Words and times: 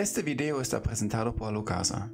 Este 0.00 0.22
video 0.22 0.62
está 0.62 0.82
presentado 0.82 1.36
por 1.36 1.52
Locasa. 1.52 2.10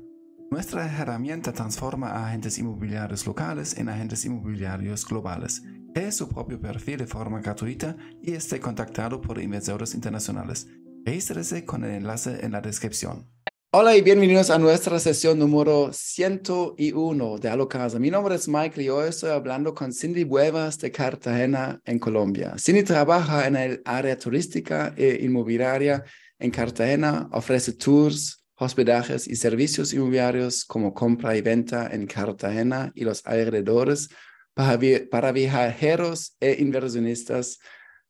Nuestra 0.50 0.86
herramienta 0.86 1.52
transforma 1.52 2.08
a 2.08 2.26
agentes 2.26 2.58
inmobiliarios 2.58 3.24
locales 3.24 3.78
en 3.78 3.88
agentes 3.88 4.24
inmobiliarios 4.24 5.06
globales. 5.06 5.62
Cree 5.94 6.10
su 6.10 6.28
propio 6.28 6.60
perfil 6.60 6.98
de 6.98 7.06
forma 7.06 7.40
gratuita 7.40 7.96
y 8.20 8.32
esté 8.32 8.58
contactado 8.58 9.20
por 9.20 9.40
inversores 9.40 9.94
internacionales. 9.94 10.66
Regístrese 11.04 11.64
con 11.64 11.84
el 11.84 11.92
enlace 11.92 12.44
en 12.44 12.50
la 12.50 12.60
descripción. 12.60 13.30
Hola 13.70 13.96
y 13.96 14.02
bienvenidos 14.02 14.50
a 14.50 14.58
nuestra 14.58 14.98
sesión 14.98 15.38
número 15.38 15.92
101 15.92 17.38
de 17.38 17.48
Alocasa. 17.48 18.00
Mi 18.00 18.10
nombre 18.10 18.34
es 18.34 18.48
Michael 18.48 18.82
y 18.82 18.88
hoy 18.88 19.10
estoy 19.10 19.30
hablando 19.30 19.74
con 19.76 19.92
Cindy 19.92 20.24
Huevas 20.24 20.78
de 20.78 20.90
Cartagena 20.90 21.80
en 21.84 22.00
Colombia. 22.00 22.56
Cindy 22.58 22.82
trabaja 22.82 23.46
en 23.46 23.54
el 23.54 23.82
área 23.84 24.18
turística 24.18 24.92
e 24.96 25.20
inmobiliaria 25.22 26.02
en 26.38 26.50
Cartagena, 26.50 27.28
ofrece 27.32 27.72
tours, 27.72 28.44
hospedajes 28.56 29.28
y 29.28 29.36
servicios 29.36 29.92
inmobiliarios 29.92 30.64
como 30.64 30.94
compra 30.94 31.36
y 31.36 31.42
venta 31.42 31.88
en 31.92 32.06
Cartagena 32.06 32.92
y 32.94 33.04
los 33.04 33.24
alrededores 33.26 34.08
para, 34.54 34.78
para 35.10 35.32
viajeros 35.32 36.36
e 36.40 36.56
inversionistas 36.60 37.58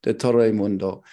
de 0.01 0.13
todo 0.13 0.43
el 0.43 0.53
mundo. 0.53 1.03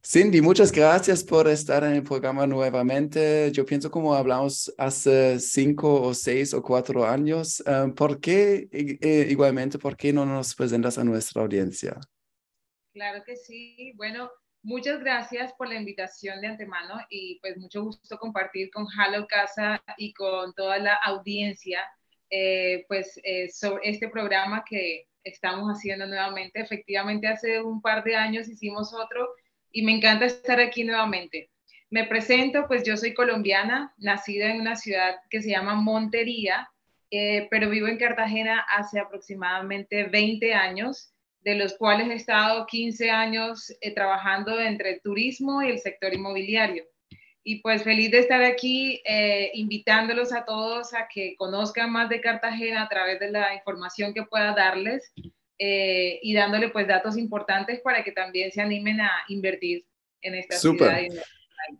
Cindy, 0.00 0.40
muchas 0.40 0.72
gracias 0.72 1.22
por 1.22 1.48
estar 1.48 1.84
en 1.84 1.92
el 1.92 2.02
programa 2.02 2.46
nuevamente. 2.46 3.50
Yo 3.52 3.66
pienso 3.66 3.90
como 3.90 4.14
hablamos 4.14 4.72
hace 4.78 5.38
cinco 5.38 6.00
o 6.00 6.14
seis 6.14 6.54
o 6.54 6.62
cuatro 6.62 7.04
años. 7.04 7.62
Eh, 7.66 7.92
¿Por 7.94 8.18
qué, 8.18 8.68
eh, 8.72 9.26
igualmente, 9.28 9.78
por 9.78 9.96
qué 9.96 10.12
no 10.12 10.24
nos 10.24 10.54
presentas 10.54 10.96
a 10.96 11.04
nuestra 11.04 11.42
audiencia? 11.42 11.98
Claro 12.94 13.22
que 13.26 13.36
sí. 13.36 13.92
Bueno, 13.96 14.30
muchas 14.62 15.00
gracias 15.00 15.52
por 15.54 15.68
la 15.68 15.76
invitación 15.76 16.40
de 16.40 16.48
antemano 16.48 17.00
y 17.10 17.38
pues 17.40 17.56
mucho 17.56 17.82
gusto 17.84 18.18
compartir 18.18 18.70
con 18.70 18.86
Halo 18.98 19.26
Casa 19.26 19.82
y 19.96 20.12
con 20.12 20.54
toda 20.54 20.78
la 20.78 20.94
audiencia 20.94 21.80
eh, 22.30 22.84
pues 22.88 23.20
sobre 23.52 23.88
este 23.88 24.08
programa 24.08 24.64
que 24.68 25.08
estamos 25.24 25.68
haciendo 25.68 26.06
nuevamente. 26.06 26.60
Efectivamente, 26.60 27.28
hace 27.28 27.60
un 27.62 27.80
par 27.80 28.04
de 28.04 28.16
años 28.16 28.48
hicimos 28.48 28.92
otro 28.92 29.28
y 29.72 29.82
me 29.82 29.92
encanta 29.92 30.26
estar 30.26 30.60
aquí 30.60 30.84
nuevamente. 30.84 31.50
Me 31.90 32.04
presento, 32.04 32.66
pues 32.66 32.84
yo 32.84 32.96
soy 32.96 33.14
colombiana, 33.14 33.94
nacida 33.96 34.50
en 34.50 34.60
una 34.60 34.76
ciudad 34.76 35.16
que 35.30 35.40
se 35.40 35.50
llama 35.50 35.74
Montería, 35.74 36.70
eh, 37.10 37.48
pero 37.50 37.70
vivo 37.70 37.86
en 37.86 37.96
Cartagena 37.96 38.60
hace 38.68 39.00
aproximadamente 39.00 40.04
20 40.04 40.52
años, 40.52 41.14
de 41.48 41.54
los 41.54 41.78
cuales 41.78 42.10
he 42.10 42.14
estado 42.14 42.66
15 42.66 43.10
años 43.10 43.74
eh, 43.80 43.94
trabajando 43.94 44.60
entre 44.60 44.90
el 44.90 45.00
turismo 45.00 45.62
y 45.62 45.70
el 45.70 45.78
sector 45.78 46.12
inmobiliario. 46.12 46.84
Y 47.42 47.62
pues 47.62 47.84
feliz 47.84 48.10
de 48.10 48.18
estar 48.18 48.42
aquí 48.42 49.00
eh, 49.06 49.50
invitándolos 49.54 50.34
a 50.34 50.44
todos 50.44 50.92
a 50.92 51.08
que 51.08 51.36
conozcan 51.38 51.90
más 51.90 52.10
de 52.10 52.20
Cartagena 52.20 52.82
a 52.82 52.88
través 52.90 53.18
de 53.18 53.30
la 53.30 53.54
información 53.54 54.12
que 54.12 54.24
pueda 54.24 54.52
darles 54.52 55.10
eh, 55.58 56.20
y 56.22 56.34
dándole 56.34 56.68
pues 56.68 56.86
datos 56.86 57.16
importantes 57.16 57.80
para 57.80 58.04
que 58.04 58.12
también 58.12 58.52
se 58.52 58.60
animen 58.60 59.00
a 59.00 59.10
invertir 59.28 59.86
en 60.20 60.34
esta 60.34 60.58
ciudad. 60.58 61.00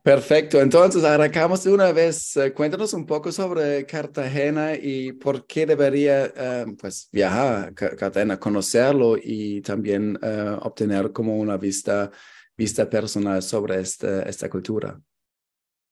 Perfecto, 0.03 0.61
entonces 0.61 1.05
arrancamos 1.05 1.65
de 1.65 1.73
una 1.73 1.93
vez. 1.93 2.37
Eh, 2.37 2.53
cuéntanos 2.53 2.93
un 2.95 3.07
poco 3.07 3.33
sobre 3.33 3.85
Cartagena 3.87 4.75
y 4.75 5.13
por 5.13 5.47
qué 5.47 5.67
debería 5.67 6.27
eh, 6.27 6.67
pues 6.79 7.09
viajar 7.13 7.69
a 7.69 7.75
Cartagena, 7.75 8.39
conocerlo 8.39 9.17
y 9.23 9.61
también 9.63 10.19
obtener 10.63 11.13
como 11.13 11.37
una 11.37 11.57
vista, 11.57 12.11
vista 12.57 12.89
personal 12.89 13.43
sobre 13.43 13.81
esta, 13.81 14.23
esta 14.23 14.49
cultura. 14.49 15.01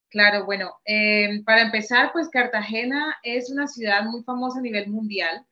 Claro, 0.09 0.45
bueno, 0.45 0.71
para 1.45 1.63
empezar, 1.63 2.11
pues 2.13 2.29
Cartagena 2.29 3.15
es 3.23 3.51
una 3.51 3.67
ciudad 3.67 4.03
muy 4.03 4.23
famosa 4.23 4.59
a 4.59 4.61
nivel 4.61 4.89
mundial. 4.89 5.45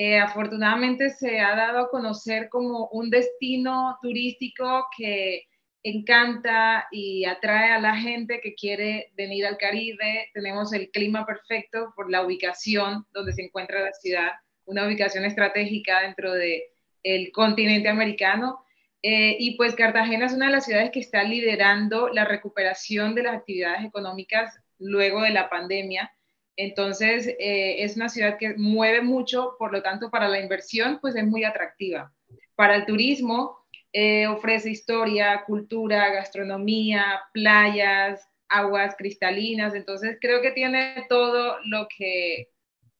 Eh, 0.00 0.16
afortunadamente 0.16 1.10
se 1.10 1.40
ha 1.40 1.56
dado 1.56 1.80
a 1.80 1.90
conocer 1.90 2.48
como 2.48 2.86
un 2.92 3.10
destino 3.10 3.98
turístico 4.00 4.86
que 4.96 5.42
encanta 5.90 6.86
y 6.90 7.24
atrae 7.24 7.72
a 7.72 7.80
la 7.80 7.96
gente 7.96 8.40
que 8.42 8.54
quiere 8.54 9.12
venir 9.16 9.46
al 9.46 9.58
Caribe. 9.58 10.30
Tenemos 10.34 10.72
el 10.72 10.90
clima 10.90 11.26
perfecto 11.26 11.92
por 11.94 12.10
la 12.10 12.22
ubicación 12.22 13.06
donde 13.12 13.32
se 13.32 13.42
encuentra 13.42 13.80
la 13.80 13.92
ciudad, 13.92 14.32
una 14.64 14.86
ubicación 14.86 15.24
estratégica 15.24 16.02
dentro 16.02 16.32
del 16.32 16.62
el 17.02 17.32
continente 17.32 17.88
americano. 17.88 18.60
Eh, 19.02 19.36
y 19.38 19.56
pues 19.56 19.74
Cartagena 19.74 20.26
es 20.26 20.32
una 20.32 20.46
de 20.46 20.52
las 20.52 20.64
ciudades 20.64 20.90
que 20.90 21.00
está 21.00 21.22
liderando 21.22 22.08
la 22.08 22.24
recuperación 22.24 23.14
de 23.14 23.22
las 23.22 23.36
actividades 23.36 23.84
económicas 23.84 24.58
luego 24.78 25.22
de 25.22 25.30
la 25.30 25.48
pandemia. 25.48 26.12
Entonces, 26.56 27.28
eh, 27.38 27.84
es 27.84 27.96
una 27.96 28.08
ciudad 28.08 28.36
que 28.36 28.54
mueve 28.56 29.00
mucho, 29.00 29.54
por 29.58 29.72
lo 29.72 29.82
tanto, 29.82 30.10
para 30.10 30.28
la 30.28 30.40
inversión, 30.40 30.98
pues 31.00 31.14
es 31.14 31.24
muy 31.24 31.44
atractiva. 31.44 32.12
Para 32.56 32.74
el 32.74 32.84
turismo, 32.84 33.58
eh, 33.92 34.26
ofrece 34.26 34.70
historia, 34.70 35.44
cultura, 35.46 36.10
gastronomía, 36.12 37.20
playas, 37.32 38.20
aguas 38.48 38.94
cristalinas. 38.96 39.74
Entonces, 39.74 40.18
creo 40.20 40.42
que 40.42 40.52
tiene 40.52 41.06
todo 41.08 41.58
lo 41.64 41.86
que 41.96 42.48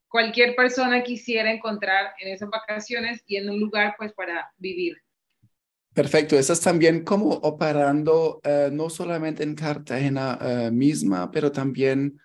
cualquier 0.09 0.55
persona 0.57 1.03
quisiera 1.03 1.53
encontrar 1.53 2.13
en 2.21 2.33
esas 2.33 2.49
vacaciones 2.49 3.23
y 3.27 3.37
en 3.37 3.51
un 3.51 3.61
lugar, 3.61 3.95
pues, 3.99 4.13
para 4.13 4.51
vivir. 4.57 4.97
Perfecto, 5.93 6.39
estás 6.39 6.61
también 6.61 7.05
como 7.05 7.31
operando 7.31 8.41
eh, 8.45 8.71
no 8.73 8.89
solamente 8.89 9.43
en 9.43 9.55
Cartagena 9.55 10.71
misma, 10.71 11.31
pero 11.31 11.51
también 11.51 12.21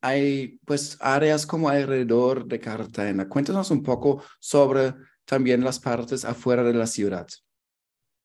hay 0.00 0.58
pues 0.64 0.98
áreas 1.00 1.46
como 1.46 1.68
alrededor 1.68 2.46
de 2.46 2.60
Cartagena. 2.60 3.28
Cuéntanos 3.28 3.70
un 3.70 3.82
poco 3.82 4.22
sobre 4.38 4.94
también 5.26 5.62
las 5.62 5.78
partes 5.78 6.24
afuera 6.24 6.62
de 6.62 6.72
la 6.72 6.86
ciudad. 6.86 7.26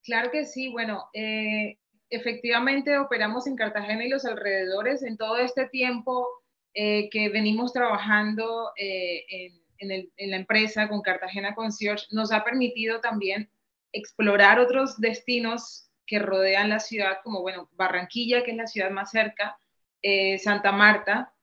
Claro 0.04 0.32
que 0.32 0.46
sí, 0.46 0.70
bueno, 0.70 1.10
eh, 1.14 1.78
efectivamente 2.10 2.98
operamos 2.98 3.48
en 3.48 3.56
Cartagena 3.56 4.06
y 4.06 4.10
los 4.10 4.26
alrededores 4.26 5.04
en 5.04 5.18
todo 5.18 5.38
este 5.38 5.68
tiempo 5.68 6.28
eh, 6.74 7.10
que 7.10 7.30
venimos 7.30 7.74
trabajando 7.74 8.72
eh, 8.78 9.26
en, 9.80 10.10
en, 10.16 10.32
la 10.32 10.38
empresa 10.38 10.88
con 10.88 11.02
Cartagena 11.02 11.56
Concierge, 11.56 12.06
nos 12.12 12.32
ha 12.32 12.44
permitido 12.44 13.02
también 13.02 13.52
explorar 13.92 14.60
otros 14.60 15.00
destinos 15.00 15.90
que 16.06 16.20
rodean 16.20 16.70
la 16.70 16.80
ciudad, 16.80 17.18
como 17.24 17.42
bueno, 17.42 17.70
Barranquilla, 17.74 18.44
que 18.44 18.52
es 18.52 18.58
la 18.58 18.68
ciudad 18.68 18.92
más 18.92 19.12
cerca, 19.12 19.58
Santa 20.40 20.72
Marta, 20.72 21.34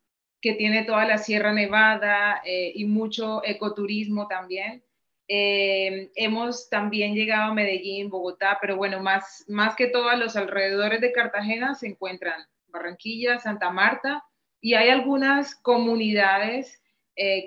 que 0.41 0.55
tiene 0.55 0.85
toda 0.85 1.07
la 1.07 1.19
Sierra 1.19 1.53
Nevada 1.53 2.43
y 2.45 2.85
mucho 2.85 3.43
ecoturismo 3.45 4.27
también. 4.27 4.83
Eh, 5.29 6.11
hemos 6.15 6.69
también 6.71 7.15
llegado 7.15 7.53
a 7.53 7.55
Medellín, 7.55 8.09
Bogotá, 8.09 8.59
pero 8.61 8.77
bueno, 8.77 9.01
más, 9.01 9.45
más 9.47 9.77
que 9.77 9.89
todo 9.89 10.09
a 10.09 10.17
los 10.17 10.37
alrededores 10.37 11.01
de 11.01 11.13
Cartagena 11.13 11.75
se 11.75 11.89
encuentran 11.89 12.47
Barranquilla, 12.69 13.39
Santa 13.39 13.71
Marta 13.71 14.25
y 14.61 14.75
hay 14.75 14.89
algunas 14.89 15.55
comunidades 15.55 16.83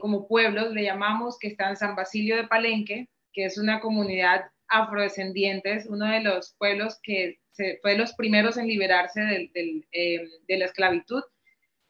como 0.01 0.27
pueblos, 0.27 0.73
le 0.73 0.83
llamamos, 0.83 1.39
que 1.39 1.47
están 1.47 1.77
San 1.77 1.95
Basilio 1.95 2.35
de 2.35 2.45
Palenque, 2.45 3.07
que 3.31 3.45
es 3.45 3.57
una 3.57 3.79
comunidad 3.79 4.51
afrodescendientes, 4.67 5.85
uno 5.85 6.05
de 6.07 6.21
los 6.21 6.55
pueblos 6.57 6.99
que 7.03 7.39
fue 7.81 7.91
de 7.91 7.97
los 7.97 8.13
primeros 8.13 8.57
en 8.57 8.67
liberarse 8.67 9.49
em, 9.53 10.29
de 10.47 10.57
la 10.57 10.65
esclavitud 10.65 11.21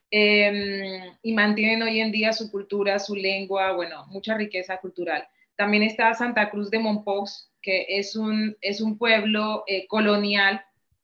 em, 0.09 1.13
y 1.21 1.33
mantienen 1.33 1.83
hoy 1.83 2.01
en 2.01 2.11
día 2.11 2.33
su 2.33 2.51
cultura, 2.51 2.99
su 2.99 3.15
lengua, 3.15 3.71
bueno, 3.73 4.05
mucha 4.07 4.35
riqueza 4.35 4.77
cultural. 4.77 5.25
También 5.55 5.83
está 5.83 6.13
Santa 6.13 6.49
Cruz 6.49 6.69
de 6.69 6.79
Monpós, 6.79 7.51
que 7.61 7.85
es 7.87 8.15
un, 8.15 8.57
es 8.61 8.81
un 8.81 8.97
pueblo 8.97 9.63
eh, 9.67 9.87
colonial 9.87 10.63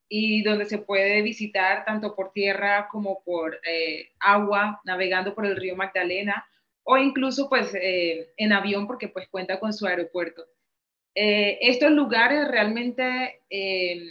y 0.10 0.42
donde 0.44 0.66
se 0.66 0.78
puede 0.78 1.22
visitar 1.22 1.86
tanto 1.86 2.16
por 2.16 2.32
tierra 2.32 2.88
como 2.90 3.22
por 3.24 3.60
eh, 3.68 4.10
agua, 4.20 4.82
navegando 4.86 5.36
por 5.36 5.46
el 5.46 5.56
río 5.56 5.76
Magdalena 5.76 6.46
o 6.84 6.98
incluso 6.98 7.50
pues 7.50 7.76
eh, 7.76 8.30
en 8.38 8.54
avión 8.54 8.88
porque 8.88 9.10
pues 9.10 9.28
cuenta 9.30 9.60
con 9.60 9.74
su 9.74 9.86
aeropuerto. 9.86 10.46
estos 11.14 11.92
lugares 11.92 12.48
realmente 12.48 13.42
em, 13.50 14.08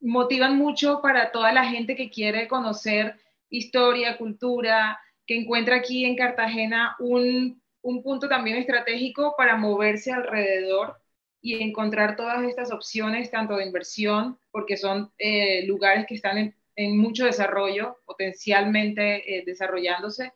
motivan 0.00 0.56
mucho 0.56 1.00
para 1.02 1.32
toda 1.32 1.52
la 1.52 1.64
gente 1.64 1.96
que 1.96 2.10
quiere 2.10 2.48
conocer 2.48 3.16
historia, 3.50 4.16
cultura, 4.16 4.98
que 5.26 5.36
encuentra 5.36 5.76
aquí 5.76 6.04
en 6.04 6.16
Cartagena 6.16 6.96
un, 6.98 7.62
punto 8.02 8.28
también 8.28 8.56
estratégico 8.56 9.34
para 9.36 9.56
moverse 9.56 10.12
alrededor 10.12 10.96
y 11.40 11.62
encontrar 11.62 12.16
todas 12.16 12.42
estas 12.44 12.72
opciones, 12.72 13.30
tanto 13.30 13.56
de 13.56 13.64
inversión, 13.64 14.38
porque 14.50 14.76
son 14.76 15.12
eh, 15.18 15.64
lugares 15.66 16.06
que 16.06 16.14
están 16.14 16.54
en, 16.76 16.98
mucho 16.98 17.24
desarrollo, 17.24 17.98
potencialmente 18.04 19.38
eh, 19.38 19.42
desarrollándose, 19.44 20.32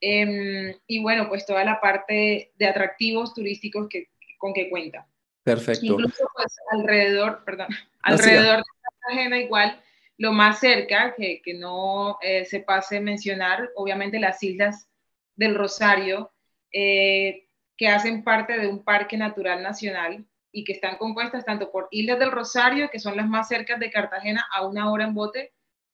em, 0.00 0.74
y 0.86 1.02
bueno, 1.02 1.28
pues 1.28 1.44
toda 1.44 1.64
la 1.64 1.80
parte 1.80 2.52
de 2.54 2.66
atractivos 2.66 3.34
turísticos 3.34 3.88
que, 3.88 4.08
con 4.38 4.54
que 4.54 4.70
cuenta. 4.70 5.06
Perfecto. 5.42 5.86
Incluso 5.86 6.24
pues 6.34 6.56
alrededor, 6.70 7.42
perdón, 7.44 7.68
alrededor 8.02 8.62
ajena 9.08 9.38
igual 9.38 9.80
lo 10.18 10.32
más 10.32 10.60
cerca, 10.60 11.14
que, 11.16 11.42
que 11.42 11.54
no 11.54 12.18
eh, 12.22 12.44
se 12.44 12.60
pase 12.60 12.98
a 12.98 13.00
mencionar, 13.00 13.70
obviamente 13.74 14.20
las 14.20 14.42
islas 14.42 14.88
del 15.34 15.54
Rosario, 15.54 16.31
eh, 16.72 17.48
que 17.76 17.88
hacen 17.88 18.22
parte 18.24 18.58
de 18.58 18.68
un 18.68 18.84
parque 18.84 19.16
natural 19.16 19.62
nacional 19.62 20.26
y 20.52 20.64
que 20.64 20.72
están 20.72 20.98
compuestas 20.98 21.44
tanto 21.44 21.70
por 21.70 21.88
Islas 21.90 22.18
del 22.18 22.30
Rosario, 22.30 22.90
que 22.90 22.98
son 22.98 23.16
las 23.16 23.26
más 23.26 23.48
cercas 23.48 23.80
de 23.80 23.90
Cartagena 23.90 24.46
a 24.52 24.66
una 24.66 24.90
hora 24.90 25.04
en 25.04 25.14
bote, 25.14 25.52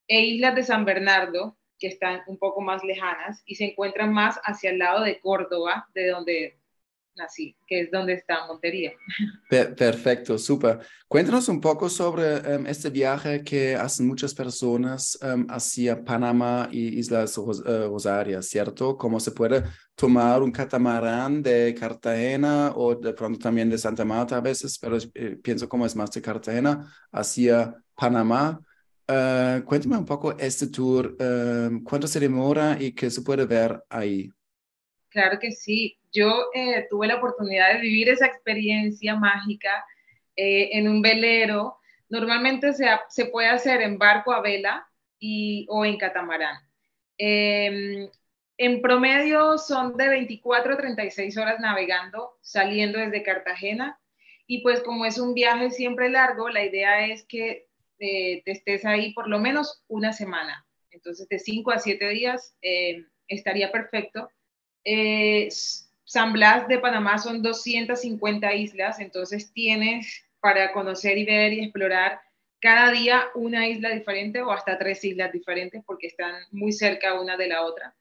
e 0.08 0.20
Islas 0.20 0.54
de 0.54 0.64
San 0.64 0.84
Bernardo, 0.84 1.56
que 1.78 1.86
están 1.86 2.22
un 2.26 2.38
poco 2.38 2.60
más 2.60 2.82
lejanas 2.82 3.42
y 3.46 3.54
se 3.54 3.66
encuentran 3.66 4.12
más 4.12 4.40
hacia 4.44 4.70
el 4.70 4.78
lado 4.78 5.04
de 5.04 5.20
Córdoba, 5.20 5.88
de 5.94 6.08
donde 6.08 6.58
nací, 7.18 7.56
que 7.66 7.80
es 7.82 7.90
donde 7.90 8.14
está 8.14 8.46
Montería. 8.46 8.92
Perfecto, 9.48 10.38
súper. 10.38 10.78
Cuéntanos 11.06 11.48
un 11.48 11.60
poco 11.60 11.88
sobre 11.88 12.36
em, 12.36 12.66
este 12.66 12.90
viaje 12.90 13.42
que 13.42 13.74
hacen 13.74 14.06
muchas 14.06 14.34
personas 14.34 15.18
um, 15.22 15.46
hacia 15.50 16.02
Panamá 16.04 16.68
y 16.70 16.98
Islas 16.98 17.36
Ros 17.36 17.60
uh, 17.60 17.88
Rosarias, 17.88 18.46
¿cierto? 18.46 18.96
¿Cómo 18.96 19.20
se 19.20 19.32
puede 19.32 19.64
tomar 19.94 20.42
un 20.42 20.52
catamarán 20.52 21.42
de 21.42 21.74
Cartagena 21.74 22.72
o 22.76 22.94
de 22.94 23.12
pronto 23.12 23.38
también 23.38 23.68
de 23.68 23.78
Santa 23.78 24.04
Marta 24.04 24.36
a 24.36 24.40
veces, 24.40 24.78
pero 24.78 24.96
eh, 25.14 25.36
pienso 25.42 25.68
como 25.68 25.84
es 25.84 25.96
más 25.96 26.10
de 26.12 26.22
Cartagena 26.22 26.92
hacia 27.10 27.74
Panamá. 27.94 28.60
Uh, 29.10 29.64
cuéntame 29.64 29.96
un 29.96 30.04
poco 30.04 30.36
este 30.38 30.68
tour, 30.68 31.16
uh, 31.18 31.82
cuánto 31.82 32.06
se 32.06 32.20
demora 32.20 32.76
y 32.78 32.92
qué 32.92 33.10
se 33.10 33.22
puede 33.22 33.46
ver 33.46 33.82
ahí. 33.88 34.30
Claro 35.08 35.38
que 35.40 35.50
sí. 35.50 35.97
Yo 36.12 36.50
eh, 36.54 36.86
tuve 36.88 37.06
la 37.06 37.16
oportunidad 37.16 37.74
de 37.74 37.80
vivir 37.80 38.08
esa 38.08 38.26
experiencia 38.26 39.14
mágica 39.14 39.84
eh, 40.36 40.70
en 40.72 40.88
un 40.88 41.02
velero. 41.02 41.78
Normalmente 42.08 42.72
se, 42.72 42.86
se, 43.08 43.26
puede 43.26 43.48
hacer 43.48 43.82
en 43.82 43.98
barco 43.98 44.32
a 44.32 44.40
vela 44.40 44.88
y, 45.18 45.66
o 45.68 45.84
en 45.84 45.98
catamarán. 45.98 46.56
Em, 47.18 48.08
en 48.56 48.82
promedio 48.82 49.58
son 49.58 49.96
de 49.96 50.08
24 50.08 50.74
a 50.74 50.76
36 50.76 51.36
horas 51.36 51.60
navegando, 51.60 52.38
saliendo 52.40 52.98
desde 52.98 53.22
Cartagena. 53.22 54.00
Y 54.46 54.62
pues 54.62 54.80
como 54.80 55.04
es 55.04 55.18
un 55.18 55.34
viaje 55.34 55.70
siempre 55.70 56.08
largo, 56.08 56.48
la 56.48 56.64
idea 56.64 57.06
es 57.06 57.24
que 57.26 57.68
eh, 57.98 58.42
te 58.44 58.52
estés 58.52 58.84
ahí 58.84 59.12
por 59.12 59.28
lo 59.28 59.38
menos 59.38 59.84
una 59.88 60.12
semana. 60.12 60.66
Entonces, 60.90 61.28
de 61.28 61.38
5 61.38 61.70
a 61.70 61.78
7 61.78 62.08
días 62.08 62.56
eh, 62.62 63.04
estaría 63.28 63.70
perfecto. 63.70 64.30
Eh, 64.84 65.48
San 66.08 66.32
Blas 66.32 66.66
de 66.68 66.78
Panamá 66.78 67.18
son 67.18 67.42
250 67.42 68.54
islas, 68.54 68.98
entonces 68.98 69.52
tienes 69.52 70.24
para 70.40 70.72
conocer 70.72 71.18
y 71.18 71.26
ver 71.26 71.52
y 71.52 71.60
explorar 71.60 72.18
cada 72.60 72.90
día 72.90 73.26
una 73.34 73.68
isla 73.68 73.90
diferente 73.90 74.40
o 74.40 74.50
hasta 74.50 74.78
tres 74.78 75.04
islas 75.04 75.30
diferentes 75.32 75.84
porque 75.84 76.06
están 76.06 76.34
muy 76.50 76.72
cerca 76.72 77.20
una 77.20 77.36
de 77.36 77.48
la 77.48 77.62
otra. 77.62 77.94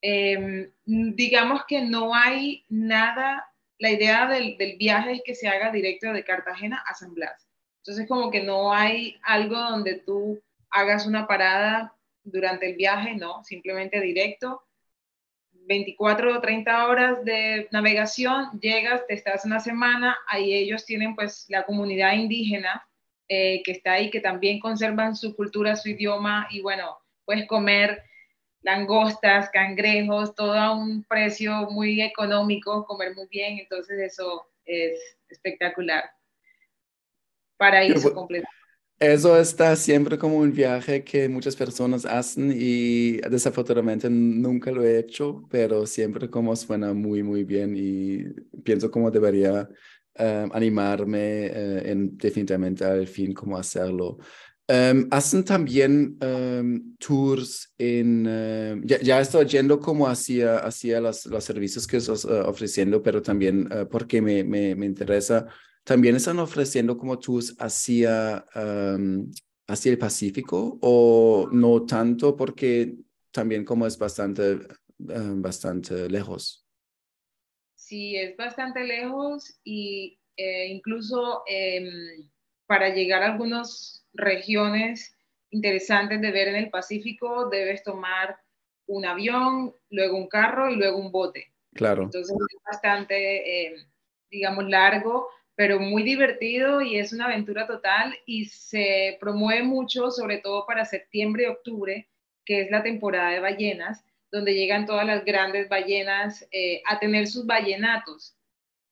Em, 0.00 0.70
digamos 0.84 1.64
que 1.66 1.82
no 1.82 2.14
hay 2.14 2.64
nada, 2.68 3.44
la 3.78 3.90
idea 3.90 4.28
del, 4.28 4.56
del, 4.56 4.76
viaje 4.76 5.14
es 5.14 5.22
que 5.24 5.34
se 5.34 5.48
haga 5.48 5.72
directo 5.72 6.12
de 6.12 6.22
Cartagena 6.22 6.84
a 6.86 6.94
San 6.94 7.12
Blas. 7.12 7.48
Entonces 7.82 8.06
como 8.06 8.30
que 8.30 8.44
no 8.44 8.72
hay 8.72 9.18
algo 9.24 9.56
donde 9.56 9.94
tú 9.96 10.40
hagas 10.70 11.08
una 11.08 11.26
parada 11.26 11.92
durante 12.22 12.70
el 12.70 12.76
viaje, 12.76 13.16
no, 13.16 13.42
simplemente 13.42 14.00
directo. 14.00 14.62
24 15.68 16.36
o 16.36 16.40
30 16.40 16.88
horas 16.88 17.24
de 17.24 17.68
navegación, 17.70 18.58
llegas, 18.58 19.06
te 19.06 19.14
estás 19.14 19.44
una 19.44 19.60
semana, 19.60 20.16
ahí 20.26 20.54
ellos 20.54 20.84
tienen 20.86 21.14
pues 21.14 21.44
la 21.48 21.64
comunidad 21.64 22.14
indígena 22.14 22.88
eh, 23.28 23.62
que 23.62 23.72
está 23.72 23.92
ahí, 23.92 24.10
que 24.10 24.20
también 24.20 24.58
conservan 24.58 25.14
su 25.14 25.36
cultura, 25.36 25.76
su 25.76 25.90
idioma 25.90 26.48
y 26.50 26.62
bueno, 26.62 26.98
puedes 27.26 27.46
comer 27.46 28.02
langostas, 28.62 29.50
cangrejos, 29.50 30.34
todo 30.34 30.54
a 30.54 30.72
un 30.72 31.04
precio 31.04 31.68
muy 31.70 32.00
económico, 32.00 32.86
comer 32.86 33.14
muy 33.14 33.26
bien, 33.28 33.58
entonces 33.58 33.98
eso 34.00 34.48
es 34.64 34.98
espectacular 35.28 36.10
paraíso 37.58 38.14
completo. 38.14 38.48
Eso 39.00 39.38
está 39.38 39.76
siempre 39.76 40.18
como 40.18 40.38
un 40.38 40.52
viaje 40.52 41.04
que 41.04 41.28
muchas 41.28 41.54
personas 41.54 42.04
hacen 42.04 42.52
y 42.52 43.18
desafortunadamente 43.18 44.10
nunca 44.10 44.72
lo 44.72 44.84
he 44.84 44.98
hecho, 44.98 45.46
pero 45.48 45.86
siempre 45.86 46.28
como 46.28 46.56
suena 46.56 46.92
muy, 46.92 47.22
muy 47.22 47.44
bien 47.44 47.74
y 47.76 48.24
pienso 48.64 48.90
como 48.90 49.12
debería 49.12 49.68
eh, 50.16 50.48
animarme 50.52 51.46
eh, 51.46 51.92
en, 51.92 52.16
definitivamente 52.18 52.84
al 52.84 53.06
fin 53.06 53.32
como 53.32 53.56
hacerlo. 53.56 54.18
Um, 54.70 55.06
hacen 55.12 55.44
también 55.44 56.18
um, 56.20 56.94
tours 56.98 57.72
en, 57.78 58.26
uh, 58.26 58.80
ya, 58.84 59.00
ya, 59.00 59.20
estoy 59.20 59.46
yendo 59.46 59.80
como 59.80 60.06
hacia, 60.08 60.58
hacia 60.58 61.00
los, 61.00 61.24
los 61.24 61.42
servicios 61.42 61.86
que 61.86 61.96
estás 61.98 62.24
uh, 62.26 62.42
ofreciendo, 62.46 63.02
pero 63.02 63.22
también 63.22 63.66
uh, 63.72 63.88
porque 63.88 64.20
me, 64.20 64.44
me, 64.44 64.74
me 64.74 64.84
interesa 64.84 65.46
también 65.88 66.16
están 66.16 66.38
ofreciendo 66.38 66.98
como 66.98 67.18
tours 67.18 67.56
hacia, 67.58 68.44
hacia 69.66 69.90
el 69.90 69.96
Pacífico 69.96 70.78
o 70.82 71.48
no 71.50 71.86
tanto 71.86 72.36
porque 72.36 72.94
también 73.32 73.64
como 73.64 73.86
es 73.86 73.96
bastante, 73.96 74.58
bastante 74.98 76.10
lejos. 76.10 76.66
Sí, 77.74 78.16
es 78.16 78.36
bastante 78.36 78.84
lejos 78.84 79.58
y 79.64 80.20
eh, 80.36 80.66
incluso 80.66 81.42
em, 81.46 81.88
para 82.66 82.90
llegar 82.90 83.22
a 83.22 83.32
algunas 83.32 84.06
regiones 84.12 85.16
interesantes 85.48 86.20
de 86.20 86.30
ver 86.30 86.48
en 86.48 86.56
el 86.56 86.68
Pacífico 86.68 87.48
debes 87.48 87.82
tomar 87.82 88.36
un 88.84 89.06
avión, 89.06 89.74
luego 89.88 90.18
un 90.18 90.28
carro 90.28 90.68
y 90.68 90.76
luego 90.76 90.98
un 90.98 91.10
bote. 91.10 91.50
Claro. 91.72 92.02
Entonces 92.02 92.36
es 92.36 92.62
bastante, 92.62 93.68
em, 93.68 93.86
digamos, 94.30 94.68
largo 94.68 95.30
pero 95.58 95.80
muy 95.80 96.04
divertido 96.04 96.82
y 96.82 97.00
es 97.00 97.12
una 97.12 97.24
aventura 97.24 97.66
total 97.66 98.16
y 98.26 98.44
se 98.44 99.18
promueve 99.20 99.64
mucho, 99.64 100.12
sobre 100.12 100.38
todo 100.38 100.64
para 100.64 100.84
septiembre 100.84 101.42
y 101.42 101.46
octubre, 101.46 102.08
que 102.44 102.60
es 102.60 102.70
la 102.70 102.84
temporada 102.84 103.30
de 103.30 103.40
ballenas, 103.40 104.04
donde 104.30 104.54
llegan 104.54 104.86
todas 104.86 105.04
las 105.04 105.24
grandes 105.24 105.68
ballenas 105.68 106.46
eh, 106.52 106.80
a 106.86 107.00
tener 107.00 107.26
sus 107.26 107.44
ballenatos, 107.44 108.36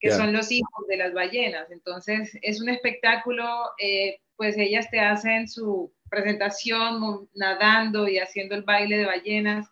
que 0.01 0.11
son 0.11 0.33
los 0.33 0.51
hijos 0.51 0.85
de 0.89 0.97
las 0.97 1.13
ballenas. 1.13 1.71
Entonces 1.71 2.37
es 2.41 2.59
un 2.59 2.67
espectáculo, 2.67 3.47
eh, 3.79 4.19
pues 4.35 4.57
ellas 4.57 4.91
te 4.91 4.99
hacen 4.99 5.47
su 5.47 5.93
presentación 6.09 7.29
nadando 7.33 8.09
y 8.09 8.19
haciendo 8.19 8.55
el 8.55 8.63
baile 8.63 8.97
de 8.97 9.05
ballenas 9.05 9.69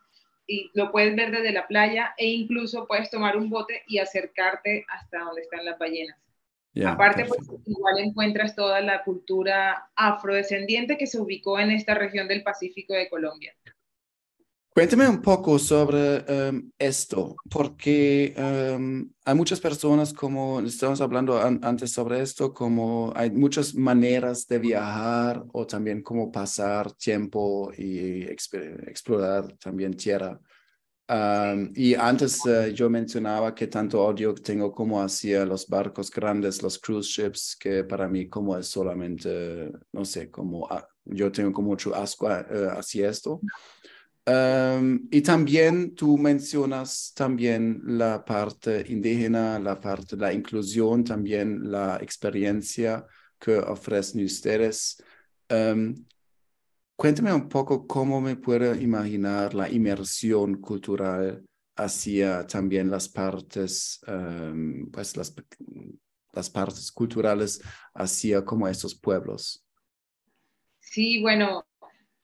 y 0.48 0.72
lo 0.74 0.94
puedes 0.94 1.14
ver 1.14 1.32
desde 1.32 1.52
la 1.52 1.68
playa 1.68 2.14
e 2.18 2.28
incluso 2.28 2.88
puedes 2.88 3.10
tomar 3.10 3.36
un 3.36 3.50
bote 3.50 3.84
y 3.86 3.98
acercarte 3.98 4.86
hasta 4.88 5.20
donde 5.20 5.42
están 5.42 5.66
las 5.66 5.78
ballenas. 5.78 6.25
Aparte, 6.84 7.26
pues, 7.26 7.42
igual 7.66 8.00
encuentras 8.00 8.56
toda 8.56 8.82
la 8.82 9.04
cultura 9.04 9.90
afrodescendiente 9.96 10.98
que 10.98 11.08
se 11.08 11.20
ubicó 11.20 11.60
en 11.60 11.72
esta 11.72 11.94
región 11.94 12.28
del 12.28 12.44
Pacífico 12.44 12.94
de 12.94 13.10
Colombia. 13.10 13.54
Cuénteme 14.76 15.08
un 15.08 15.22
poco 15.22 15.58
sobre 15.58 16.18
em, 16.28 16.70
esto, 16.78 17.38
porque 17.50 18.34
em, 18.36 19.10
hay 19.24 19.34
muchas 19.34 19.62
personas, 19.62 20.12
como 20.12 20.60
estamos 20.60 21.00
hablando 21.00 21.40
antes 21.40 21.94
sobre 21.94 22.20
esto, 22.20 22.54
como 22.54 23.14
hay 23.16 23.32
muchas 23.32 23.74
maneras 23.74 24.46
de 24.48 24.60
viajar 24.60 25.46
o 25.54 25.66
también 25.66 26.04
como 26.04 26.30
pasar 26.30 26.92
tiempo 26.92 27.72
y 27.78 28.24
explorar 28.24 29.54
también 29.60 29.94
tierra 29.94 30.38
y 31.08 31.94
antes 31.94 32.44
eh, 32.48 32.74
yo 32.74 32.90
mencionaba 32.90 33.54
que 33.54 33.68
tanto 33.68 34.04
odio 34.04 34.34
tengo 34.34 34.72
como 34.72 35.02
hacia 35.02 35.46
los 35.46 35.68
barcos 35.68 36.10
grandes, 36.10 36.64
los 36.64 36.80
cruise 36.80 37.06
ships, 37.06 37.56
que 37.60 37.84
para 37.84 38.08
mí 38.08 38.28
como 38.28 38.58
es 38.58 38.68
solamente, 38.68 39.72
no 39.92 40.04
sé, 40.04 40.32
como 40.32 40.68
ah, 40.68 40.88
yo 41.06 41.32
tengo 41.32 41.52
como 41.54 41.70
mucho 41.70 41.94
asco 41.94 42.26
uh, 42.26 42.80
hacia 42.80 43.10
esto. 43.10 43.40
y 45.12 45.22
también 45.22 45.94
tú 45.94 46.18
mencionas 46.18 47.14
también 47.16 47.82
la 47.86 48.26
parte 48.26 48.84
indígena, 48.88 49.60
la 49.60 49.80
parte 49.80 50.18
la 50.18 50.34
inclusión, 50.34 51.04
también 51.04 51.72
la 51.72 51.98
experiencia 52.02 53.06
que 53.38 53.58
ofrecen 53.58 54.26
ustedes. 54.26 55.04
Cuéntame 56.96 57.34
un 57.34 57.50
poco 57.50 57.86
cómo 57.86 58.22
me 58.22 58.38
puedo 58.38 58.74
imaginar 58.74 59.54
la 59.54 59.70
inmersión 59.70 60.62
cultural 60.62 61.46
hacia 61.76 62.48
también 62.48 62.90
las 62.90 63.10
partes, 63.10 64.00
em, 64.08 64.90
pues 64.92 65.18
las, 65.18 65.36
las 66.32 66.50
partes 66.50 66.92
culturales 66.92 67.62
hacia 67.94 68.46
como 68.46 68.68
estos 68.68 68.96
pueblos. 68.96 69.66
Sí, 70.80 71.22
bueno, 71.22 71.66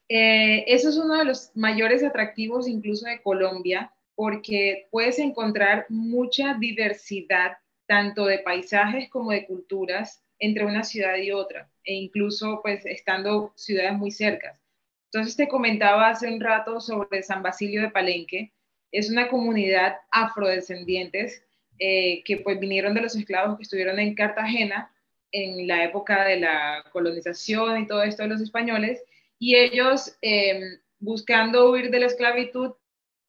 eh, 0.08 0.64
eso 0.68 0.88
es 0.88 0.98
uno 0.98 1.18
de 1.18 1.26
los 1.26 1.52
mayores 1.56 2.02
atractivos 2.04 2.68
incluso 2.68 3.08
de 3.08 3.22
Colombia, 3.22 3.92
porque 4.16 4.88
puedes 4.90 5.20
encontrar 5.20 5.86
mucha 5.90 6.54
diversidad, 6.54 7.58
tanto 7.88 8.26
de 8.26 8.40
paisajes 8.40 9.10
como 9.10 9.32
de 9.32 9.46
culturas, 9.46 10.24
entre 10.40 10.66
una 10.66 10.84
ciudad 10.84 11.18
y 11.18 11.32
otra, 11.32 11.70
e 11.84 11.94
incluso 11.94 12.62
pues 12.64 12.86
estando 12.86 13.52
ciudades 13.56 13.98
muy 13.98 14.12
cercas. 14.12 14.61
Entonces 15.14 15.36
te 15.36 15.50
comentaba 15.50 16.08
hace 16.10 16.34
un 16.34 16.40
rato 16.40 16.80
sobre 16.80 17.22
San 17.22 17.44
Basilio 17.44 17.82
de 17.82 17.90
Palenque. 17.90 18.54
Es 18.94 19.10
una 19.10 19.28
comunidad 19.28 19.98
afrodescendientes 20.10 21.44
eh, 21.80 22.24
que 22.24 22.38
pues 22.38 22.58
vinieron 22.60 22.94
de 22.94 23.02
los 23.02 23.16
esclavos 23.16 23.58
que 23.58 23.64
estuvieron 23.64 24.00
en 24.00 24.16
Cartagena 24.16 24.90
en 25.34 25.68
la 25.68 25.84
época 25.84 26.24
de 26.24 26.40
la 26.40 26.86
colonización 26.94 27.82
y 27.82 27.88
todo 27.88 28.04
esto 28.04 28.24
de 28.24 28.30
los 28.30 28.42
españoles. 28.42 29.04
Y 29.38 29.56
ellos, 29.58 30.18
em, 30.22 30.80
buscando 31.00 31.72
huir 31.72 31.90
de 31.92 32.00
la 32.00 32.06
esclavitud, 32.06 32.76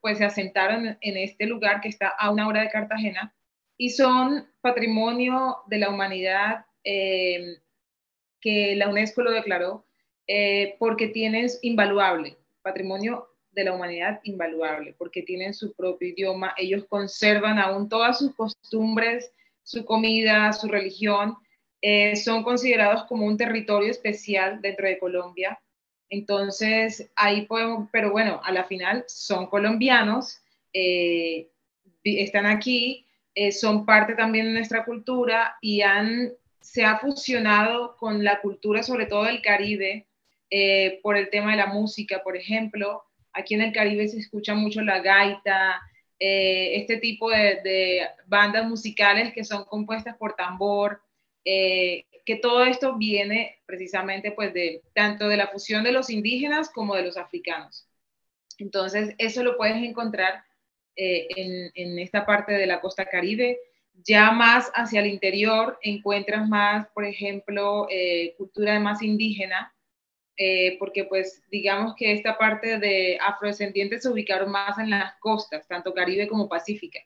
pues 0.00 0.18
se 0.18 0.24
asentaron 0.24 0.98
en 1.00 1.16
este 1.16 1.46
lugar 1.46 1.80
que 1.80 1.88
está 1.88 2.08
a 2.08 2.30
una 2.30 2.46
hora 2.46 2.60
de 2.62 2.70
Cartagena 2.70 3.34
y 3.76 3.90
son 3.90 4.48
patrimonio 4.60 5.58
de 5.66 5.78
la 5.78 5.90
humanidad 5.90 6.66
em, 6.84 7.56
que 8.40 8.76
la 8.76 8.88
UNESCO 8.88 9.22
lo 9.22 9.32
declaró 9.32 9.86
eh, 10.26 10.76
porque 10.78 11.08
tienen 11.08 11.48
invaluable, 11.62 12.36
patrimonio 12.62 13.28
de 13.52 13.64
la 13.64 13.74
humanidad 13.74 14.20
invaluable, 14.24 14.94
porque 14.96 15.22
tienen 15.22 15.52
su 15.52 15.72
propio 15.74 16.08
idioma, 16.08 16.54
ellos 16.56 16.84
conservan 16.88 17.58
aún 17.58 17.88
todas 17.88 18.18
sus 18.18 18.34
costumbres, 18.34 19.32
su 19.62 19.84
comida, 19.84 20.52
su 20.52 20.68
religión, 20.68 21.36
eh, 21.80 22.16
son 22.16 22.42
considerados 22.42 23.04
como 23.04 23.26
un 23.26 23.36
territorio 23.36 23.90
especial 23.90 24.60
dentro 24.62 24.86
de 24.86 24.98
Colombia. 24.98 25.60
Entonces, 26.08 27.10
ahí 27.16 27.46
podemos, 27.46 27.88
pero 27.92 28.12
bueno, 28.12 28.40
a 28.44 28.52
la 28.52 28.64
final 28.64 29.04
son 29.08 29.46
colombianos, 29.46 30.40
eh, 30.72 31.48
están 32.04 32.46
aquí, 32.46 33.06
son 33.50 33.86
parte 33.86 34.14
también 34.14 34.46
de 34.46 34.52
nuestra 34.52 34.84
cultura 34.84 35.56
y 35.60 35.80
han 35.80 36.32
se 36.62 36.84
ha 36.84 36.98
fusionado 36.98 37.96
con 37.96 38.24
la 38.24 38.40
cultura, 38.40 38.82
sobre 38.82 39.06
todo 39.06 39.24
del 39.24 39.42
Caribe, 39.42 40.06
eh, 40.54 41.00
por 41.02 41.16
el 41.16 41.30
tema 41.30 41.52
de 41.52 41.56
la 41.56 41.68
música, 41.68 42.22
por 42.22 42.36
ejemplo. 42.36 43.04
Aquí 43.32 43.54
en 43.54 43.62
el 43.62 43.72
Caribe 43.72 44.06
se 44.06 44.18
escucha 44.18 44.54
mucho 44.54 44.82
la 44.82 45.00
gaita, 45.00 45.80
eh, 46.18 46.76
este 46.76 46.98
tipo 46.98 47.30
de, 47.30 48.06
bandas 48.26 48.68
musicales 48.68 49.32
que 49.32 49.44
son 49.44 49.64
compuestas 49.64 50.14
por 50.18 50.34
tambor, 50.34 51.00
eh, 51.46 52.04
que 52.26 52.36
todo 52.36 52.64
esto 52.64 52.98
viene 52.98 53.62
precisamente 53.64 54.32
pues 54.32 54.52
de 54.52 54.82
tanto 54.94 55.26
de 55.26 55.38
la 55.38 55.48
fusión 55.48 55.84
de 55.84 55.92
los 55.92 56.10
indígenas 56.10 56.68
como 56.68 56.96
de 56.96 57.04
los 57.04 57.16
africanos. 57.16 57.88
Entonces, 58.58 59.14
eso 59.16 59.42
lo 59.42 59.56
puedes 59.56 59.76
encontrar 59.76 60.44
en, 60.94 61.70
en 61.74 61.98
esta 61.98 62.26
parte 62.26 62.52
de 62.52 62.66
la 62.66 62.82
costa 62.82 63.06
caribe. 63.06 63.58
Ya 64.04 64.32
más 64.32 64.70
hacia 64.74 65.00
el 65.00 65.06
interior 65.06 65.78
encuentras 65.80 66.46
más, 66.46 66.88
por 66.88 67.06
ejemplo, 67.06 67.86
eh, 67.88 68.34
cultura 68.36 68.78
más 68.80 69.00
indígena, 69.00 69.74
eh, 70.36 70.76
porque 70.78 71.04
pues 71.04 71.42
digamos 71.50 71.94
que 71.96 72.12
esta 72.12 72.38
parte 72.38 72.78
de 72.78 73.18
afrodescendientes 73.20 74.02
se 74.02 74.08
ubicaron 74.08 74.50
más 74.50 74.78
en 74.78 74.90
las 74.90 75.14
costas, 75.20 75.66
tanto 75.68 75.92
Caribe 75.92 76.28
como 76.28 76.48
Pacífica. 76.48 77.00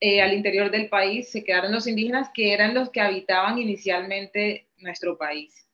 Eh, 0.00 0.22
al 0.22 0.32
interior 0.32 0.70
del 0.70 0.88
país 0.88 1.28
se 1.30 1.42
quedaron 1.42 1.72
los 1.72 1.86
indígenas 1.86 2.30
que 2.32 2.52
eran 2.52 2.74
los 2.74 2.90
que 2.90 3.00
habitaban 3.00 3.58
inicialmente 3.58 4.68
nuestro 4.76 5.18
país. 5.18 5.68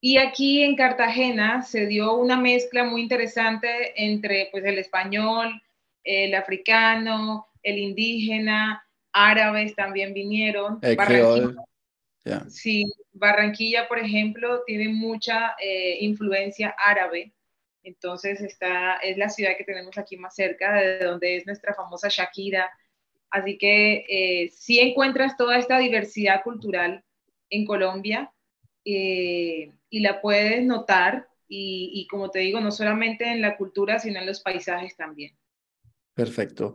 Y 0.00 0.18
aquí 0.18 0.62
en 0.62 0.76
Cartagena 0.76 1.62
se 1.62 1.86
dio 1.86 2.14
una 2.14 2.36
mezcla 2.36 2.84
muy 2.84 3.02
interesante 3.02 3.92
entre 3.96 4.48
pues, 4.52 4.64
el 4.64 4.78
español, 4.78 5.60
el 6.04 6.34
africano, 6.34 7.48
el 7.62 7.78
indígena, 7.78 8.86
árabes 9.12 9.74
también 9.74 10.14
vinieron. 10.14 10.78
Barranquilla, 12.24 12.50
Sí, 12.50 12.84
Barranquilla, 13.12 13.88
por 13.88 13.98
ejemplo, 13.98 14.62
tiene 14.66 14.88
mucha 14.88 15.54
eh, 15.62 15.98
influencia 16.00 16.74
árabe. 16.78 17.34
Entonces, 17.82 18.40
está, 18.40 18.96
es 18.96 19.16
la 19.16 19.28
ciudad 19.28 19.56
que 19.56 19.64
tenemos 19.64 19.96
aquí 19.98 20.16
más 20.16 20.34
cerca, 20.34 20.74
de 20.74 20.98
donde 20.98 21.36
es 21.36 21.46
nuestra 21.46 21.74
famosa 21.74 22.08
Shakira. 22.08 22.70
Así 23.30 23.58
que 23.58 24.04
eh, 24.08 24.50
sí 24.50 24.80
encuentras 24.80 25.36
toda 25.36 25.58
esta 25.58 25.78
diversidad 25.78 26.42
cultural 26.42 27.04
en 27.50 27.66
Colombia 27.66 28.32
eh, 28.84 29.72
y 29.90 30.00
la 30.00 30.20
puedes 30.20 30.64
notar. 30.64 31.28
Y, 31.48 31.90
y 31.94 32.06
como 32.08 32.30
te 32.30 32.40
digo, 32.40 32.60
no 32.60 32.70
solamente 32.70 33.26
en 33.26 33.40
la 33.40 33.56
cultura, 33.56 33.98
sino 33.98 34.20
en 34.20 34.26
los 34.26 34.40
paisajes 34.40 34.96
también. 34.96 35.34
Perfecto. 36.14 36.74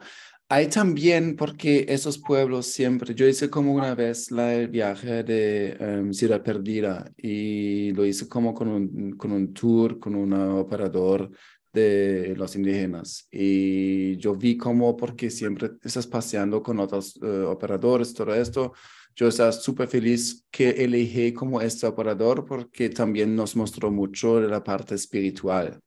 Hay 0.49 0.67
también, 0.67 1.35
porque 1.35 1.85
esos 1.89 2.19
pueblos 2.19 2.67
siempre, 2.67 3.15
yo 3.15 3.27
hice 3.27 3.49
como 3.49 3.73
una 3.73 3.95
vez 3.95 4.29
la, 4.29 4.53
el 4.53 4.67
viaje 4.67 5.23
de 5.23 5.77
um, 5.79 6.13
Ciudad 6.13 6.43
Perdida 6.43 7.11
y 7.17 7.91
lo 7.93 8.05
hice 8.05 8.27
como 8.27 8.53
con 8.53 8.67
un, 8.67 9.11
con 9.17 9.31
un 9.31 9.53
tour, 9.53 9.99
con 9.99 10.13
un 10.15 10.33
operador 10.33 11.31
de 11.73 12.35
los 12.37 12.55
indígenas. 12.55 13.27
Y 13.31 14.15
yo 14.17 14.35
vi 14.35 14.55
como, 14.55 14.95
porque 14.95 15.31
siempre 15.31 15.71
estás 15.81 16.05
paseando 16.05 16.61
con 16.61 16.79
otros 16.79 17.19
eh, 17.23 17.25
operadores, 17.25 18.13
todo 18.13 18.33
esto, 18.35 18.73
yo 19.15 19.27
estaba 19.27 19.51
súper 19.51 19.87
feliz 19.87 20.45
que 20.51 20.69
elegí 20.69 21.33
como 21.33 21.61
este 21.61 21.85
operador 21.85 22.45
porque 22.45 22.89
también 22.89 23.35
nos 23.35 23.55
mostró 23.55 23.91
mucho 23.91 24.39
de 24.39 24.47
la 24.47 24.63
parte 24.63 24.95
espiritual. 24.95 25.79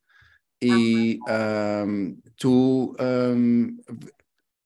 Y 0.59 1.19
um, 1.29 2.19
tú 2.35 2.95
um, 2.99 3.77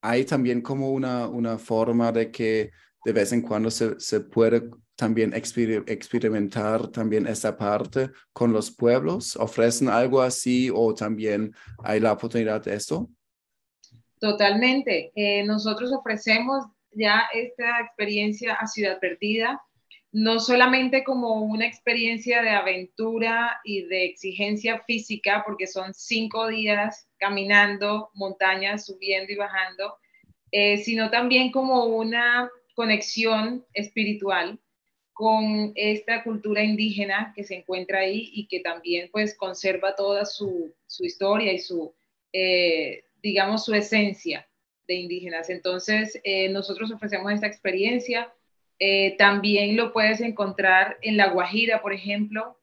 hay 0.02 0.24
también 0.24 0.60
como 0.60 0.90
una, 0.90 1.26
una 1.28 1.56
forma 1.58 2.12
de 2.12 2.30
que 2.30 2.70
de 3.04 3.12
vez 3.12 3.32
en 3.32 3.42
cuando 3.42 3.70
se, 3.70 3.98
se 3.98 4.20
puede 4.20 4.68
también 4.96 5.32
experimentar 5.34 6.88
también 6.88 7.26
esa 7.26 7.56
parte 7.56 8.10
con 8.32 8.52
los 8.52 8.70
pueblos? 8.70 9.36
¿Ofrecen 9.36 9.88
algo 9.88 10.20
así 10.20 10.70
o 10.72 10.94
también 10.94 11.52
hay 11.82 11.98
la 11.98 12.12
oportunidad 12.12 12.62
de 12.62 12.74
esto? 12.74 13.08
Totalmente. 14.20 15.10
Eh, 15.14 15.44
nosotros 15.44 15.92
ofrecemos 15.92 16.64
ya 16.92 17.24
esta 17.34 17.80
experiencia 17.80 18.54
a 18.54 18.66
Ciudad 18.66 19.00
Perdida, 19.00 19.60
no 20.12 20.40
solamente 20.40 21.04
como 21.04 21.40
una 21.40 21.66
experiencia 21.66 22.42
de 22.42 22.50
aventura 22.50 23.58
y 23.64 23.86
de 23.86 24.04
exigencia 24.04 24.82
física, 24.86 25.42
porque 25.44 25.66
son 25.66 25.94
cinco 25.94 26.48
días 26.48 27.08
caminando 27.16 28.10
montañas, 28.12 28.84
subiendo 28.84 29.32
y 29.32 29.36
bajando, 29.36 29.96
eh, 30.50 30.76
sino 30.78 31.10
también 31.10 31.50
como 31.50 31.86
una 31.86 32.50
conexión 32.74 33.64
espiritual 33.72 34.60
con 35.14 35.72
esta 35.76 36.22
cultura 36.24 36.62
indígena 36.62 37.32
que 37.34 37.44
se 37.44 37.56
encuentra 37.56 38.00
ahí 38.00 38.30
y 38.34 38.48
que 38.48 38.60
también 38.60 39.08
pues 39.12 39.34
conserva 39.34 39.94
toda 39.94 40.26
su, 40.26 40.74
historia 41.00 41.54
y 41.54 41.58
su, 41.58 41.94
eh, 42.34 43.04
digamos, 43.22 43.64
su 43.64 43.74
esencia 43.74 44.46
de 44.86 44.94
indígenas. 44.94 45.48
Entonces, 45.48 46.20
eh, 46.24 46.50
nosotros 46.50 46.90
ofrecemos 46.92 47.32
esta 47.32 47.46
experiencia 47.46 48.30
eh, 48.84 49.14
también 49.16 49.76
lo 49.76 49.92
puedes 49.92 50.20
encontrar 50.20 50.98
en 51.02 51.16
La 51.16 51.28
Guajira, 51.28 51.80
por 51.82 51.92
ejemplo, 51.92 52.58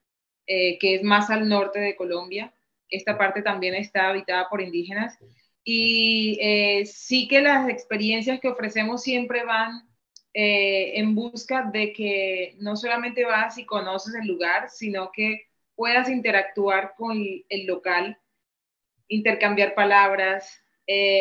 eh, 0.48 0.78
que 0.78 0.96
es 0.96 1.04
más 1.04 1.30
al 1.30 1.48
norte 1.48 1.80
de 1.80 1.96
Colombia. 1.96 2.54
Esta 2.90 3.18
parte 3.18 3.42
también 3.42 3.74
está 3.74 4.10
habitada 4.10 4.50
por 4.50 4.60
indígenas. 4.60 5.18
Y 5.64 6.38
eh, 6.42 6.86
sí 6.86 7.30
que 7.30 7.40
las 7.40 7.70
experiencias 7.70 8.42
que 8.42 8.50
ofrecemos 8.50 9.02
siempre 9.02 9.46
van 9.46 9.88
en 10.34 11.16
busca 11.16 11.70
de 11.74 11.92
que 11.94 12.56
no 12.60 12.76
solamente 12.76 13.26
vas 13.26 13.58
y 13.58 13.66
conoces 13.66 14.14
el 14.16 14.28
lugar, 14.28 14.70
sino 14.70 15.12
que 15.14 15.48
puedas 15.76 16.10
interactuar 16.10 16.94
con 16.98 17.18
el 17.50 17.66
local, 17.66 18.18
intercambiar 19.08 19.74
palabras, 19.74 20.62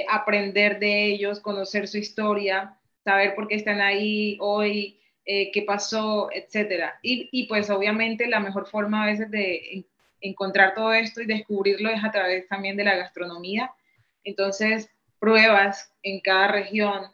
aprender 0.09 0.78
de 0.78 1.07
ellos, 1.07 1.40
conocer 1.40 1.88
su 1.88 1.99
historia 1.99 2.77
saber 3.09 3.35
por 3.35 3.49
qué 3.49 3.55
están 3.55 3.81
ahí 3.81 4.37
hoy, 4.38 5.00
eh, 5.25 5.50
qué 5.50 5.62
pasó, 5.62 6.29
etcétera. 6.31 6.99
Y, 7.03 7.47
pues 7.49 7.71
obviamente 7.71 8.27
la 8.27 8.38
mejor 8.38 8.67
forma 8.67 9.03
a 9.03 9.07
veces 9.07 9.31
de 9.31 9.87
encontrar 10.21 10.75
todo 10.75 10.93
esto 10.93 11.23
y 11.23 11.27
descubrirlo 11.27 11.88
es 11.88 12.05
a 12.05 12.11
través 12.11 12.47
también 12.49 12.77
de 12.77 12.85
la 12.85 12.97
gastronomía. 12.97 13.73
Entonces, 14.25 14.91
pruebas 15.19 15.91
en 16.03 16.21
cada 16.21 16.49
región, 16.49 17.07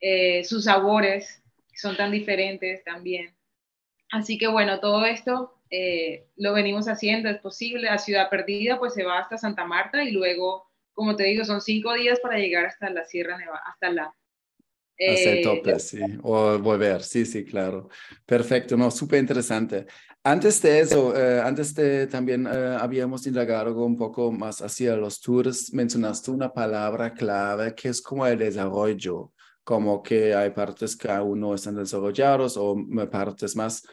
eh, 0.00 0.44
sus 0.44 0.64
sabores 0.64 1.42
son 1.74 1.96
tan 1.96 2.10
diferentes 2.10 2.84
también. 2.84 3.34
Así 4.12 4.36
que 4.36 4.48
bueno, 4.48 4.80
todo 4.80 5.06
esto 5.06 5.54
eh, 5.70 6.26
lo 6.36 6.52
venimos 6.52 6.88
haciendo, 6.88 7.30
es 7.30 7.38
posible. 7.38 7.88
A 7.88 7.96
Ciudad 7.96 8.28
Perdida 8.28 8.78
pues 8.78 8.92
se 8.92 9.04
va 9.04 9.18
hasta 9.18 9.38
Santa 9.38 9.64
Marta 9.64 10.04
y 10.04 10.10
luego, 10.10 10.68
como 10.92 11.16
te 11.16 11.24
digo, 11.24 11.44
son 11.46 11.62
cinco 11.62 11.94
días 11.94 12.20
para 12.20 12.36
llegar 12.36 12.66
hasta 12.66 12.90
la 12.90 13.06
Sierra 13.06 13.38
Nevada, 13.38 13.62
hasta 13.64 13.90
la 13.90 14.14
Hacer 14.98 15.38
eh, 15.38 15.42
tope, 15.42 15.78
sí, 15.78 16.00
o 16.22 16.58
volver, 16.58 17.02
sí, 17.02 17.24
sí, 17.24 17.44
claro. 17.44 17.88
Perfecto, 18.26 18.76
no, 18.76 18.90
súper 18.90 19.20
interesante. 19.20 19.86
Antes 20.24 20.60
de 20.60 20.80
eso, 20.80 21.16
eh, 21.16 21.40
antes 21.40 21.72
de 21.74 22.06
también 22.08 22.46
eh, 22.46 22.76
habíamos 22.78 23.26
indagado 23.26 23.84
un 23.84 23.96
poco 23.96 24.32
más 24.32 24.60
hacia 24.60 24.96
los 24.96 25.20
tours, 25.20 25.72
mencionaste 25.72 26.30
una 26.32 26.52
palabra 26.52 27.14
clave 27.14 27.74
que 27.74 27.88
es 27.88 28.02
como 28.02 28.26
el 28.26 28.38
desarrollo, 28.38 29.32
como 29.62 30.02
que 30.02 30.34
hay 30.34 30.50
partes 30.50 30.96
que 30.96 31.10
aún 31.10 31.40
no 31.40 31.54
están 31.54 31.76
desarrollados 31.76 32.56
o 32.56 32.76
partes 33.10 33.54
más, 33.54 33.86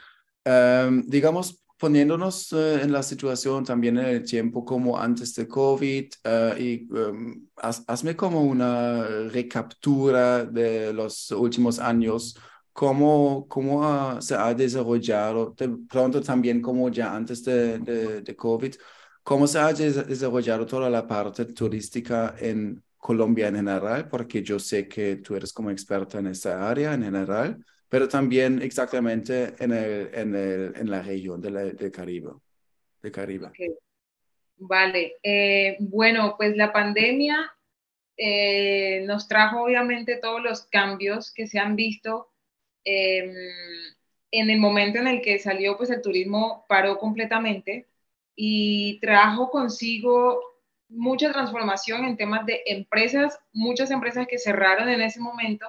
em, 0.44 1.04
digamos, 1.08 1.65
poniéndonos 1.78 2.54
eh, 2.54 2.82
en 2.84 2.92
la 2.92 3.04
situación 3.04 3.64
también 3.66 3.98
en 3.98 4.06
el 4.06 4.24
tiempo 4.24 4.64
como 4.64 4.98
antes 4.98 5.34
de 5.36 5.48
COVID 5.48 6.06
uh, 6.24 6.60
y 6.60 6.88
um, 6.92 7.48
hazme 7.88 8.16
como 8.16 8.42
una 8.44 9.04
recaptura 9.30 10.46
de 10.46 10.94
los 10.94 11.32
últimos 11.32 11.80
años, 11.80 12.38
cómo, 12.72 13.48
cómo 13.48 14.22
se 14.22 14.36
ha 14.36 14.54
desarrollado, 14.54 15.54
de 15.58 15.70
pronto 15.90 16.22
también 16.22 16.62
como 16.62 16.90
ya 16.90 17.14
antes 17.16 17.44
de, 17.44 18.36
COVID, 18.38 18.76
cómo 19.24 19.48
se 19.48 19.60
ha 19.60 19.74
desarrollado 19.74 20.66
toda 20.66 20.90
la 20.90 21.06
parte 21.08 21.46
turística 21.46 22.36
en 22.40 22.82
Colombia 22.98 23.48
en 23.50 23.56
general, 23.58 24.08
porque 24.10 24.42
yo 24.44 24.60
sé 24.60 24.88
que 24.88 25.18
tú 25.18 25.36
eres 25.36 25.54
como 25.54 25.72
experta 25.72 26.20
en 26.20 26.28
esta 26.28 26.70
área 26.70 26.94
en 26.94 27.04
general 27.04 27.66
pero 27.90 28.08
también 28.08 28.62
exactamente 28.62 29.54
en, 29.60 29.72
el, 29.72 30.10
en, 30.14 30.36
el, 30.36 30.74
en 30.76 30.90
la 30.90 31.02
región 31.02 31.42
de 31.42 31.92
Caribe. 31.92 32.32
De 33.02 33.12
Caribe. 33.12 33.52
Vale, 34.58 35.16
eh, 35.22 35.78
bueno, 35.80 36.36
pues 36.38 36.56
la 36.56 36.72
pandemia 36.72 37.54
eh, 38.18 39.04
nos 39.06 39.28
trajo 39.28 39.64
obviamente 39.64 40.18
todos 40.18 40.42
los 40.42 40.66
cambios 40.68 41.32
que 41.34 41.48
se 41.48 41.60
han 41.60 41.76
visto. 41.76 42.32
Em, 42.84 43.34
en 44.32 44.50
el 44.50 44.60
momento 44.60 45.00
en 45.00 45.08
el 45.08 45.22
que 45.22 45.40
salió, 45.40 45.78
pues 45.78 45.90
el 45.90 46.02
turismo 46.02 46.66
paró 46.68 46.98
completamente 46.98 47.88
y 48.36 49.00
trajo 49.00 49.50
consigo 49.50 50.42
mucha 50.90 51.32
transformación 51.32 52.06
en 52.06 52.18
temas 52.18 52.46
de 52.46 52.62
empresas, 52.66 53.40
muchas 53.54 53.92
empresas 53.92 54.28
que 54.28 54.38
cerraron 54.38 54.90
en 54.90 55.02
ese 55.02 55.20
momento 55.20 55.68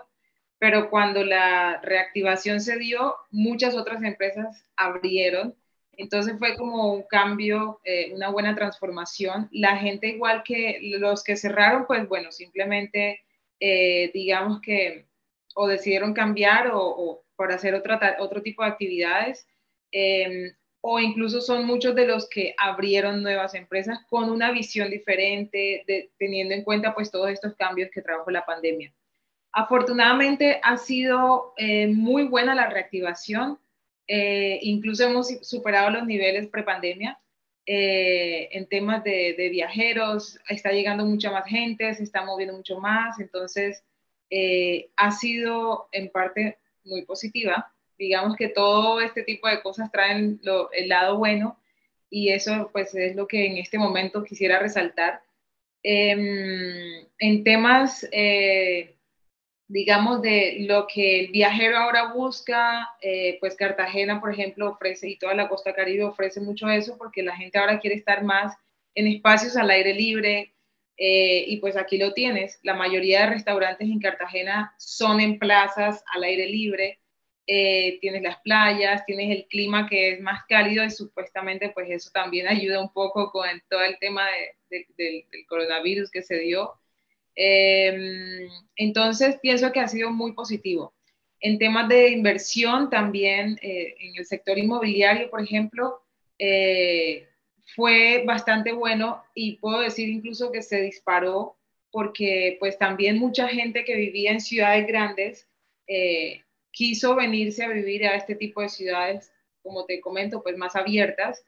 pero 0.66 0.90
cuando 0.90 1.23
la 1.23 1.80
reactivación 1.80 2.61
se 2.61 2.76
dio, 2.76 3.14
muchas 3.30 3.76
otras 3.76 4.02
empresas 4.02 4.64
abrieron. 4.75 5.54
Entonces 5.92 6.35
fue 6.40 6.56
como 6.56 6.92
un 6.92 7.04
cambio, 7.04 7.80
eh, 7.85 8.12
una 8.12 8.30
buena 8.30 8.56
transformación. 8.56 9.49
La 9.52 9.76
gente 9.76 10.08
igual 10.08 10.42
que 10.42 10.80
los 10.99 11.23
que 11.23 11.37
cerraron, 11.37 11.87
pues 11.87 12.08
bueno, 12.08 12.32
simplemente 12.32 13.20
eh, 13.61 14.11
digamos 14.12 14.61
que 14.61 15.06
o 15.54 15.68
decidieron 15.68 16.12
cambiar 16.12 16.66
o, 16.73 16.80
o 16.80 17.25
por 17.37 17.52
hacer 17.52 17.73
otro 18.18 18.42
tipo 18.42 18.64
de 18.64 18.68
actividades, 18.68 19.46
em, 19.92 20.52
o 20.80 20.99
incluso 20.99 21.40
son 21.40 21.64
muchos 21.64 21.94
de 21.94 22.08
los 22.08 22.28
que 22.28 22.56
abrieron 22.58 23.23
nuevas 23.23 23.54
empresas 23.54 24.00
con 24.08 24.30
una 24.30 24.50
visión 24.50 24.90
diferente, 24.90 25.85
teniendo 26.18 26.54
en 26.56 26.64
cuenta 26.64 26.92
pues 26.92 27.12
todos 27.12 27.30
estos 27.30 27.54
cambios 27.54 27.88
que 27.92 28.02
trajo 28.02 28.28
la 28.32 28.44
pandemia. 28.44 28.92
Afortunadamente 29.58 30.60
ha 30.62 30.76
sido 30.76 31.54
eh, 31.56 31.86
muy 31.86 32.25
buena 32.25 32.54
la 32.54 32.68
reactivación, 32.68 33.58
eh, 34.06 34.58
incluso 34.60 35.04
hemos 35.04 35.28
superado 35.40 35.88
los 35.88 36.06
niveles 36.06 36.48
prepandemia 36.48 37.18
eh, 37.64 38.50
en 38.52 38.66
temas 38.66 39.02
de, 39.02 39.48
viajeros, 39.50 40.38
está 40.50 40.72
llegando 40.72 41.06
mucha 41.06 41.30
más 41.30 41.46
gente, 41.46 41.94
se 41.94 42.02
está 42.02 42.22
moviendo 42.22 42.54
mucho 42.54 42.78
más, 42.80 43.18
entonces 43.18 43.82
ha 44.94 45.10
sido 45.12 45.88
en 45.90 46.10
parte 46.10 46.58
muy 46.84 47.06
positiva. 47.06 47.72
Digamos 47.98 48.36
que 48.36 48.48
todo 48.48 49.00
este 49.00 49.22
tipo 49.22 49.48
de 49.48 49.62
cosas 49.62 49.90
traen 49.90 50.38
el 50.75 50.88
lado 50.90 51.16
bueno 51.16 51.58
y 52.10 52.28
eso 52.28 52.68
pues 52.75 52.94
es 52.94 53.16
lo 53.16 53.26
que 53.26 53.46
en 53.46 53.56
este 53.56 53.78
momento 53.78 54.22
quisiera 54.22 54.58
resaltar. 54.58 55.22
Em, 55.82 57.06
en 57.18 57.42
temas 57.42 58.06
digamos, 59.68 60.23
de 60.23 60.58
lo 60.61 60.87
que 60.87 61.20
el 61.20 61.32
viajero 61.32 61.76
ahora 61.78 62.12
busca, 62.12 62.88
eh, 63.00 63.38
pues 63.40 63.56
Cartagena, 63.56 64.20
por 64.20 64.32
ejemplo, 64.32 64.70
ofrece, 64.70 65.08
y 65.08 65.18
toda 65.18 65.35
la 65.35 65.49
costa 65.49 65.75
caribe 65.75 66.04
ofrece 66.04 66.40
mucho 66.40 66.68
eso, 66.68 66.96
porque 66.99 67.23
la 67.23 67.37
gente 67.37 67.58
ahora 67.58 67.80
quiere 67.80 67.96
estar 67.96 68.23
más 68.25 68.56
en 68.94 69.06
espacios 69.08 69.56
al 69.56 69.70
aire 69.70 69.94
libre, 69.94 70.54
eh, 70.96 71.44
y 71.46 71.58
pues 71.58 71.76
aquí 71.76 71.99
lo 71.99 72.14
tienes. 72.14 72.58
La 72.62 72.75
mayoría 72.75 73.20
de 73.23 73.30
restaurantes 73.30 73.88
en 73.88 74.00
Cartagena 74.00 74.74
son 74.79 75.20
en 75.20 75.38
plazas 75.38 76.02
al 76.14 76.24
aire 76.24 76.46
libre. 76.46 77.00
Eh, 77.46 77.98
tienes 78.00 78.22
las 78.22 78.40
playas, 78.40 79.05
tienes 79.07 79.31
el 79.31 79.46
clima 79.46 79.88
que 79.88 80.12
es 80.12 80.20
más 80.20 80.44
cálido 80.48 80.85
y 80.85 80.90
supuestamente 80.90 81.70
pues 81.70 81.88
eso 81.90 82.11
también 82.12 82.48
ayuda 82.48 82.81
un 82.81 82.92
poco 82.92 83.31
con 83.31 83.48
todo 83.68 83.83
el 83.83 83.98
tema 83.98 84.26
del 84.70 85.26
coronavirus 85.48 86.11
que 86.11 86.22
se 86.22 86.38
dio. 86.38 86.74
Em, 87.37 88.49
entonces, 88.77 89.38
pienso 89.40 89.70
que 89.70 89.81
ha 89.81 89.88
sido 89.88 90.11
muy 90.11 90.33
positivo. 90.33 90.94
En 91.40 91.59
temas 91.59 91.88
de 91.88 92.09
inversión, 92.09 92.88
también 92.90 93.59
eh, 93.62 93.94
en 94.01 94.16
el 94.16 94.27
sector 94.27 94.59
inmobiliario, 94.59 95.31
por 95.31 95.42
ejemplo, 95.42 96.01
eh, 96.38 97.29
fue 97.75 98.25
bastante 98.27 98.72
bueno 98.72 99.22
y 99.35 99.57
puedo 99.57 99.81
decir 99.81 100.09
incluso 100.09 100.51
que 100.51 100.62
se 100.62 100.81
disparó 100.81 101.57
porque 101.90 102.57
pues 102.59 102.79
también 102.79 103.18
mucha 103.18 103.49
gente 103.49 103.85
que 103.85 103.96
vivía 103.96 104.33
en 104.33 104.40
ciudades 104.40 104.87
grandes 104.87 105.49
eh, 105.87 106.42
quiso 106.70 107.14
venirse 107.16 107.64
a 107.64 107.68
vivir 107.68 108.07
a 108.07 108.16
este 108.16 108.35
tipo 108.35 108.61
de 108.61 108.68
ciudades, 108.68 109.33
como 109.62 109.85
te 109.85 110.01
comento, 110.01 110.42
pues 110.42 110.57
más 110.57 110.77
abiertas 110.77 111.44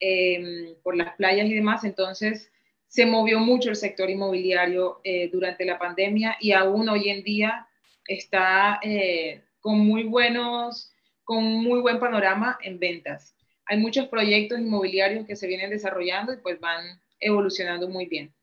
em, 0.00 0.74
por 0.82 0.96
las 0.96 1.14
playas 1.16 1.46
y 1.46 1.54
demás. 1.54 1.84
Entonces, 1.84 2.51
se 2.92 3.06
movió 3.06 3.40
mucho 3.40 3.70
el 3.70 3.76
sector 3.76 4.10
inmobiliario 4.10 5.00
eh, 5.02 5.30
durante 5.32 5.64
la 5.64 5.78
pandemia 5.78 6.36
y 6.38 6.52
aún 6.52 6.90
hoy 6.90 7.08
en 7.08 7.24
día 7.24 7.66
está 8.06 8.80
eh, 8.82 9.44
con 9.60 9.78
muy 9.78 10.02
buenos, 10.02 10.92
con 11.24 11.42
muy 11.42 11.80
buen 11.80 11.98
panorama 11.98 12.58
en 12.62 12.78
ventas. 12.78 13.34
Hay 13.64 13.78
muchos 13.78 14.08
proyectos 14.08 14.60
inmobiliarios 14.60 15.26
que 15.26 15.36
se 15.36 15.46
vienen 15.46 15.70
desarrollando 15.70 16.34
y 16.34 16.36
pues 16.42 16.60
van 16.60 17.00
evolucionando 17.18 17.88
muy 17.88 18.04
bien. 18.04 18.34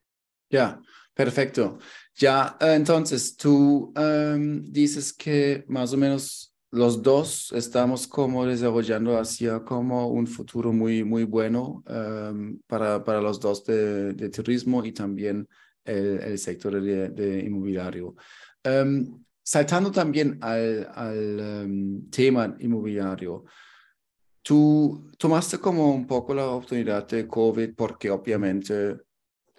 Ya, 0.50 0.82
perfecto. 1.14 1.78
Ya, 2.16 2.58
entonces 2.60 3.38
tú 3.38 3.94
em, 3.96 4.66
dices 4.66 5.14
que 5.14 5.64
más 5.68 5.94
o 5.94 5.98
menos 5.98 6.49
los 6.72 7.02
dos 7.02 7.52
estamos 7.54 8.08
como 8.08 8.46
desarrollando 8.46 9.18
hacia 9.18 9.64
como 9.64 10.08
un 10.08 10.28
futuro 10.28 10.72
muy, 10.72 11.04
muy 11.04 11.24
bueno 11.24 11.84
em, 11.88 12.60
para, 12.68 13.04
para 13.04 13.22
los 13.22 13.40
dos 13.40 13.66
de, 13.66 14.14
de, 14.14 14.30
turismo 14.30 14.86
y 14.86 14.92
también 14.92 15.48
el, 15.84 16.38
sector 16.38 16.80
de, 16.80 17.40
inmobiliario. 17.40 18.16
Um, 18.64 19.24
saltando 19.42 19.92
también 19.92 20.38
al, 20.42 20.88
al 20.94 21.66
um, 21.66 22.10
tema 22.10 22.56
inmobiliario, 22.60 23.46
tú 24.44 25.10
tomaste 25.18 25.58
como 25.58 25.92
un 25.92 26.06
poco 26.06 26.36
la 26.36 26.48
oportunidad 26.48 27.08
de 27.08 27.28
COVID 27.28 27.74
porque 27.76 28.12
obviamente 28.12 28.98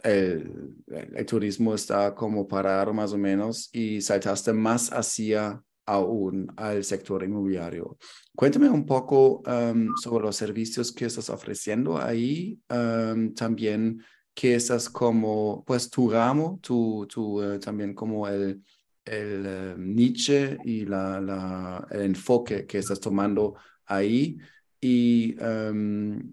el, 0.02 0.76
el, 0.86 1.26
turismo 1.26 1.74
está 1.74 2.14
como 2.14 2.46
parado 2.46 2.94
más 2.94 3.12
o 3.12 3.18
menos 3.18 3.68
y 3.72 4.00
saltaste 4.00 4.52
más 4.52 4.92
hacia 4.92 5.60
aún 5.90 6.46
al 6.56 6.84
sector 6.84 7.22
inmobiliario. 7.24 7.98
Cuéntame 8.36 8.68
un 8.68 8.86
poco 8.86 9.42
um, 9.46 9.88
sobre 9.96 10.24
los 10.24 10.36
servicios 10.36 10.92
que 10.92 11.06
estás 11.06 11.30
ofreciendo 11.30 11.98
ahí, 11.98 12.58
um, 12.70 13.34
también 13.34 14.00
qué 14.32 14.54
estás 14.54 14.88
como, 14.88 15.64
pues 15.66 15.90
tu 15.90 16.10
ramo, 16.10 16.60
tu, 16.62 17.06
tu 17.08 17.42
uh, 17.42 17.58
también 17.58 17.94
como 17.94 18.28
el, 18.28 18.62
el 19.04 19.74
um, 19.76 19.94
niche 19.94 20.58
y 20.64 20.86
la, 20.86 21.20
la, 21.20 21.86
el 21.90 22.02
enfoque 22.02 22.66
que 22.66 22.78
estás 22.78 23.00
tomando 23.00 23.54
ahí 23.86 24.38
y 24.80 25.34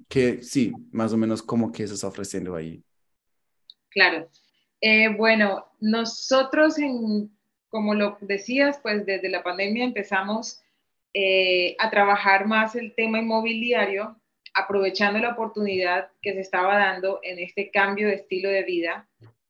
que 0.08 0.42
sí, 0.42 0.72
más 0.92 1.12
o 1.12 1.18
menos 1.18 1.42
como 1.42 1.72
que 1.72 1.84
estás 1.84 2.04
ofreciendo 2.04 2.56
ahí. 2.56 2.82
Claro. 3.90 4.30
Eh, 4.80 5.10
bueno, 5.18 5.66
nosotros 5.82 6.78
en 6.78 7.32
como 7.70 7.94
lo 7.94 8.18
decías, 8.22 8.80
pues 8.82 9.06
desde 9.06 9.30
la 9.30 9.44
pandemia 9.44 9.84
empezamos 9.84 10.62
eh, 11.14 11.76
a 11.80 11.90
trabajar 11.90 12.46
más 12.46 12.76
el 12.76 12.94
tema 12.94 13.20
inmobiliario, 13.20 14.20
aprovechando 14.54 15.20
la 15.20 15.32
oportunidad 15.32 16.10
que 16.22 16.34
se 16.34 16.42
estaba 16.42 16.78
dando 16.78 17.20
en 17.24 17.40
este 17.40 17.72
cambio 17.72 18.08
de 18.08 18.16
estilo 18.16 18.50
de 18.50 18.64
vida, 18.64 19.08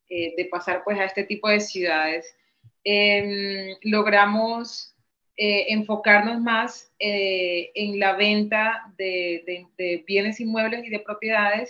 eh, 0.09 0.33
de 0.37 0.45
pasar 0.45 0.83
pues 0.83 0.99
a 0.99 1.05
este 1.05 1.23
tipo 1.23 1.49
de 1.49 1.59
ciudades. 1.59 2.35
Em, 2.83 3.75
logramos 3.83 4.95
eh, 5.35 5.65
enfocarnos 5.69 6.39
más 6.39 6.91
en 6.99 7.99
la 7.99 8.15
venta 8.15 8.93
de, 8.97 9.67
de, 9.77 10.03
bienes 10.07 10.39
inmuebles 10.39 10.85
y 10.85 10.89
de 10.89 10.99
propiedades, 10.99 11.69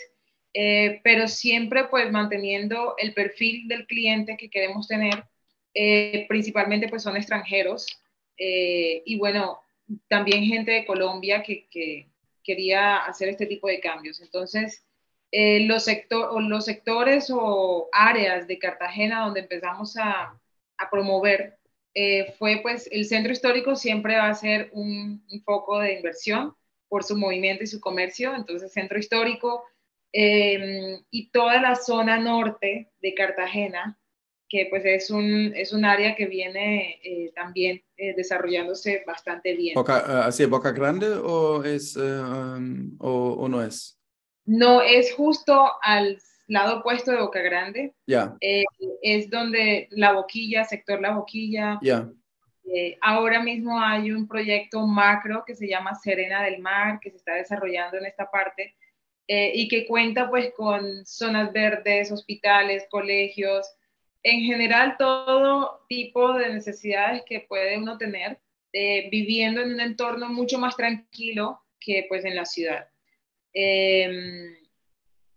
pero 1.03 1.27
siempre 1.27 1.85
pues 1.85 2.11
manteniendo 2.11 2.95
el 2.97 3.13
perfil 3.13 3.67
del 3.67 3.85
cliente 3.87 4.37
que 4.37 4.49
queremos 4.49 4.87
tener 4.87 5.25
eh, 5.79 6.25
principalmente 6.27 6.89
pues 6.89 7.03
son 7.03 7.15
extranjeros 7.17 7.85
eh, 8.35 9.03
y 9.05 9.15
bueno, 9.19 9.61
también 10.07 10.43
gente 10.43 10.71
de 10.71 10.87
Colombia 10.87 11.43
que, 11.43 11.67
quería 12.43 12.97
hacer 12.97 13.29
este 13.29 13.45
tipo 13.45 13.67
de 13.67 13.79
cambios. 13.79 14.19
Entonces, 14.19 14.83
eh, 15.31 15.67
los, 15.67 15.83
sector, 15.83 16.41
los 16.41 16.65
sectores 16.65 17.27
o 17.29 17.89
áreas 17.91 18.47
de 18.47 18.57
Cartagena 18.57 19.25
donde 19.25 19.41
empezamos 19.41 19.97
a, 19.97 20.41
promover 20.89 21.57
fue 22.37 22.59
pues 22.61 22.87
el 22.91 23.05
centro 23.05 23.31
histórico 23.31 23.75
siempre 23.75 24.15
va 24.15 24.29
a 24.29 24.35
ser 24.35 24.69
un, 24.71 25.23
foco 25.45 25.79
de 25.79 25.93
inversión. 25.93 26.55
por 26.89 27.03
su 27.03 27.17
movimiento 27.17 27.63
y 27.63 27.67
su 27.67 27.79
comercio, 27.81 28.33
entonces 28.35 28.71
centro 28.71 28.97
histórico 28.97 29.63
em, 30.11 31.03
y 31.11 31.29
toda 31.29 31.61
la 31.61 31.75
zona 31.75 32.17
norte 32.17 32.89
de 33.01 33.13
Cartagena, 33.13 33.99
que 34.49 34.67
pues 34.69 34.85
es 34.85 35.09
un, 35.09 35.53
es 35.55 35.73
un 35.73 35.83
área 35.83 36.15
que 36.15 36.25
viene 36.25 36.99
eh, 37.03 37.31
también 37.35 37.81
eh, 37.97 38.13
desarrollándose 38.15 39.03
bastante 39.05 39.55
bien. 39.55 39.75
Boca, 39.75 39.99
eh, 39.99 40.21
¿Así 40.25 40.45
Boca 40.45 40.71
Grande 40.71 41.07
o, 41.09 41.63
es, 41.63 41.95
um, 41.97 42.95
o, 42.99 43.33
o, 43.33 43.49
no 43.49 43.61
es? 43.61 43.99
No, 44.45 44.81
es 44.81 45.13
justo 45.13 45.71
al 45.81 46.17
lado 46.47 46.79
opuesto 46.79 47.11
de 47.11 47.19
Boca 47.19 47.41
Grande. 47.41 47.93
Ya. 48.05 48.37
es 48.39 49.29
donde 49.29 49.87
La 49.91 50.13
Boquilla, 50.13 50.63
sector 50.63 51.01
La 51.01 51.15
Boquilla. 51.15 51.77
Ya. 51.81 52.09
ahora 53.01 53.43
mismo 53.43 53.81
hay 53.81 54.11
un 54.11 54.27
proyecto 54.27 54.87
macro 54.87 55.43
que 55.45 55.55
se 55.55 55.67
llama 55.67 55.95
Serena 55.95 56.41
del 56.43 56.59
Mar, 56.61 56.99
que 57.01 57.11
se 57.11 57.17
está 57.17 57.33
desarrollando 57.33 57.97
en 57.97 58.05
esta 58.05 58.31
parte 58.31 58.75
y 59.27 59.67
que 59.67 59.85
cuenta 59.85 60.29
pues 60.29 60.53
con 60.55 61.05
zonas 61.05 61.51
verdes, 61.51 62.13
hospitales, 62.13 62.87
colegios, 62.89 63.67
en 64.23 64.41
general 64.41 64.95
todo 64.97 65.85
tipo 65.87 66.33
de 66.33 66.53
necesidades 66.53 67.23
que 67.25 67.45
puede 67.47 67.77
uno 67.77 67.97
tener 67.97 68.39
eh, 68.73 69.09
viviendo 69.09 69.61
en 69.61 69.73
un 69.73 69.79
entorno 69.79 70.29
mucho 70.29 70.59
más 70.59 70.75
tranquilo 70.75 71.61
que 71.79 72.05
pues 72.09 72.25
en 72.25 72.35
la 72.35 72.45
ciudad. 72.45 72.87
Em, 73.53 74.55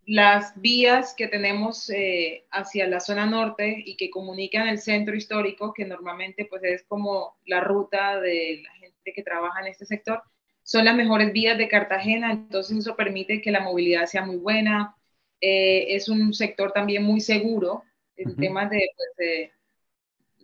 las 0.06 0.60
vías 0.60 1.14
que 1.16 1.28
tenemos 1.28 1.88
eh, 1.90 2.44
hacia 2.50 2.88
la 2.88 3.00
zona 3.00 3.26
norte 3.26 3.82
y 3.86 3.96
que 3.96 4.10
comunican 4.10 4.68
el 4.68 4.78
centro 4.78 5.14
histórico, 5.14 5.72
que 5.72 5.84
normalmente 5.84 6.46
pues 6.46 6.64
es 6.64 6.82
como 6.84 7.36
la 7.46 7.60
ruta 7.60 8.20
de 8.20 8.62
la 8.64 8.72
gente 8.72 9.12
que 9.14 9.22
trabaja 9.22 9.60
en 9.60 9.68
este 9.68 9.86
sector, 9.86 10.22
son 10.62 10.84
las 10.84 10.96
mejores 10.96 11.32
vías 11.32 11.56
de 11.58 11.68
Cartagena, 11.68 12.32
entonces 12.32 12.78
eso 12.78 12.96
permite 12.96 13.40
que 13.40 13.50
la 13.50 13.60
movilidad 13.60 14.06
sea 14.06 14.24
muy 14.24 14.36
buena. 14.36 14.96
Eh, 15.40 15.94
es 15.94 16.08
un 16.08 16.34
sector 16.34 16.72
también 16.72 17.02
muy 17.02 17.20
seguro, 17.20 17.84
en 18.20 18.36
temas 18.36 18.70
de, 18.70 18.90
pues, 18.96 19.50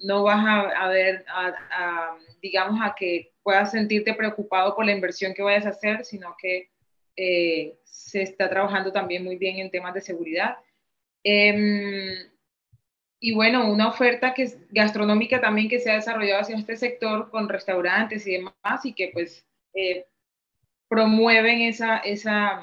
no 0.05 0.23
vas 0.23 0.45
a, 0.77 0.89
ver, 0.89 1.25
a, 1.29 2.17
digamos, 2.43 2.81
a 2.83 2.95
que 2.95 3.33
puedas 3.43 3.71
sentirte 3.71 4.15
preocupado 4.15 4.75
por 4.75 4.85
la 4.85 4.93
inversión 4.93 5.35
que 5.35 5.43
vayas 5.43 5.67
a 5.67 5.71
hacer, 5.71 6.05
sino 6.05 6.37
que 6.41 6.71
eh, 7.17 7.79
se 7.85 8.23
está 8.23 8.49
trabajando 8.51 8.93
también 8.93 9.25
muy 9.25 9.37
bien 9.37 9.59
en 9.59 9.71
temas 9.71 9.95
de 9.95 10.01
seguridad. 10.01 10.57
Em, 11.23 12.29
y 13.19 13.35
bueno, 13.35 13.71
una 13.71 13.89
oferta 13.89 14.35
que 14.35 14.43
es 14.45 14.59
gastronómica 14.71 15.41
también 15.41 15.69
que 15.69 15.81
se 15.81 15.91
ha 15.91 15.95
desarrollado 15.95 16.43
hacia 16.43 16.57
este 16.57 16.77
sector 16.77 17.31
con 17.31 17.49
restaurantes 17.49 18.27
y 18.27 18.33
demás 18.33 18.85
y 18.85 18.93
que 18.93 19.11
pues 19.13 19.47
eh, 19.75 20.07
promueven 20.89 21.63
esa, 21.63 21.99
esa, 21.99 22.63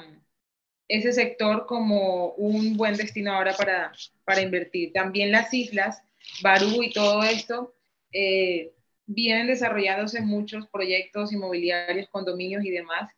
ese 0.88 1.12
sector 1.12 1.66
como 1.66 2.32
un 2.34 2.76
buen 2.76 2.96
destino 2.96 3.32
ahora 3.32 3.54
para, 3.54 3.92
para 4.24 4.42
invertir. 4.42 4.92
También 4.92 5.32
las 5.32 5.52
islas, 5.52 6.02
Barú 6.42 6.82
y 6.82 6.92
todo 6.92 7.22
esto, 7.22 7.74
eh, 8.12 8.72
vienen 9.06 9.46
desarrollándose 9.46 10.20
muchos 10.20 10.66
proyectos 10.68 11.32
inmobiliarios, 11.32 12.08
condominios 12.10 12.64
y 12.64 12.70
demás, 12.70 13.10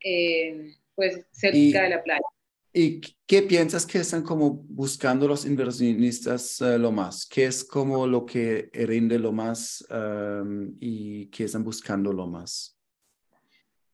eh, 0.00 0.74
pues 0.94 1.24
cerca 1.30 1.82
de 1.82 1.88
la 1.90 2.02
playa. 2.02 2.22
¿Y 2.74 3.02
qué 3.26 3.42
piensas 3.42 3.84
que 3.84 3.98
están 3.98 4.22
como 4.22 4.50
buscando 4.50 5.28
los 5.28 5.44
inversionistas 5.44 6.60
eh, 6.62 6.78
lo 6.78 6.90
más? 6.90 7.26
¿Qué 7.26 7.44
es 7.44 7.64
como 7.64 8.06
lo 8.06 8.24
que 8.24 8.70
rinde 8.72 9.18
lo 9.18 9.32
más 9.32 9.84
y 10.80 11.26
qué 11.26 11.44
están 11.44 11.64
buscando 11.64 12.12
lo 12.12 12.26
más? 12.26 12.78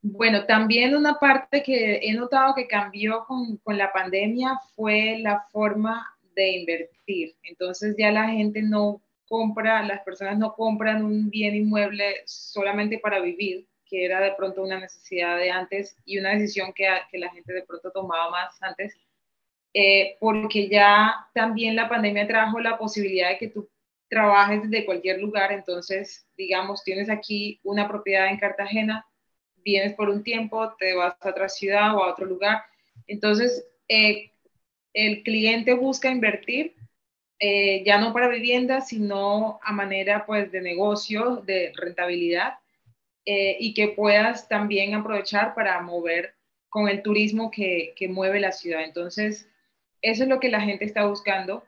Bueno, 0.01 0.45
también 0.45 0.95
una 0.95 1.15
parte 1.19 1.61
que 1.61 1.99
he 2.01 2.13
notado 2.13 2.55
que 2.55 2.67
cambió 2.67 3.25
con, 3.25 3.57
con, 3.57 3.77
la 3.77 3.91
pandemia 3.91 4.57
fue 4.75 5.19
la 5.19 5.45
forma 5.51 6.07
de 6.35 6.51
invertir. 6.51 7.35
Entonces 7.43 7.95
ya 7.97 8.11
la 8.11 8.29
gente 8.29 8.61
no 8.61 9.01
compra, 9.27 9.83
las 9.83 10.01
personas 10.01 10.37
no 10.37 10.53
compran 10.53 11.03
un 11.03 11.29
bien 11.29 11.55
inmueble 11.55 12.23
solamente 12.25 12.97
para 12.99 13.19
vivir, 13.19 13.67
que 13.85 14.05
era 14.05 14.21
de 14.21 14.33
pronto 14.33 14.63
una 14.63 14.79
necesidad 14.79 15.37
de 15.37 15.51
antes 15.51 15.97
y 16.05 16.17
una 16.17 16.31
decisión 16.31 16.73
que, 16.73 16.87
que 17.11 17.19
la 17.19 17.29
gente 17.29 17.53
de 17.53 17.63
pronto 17.63 17.91
tomaba 17.91 18.29
más 18.31 18.61
antes, 18.61 18.95
eh, 19.73 20.17
porque 20.19 20.69
ya 20.69 21.27
también 21.33 21.75
la 21.75 21.89
pandemia 21.89 22.27
trajo 22.27 22.59
la 22.59 22.77
posibilidad 22.77 23.29
de 23.29 23.37
que 23.37 23.49
tú 23.49 23.69
trabajes 24.09 24.63
desde 24.63 24.85
cualquier 24.85 25.21
lugar. 25.21 25.51
Entonces, 25.51 26.27
digamos, 26.37 26.83
tienes 26.83 27.09
aquí 27.09 27.59
una 27.63 27.87
propiedad 27.87 28.27
en 28.27 28.39
Cartagena, 28.39 29.05
vienes 29.69 29.93
por 29.93 30.09
un 30.09 30.23
tiempo, 30.23 30.73
te 30.79 30.95
vas 30.95 31.15
a 31.19 31.29
otra 31.29 31.47
ciudad 31.47 31.95
o 31.95 32.03
a 32.03 32.11
otro 32.11 32.25
lugar. 32.25 32.63
Entonces, 33.07 33.65
eh, 33.87 34.31
el 34.93 35.23
cliente 35.23 35.73
busca 35.73 36.09
invertir 36.09 36.75
eh, 37.39 37.83
ya 37.85 37.99
no 37.99 38.11
para 38.11 38.27
vivienda, 38.27 38.81
sino 38.81 39.59
a 39.63 39.71
manera 39.71 40.25
pues 40.25 40.51
de 40.51 40.61
negocio, 40.61 41.37
de 41.37 41.71
rentabilidad 41.75 42.55
eh, 43.25 43.55
y 43.59 43.73
que 43.73 43.89
puedas 43.89 44.49
también 44.49 44.93
aprovechar 44.93 45.55
para 45.55 45.81
mover 45.81 46.35
con 46.69 46.89
el 46.89 47.01
turismo 47.01 47.49
que, 47.51 47.93
que, 47.95 48.07
mueve 48.07 48.39
la 48.39 48.51
ciudad. 48.51 48.83
Entonces, 48.83 49.49
eso 50.01 50.23
es 50.23 50.29
lo 50.29 50.39
que 50.39 50.49
la 50.49 50.61
gente 50.61 50.85
está 50.85 51.05
buscando, 51.05 51.63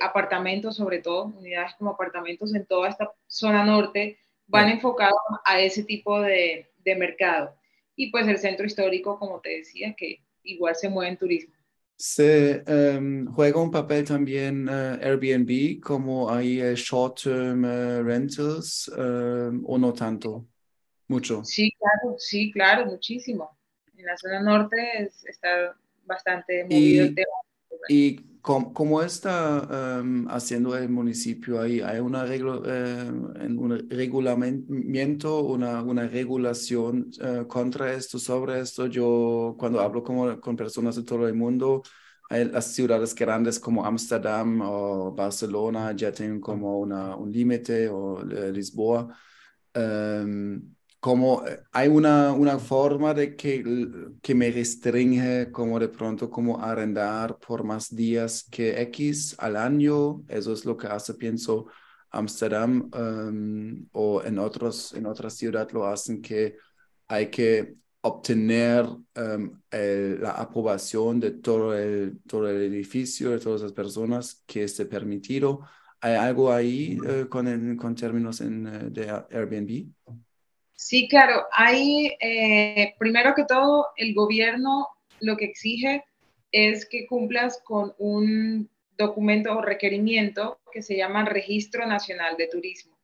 apartamentos 0.00 0.76
sobre 0.76 1.00
todo, 1.00 1.24
unidades 1.26 1.74
como 1.74 1.90
apartamentos 1.90 2.54
en 2.54 2.64
toda 2.64 2.88
esta 2.88 3.12
zona 3.26 3.64
norte, 3.64 4.18
van 4.46 4.68
enfocados 4.68 5.20
a 5.44 5.60
ese 5.60 5.84
tipo 5.84 6.20
de, 6.20 6.69
de 6.84 6.96
mercado. 6.96 7.54
Y 7.96 8.10
pues 8.10 8.26
el 8.28 8.38
centro 8.38 8.66
histórico, 8.66 9.18
como 9.18 9.40
te 9.40 9.58
decía, 9.58 9.94
que 9.96 10.22
igual 10.42 10.74
se 10.74 10.88
mueve 10.88 11.12
en 11.12 11.18
turismo. 11.18 11.54
¿Se 11.96 12.62
em, 12.66 13.26
juega 13.26 13.60
un 13.60 13.70
papel 13.70 14.06
también 14.06 14.66
eh, 14.70 14.98
Airbnb 15.02 15.80
como 15.80 16.30
hay 16.30 16.58
eh, 16.58 16.74
short-term 16.74 17.62
eh, 17.62 18.02
rentals 18.02 18.90
em, 18.96 19.62
o 19.66 19.76
no 19.76 19.92
tanto? 19.92 20.46
Mucho. 21.08 21.44
Sí, 21.44 21.70
claro, 21.78 22.16
sí, 22.18 22.50
claro, 22.52 22.86
muchísimo. 22.86 23.58
En 23.98 24.06
la 24.06 24.16
zona 24.16 24.40
norte 24.40 25.10
está 25.26 25.76
bastante 26.04 26.64
movido 26.64 27.04
el 27.04 27.14
tema. 27.14 27.26
¿Y 27.88 28.29
cómo, 28.40 29.02
está 29.02 29.98
em, 30.00 30.26
haciendo 30.28 30.76
el 30.76 30.88
municipio 30.88 31.60
ahí? 31.60 31.80
¿Hay 31.80 31.98
una 32.00 32.24
regla, 32.24 32.60
em, 32.64 33.58
un 33.58 33.88
regulamiento, 33.88 35.40
una, 35.42 35.82
una 35.82 36.06
regulación 36.08 37.10
uh, 37.20 37.46
contra 37.46 37.92
esto, 37.92 38.18
sobre 38.18 38.60
esto? 38.60 38.86
Yo 38.86 39.54
cuando 39.58 39.80
hablo 39.80 40.02
como, 40.02 40.40
con 40.40 40.56
personas 40.56 40.96
de 40.96 41.02
todo 41.04 41.26
el 41.28 41.34
mundo, 41.34 41.82
hay 42.30 42.44
las 42.46 42.66
ciudades 42.74 43.14
grandes 43.14 43.58
como 43.58 43.84
Ámsterdam 43.84 44.60
o 44.62 45.12
Barcelona 45.14 45.92
ya 45.92 46.12
tienen 46.12 46.40
como 46.40 46.78
una, 46.78 47.16
un 47.16 47.32
límite 47.32 47.88
o 47.88 48.20
uh, 48.20 48.52
Lisboa. 48.52 49.08
Um, 49.74 50.74
como 51.00 51.46
eh, 51.46 51.62
hay 51.72 51.88
una, 51.88 52.32
una 52.32 52.58
forma 52.58 53.14
de 53.14 53.34
que, 53.34 53.64
que 54.20 54.34
me 54.34 54.50
restringe 54.50 55.50
como 55.50 55.78
de 55.80 55.88
pronto 55.88 56.28
como 56.28 56.62
arrendar 56.62 57.38
por 57.38 57.64
más 57.64 57.94
días 57.94 58.46
que 58.50 58.80
X 58.82 59.34
al 59.38 59.56
año. 59.56 60.22
Eso 60.28 60.52
es 60.52 60.64
lo 60.64 60.76
que 60.76 60.86
hace, 60.86 61.14
pienso, 61.14 61.66
Amsterdam 62.10 62.90
um, 62.92 63.86
o 63.92 64.22
en, 64.22 64.38
otros, 64.38 64.92
en 64.94 65.06
otras 65.06 65.34
ciudades 65.34 65.72
lo 65.72 65.86
hacen 65.86 66.20
que 66.20 66.56
hay 67.08 67.30
que 67.30 67.76
obtener 68.02 68.84
um, 68.84 69.60
la 69.70 70.32
aprobación 70.32 71.20
de 71.20 71.32
todo 71.32 71.76
el, 71.76 72.20
todo 72.26 72.48
el 72.48 72.62
edificio, 72.62 73.30
de 73.30 73.38
todas 73.38 73.62
las 73.62 73.72
personas 73.72 74.42
que 74.46 74.64
esté 74.64 74.86
permitido. 74.86 75.60
¿Hay 76.00 76.14
algo 76.14 76.52
ahí 76.52 76.98
uh, 77.00 77.28
con, 77.28 77.76
con 77.76 77.94
términos 77.94 78.40
en, 78.40 78.66
uh, 78.66 78.90
de 78.90 79.08
Airbnb? 79.30 79.92
Sí, 80.80 81.08
claro. 81.08 81.46
Hay, 81.52 82.16
eh, 82.20 82.94
primero 82.98 83.34
que 83.34 83.44
todo, 83.44 83.88
el 83.96 84.14
gobierno 84.14 84.88
lo 85.20 85.36
que 85.36 85.44
exige 85.44 86.04
es 86.52 86.86
que 86.88 87.06
cumplas 87.06 87.60
con 87.62 87.94
un 87.98 88.70
documento 88.96 89.58
o 89.58 89.62
requerimiento 89.62 90.58
que 90.72 90.80
se 90.82 90.96
llama 90.96 91.26
Registro 91.26 91.86
Nacional 91.86 92.38
de 92.38 92.48
Turismo. 92.48 92.96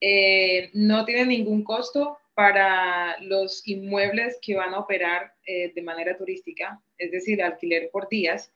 Eh, 0.00 0.70
no 0.72 1.04
tiene 1.04 1.26
ningún 1.26 1.64
costo 1.64 2.18
para 2.34 3.20
los 3.20 3.68
inmuebles 3.68 4.38
que 4.40 4.56
van 4.56 4.72
a 4.72 4.78
operar 4.78 5.34
eh, 5.46 5.70
de 5.74 5.82
manera 5.82 6.16
turística, 6.16 6.82
es 6.96 7.10
decir, 7.12 7.42
alquiler 7.42 7.90
por 7.92 8.08
días. 8.08 8.50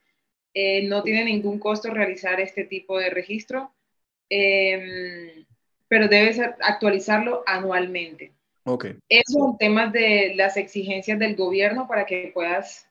no 0.84 1.02
tiene 1.02 1.24
ningún 1.24 1.58
costo 1.58 1.90
realizar 1.92 2.40
este 2.40 2.64
tipo 2.64 2.98
de 2.98 3.10
registro, 3.10 3.74
pero 5.88 6.08
debes 6.08 6.40
actualizarlo 6.40 7.42
anualmente. 7.46 8.35
Okay. 8.66 8.96
Son 9.26 9.56
temas 9.58 9.92
de 9.92 10.34
las 10.34 10.56
exigencias 10.56 11.18
del 11.20 11.36
gobierno 11.36 11.86
para 11.86 12.04
que 12.04 12.32
puedas 12.34 12.90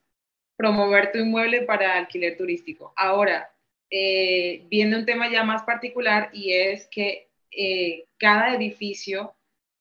promover 0.56 1.12
tu 1.12 1.18
inmueble 1.18 1.62
para 1.62 1.98
alquiler 1.98 2.36
turístico. 2.38 2.94
Ahora, 2.96 3.50
eh, 3.90 4.64
viene 4.70 4.96
un 4.96 5.04
tema 5.04 5.30
ya 5.30 5.44
más 5.44 5.64
particular 5.64 6.30
y 6.32 6.54
es 6.54 6.88
que 6.90 7.28
eh, 7.50 8.06
cada 8.16 8.54
edificio 8.54 9.34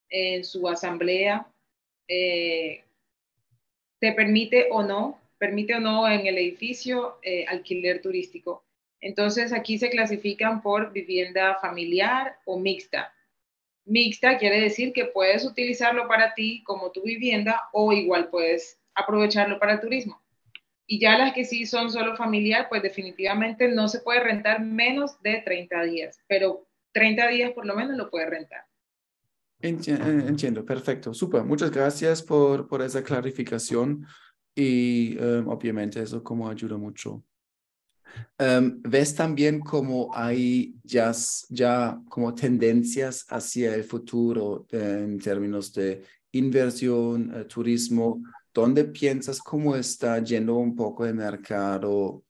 en 0.09 0.43
su 0.43 0.67
asamblea 0.67 1.47
eh, 2.09 2.83
te 3.99 4.11
permite 4.11 4.67
o 4.71 4.83
no, 4.83 5.17
permite 5.37 5.75
o 5.75 5.79
no 5.79 6.09
en 6.09 6.27
el 6.27 6.37
edificio 6.37 7.19
eh, 7.21 7.45
alquiler 7.47 8.01
turístico. 8.01 8.65
Entonces 8.99 9.53
aquí 9.53 9.77
se 9.77 9.89
clasifican 9.89 10.61
por 10.61 10.91
vivienda 10.91 11.55
familiar 11.61 12.37
o 12.45 12.59
mixta. 12.59 13.14
Mixta 13.85 14.37
quiere 14.37 14.61
decir 14.61 14.93
que 14.93 15.05
puedes 15.05 15.45
utilizarlo 15.45 16.07
para 16.07 16.33
ti 16.33 16.63
como 16.63 16.91
tu 16.91 17.03
vivienda 17.03 17.69
o 17.71 17.93
igual 17.93 18.29
puedes 18.29 18.79
aprovecharlo 18.95 19.59
para 19.59 19.79
turismo. 19.79 20.21
Y 20.87 20.99
ya 20.99 21.17
las 21.17 21.33
que 21.33 21.45
sí 21.45 21.65
son 21.65 21.91
solo 21.91 22.15
familiar, 22.15 22.67
pues 22.69 22.81
definitivamente 22.83 23.67
no 23.67 23.87
se 23.87 23.99
puede 23.99 24.19
rentar 24.19 24.61
menos 24.61 25.21
de 25.21 25.41
30 25.43 25.83
días, 25.83 26.19
pero 26.27 26.67
30 26.93 27.27
días 27.29 27.51
por 27.51 27.65
lo 27.65 27.75
menos 27.75 27.97
lo 27.97 28.09
puede 28.09 28.27
rentar. 28.27 28.65
Eh, 29.61 29.69
entiendo, 29.69 30.63
perfecto, 30.63 31.13
súper. 31.13 31.43
Muchas 31.43 31.71
gracias 31.71 32.21
por, 32.21 32.67
por 32.67 32.81
esa 32.81 33.03
clarificación 33.03 34.05
y 34.53 35.17
um, 35.17 35.47
obviamente 35.47 36.01
eso 36.01 36.23
como 36.23 36.49
ayuda 36.49 36.77
mucho. 36.77 37.23
Um, 38.37 38.81
¿Ves 38.81 39.15
también 39.15 39.61
como 39.61 40.11
hay 40.13 40.75
ya, 40.83 41.11
ya 41.49 42.01
como 42.09 42.35
tendencias 42.35 43.25
hacia 43.29 43.73
el 43.73 43.83
futuro 43.83 44.65
en 44.71 45.19
términos 45.19 45.73
de 45.73 46.03
inversión, 46.31 47.31
eh, 47.33 47.45
turismo? 47.45 48.21
¿Dónde 48.53 48.85
piensas 48.85 49.39
cómo 49.39 49.75
está 49.75 50.19
yendo 50.19 50.55
un 50.55 50.75
poco 50.75 51.05
el 51.05 51.15
mercado? 51.15 52.23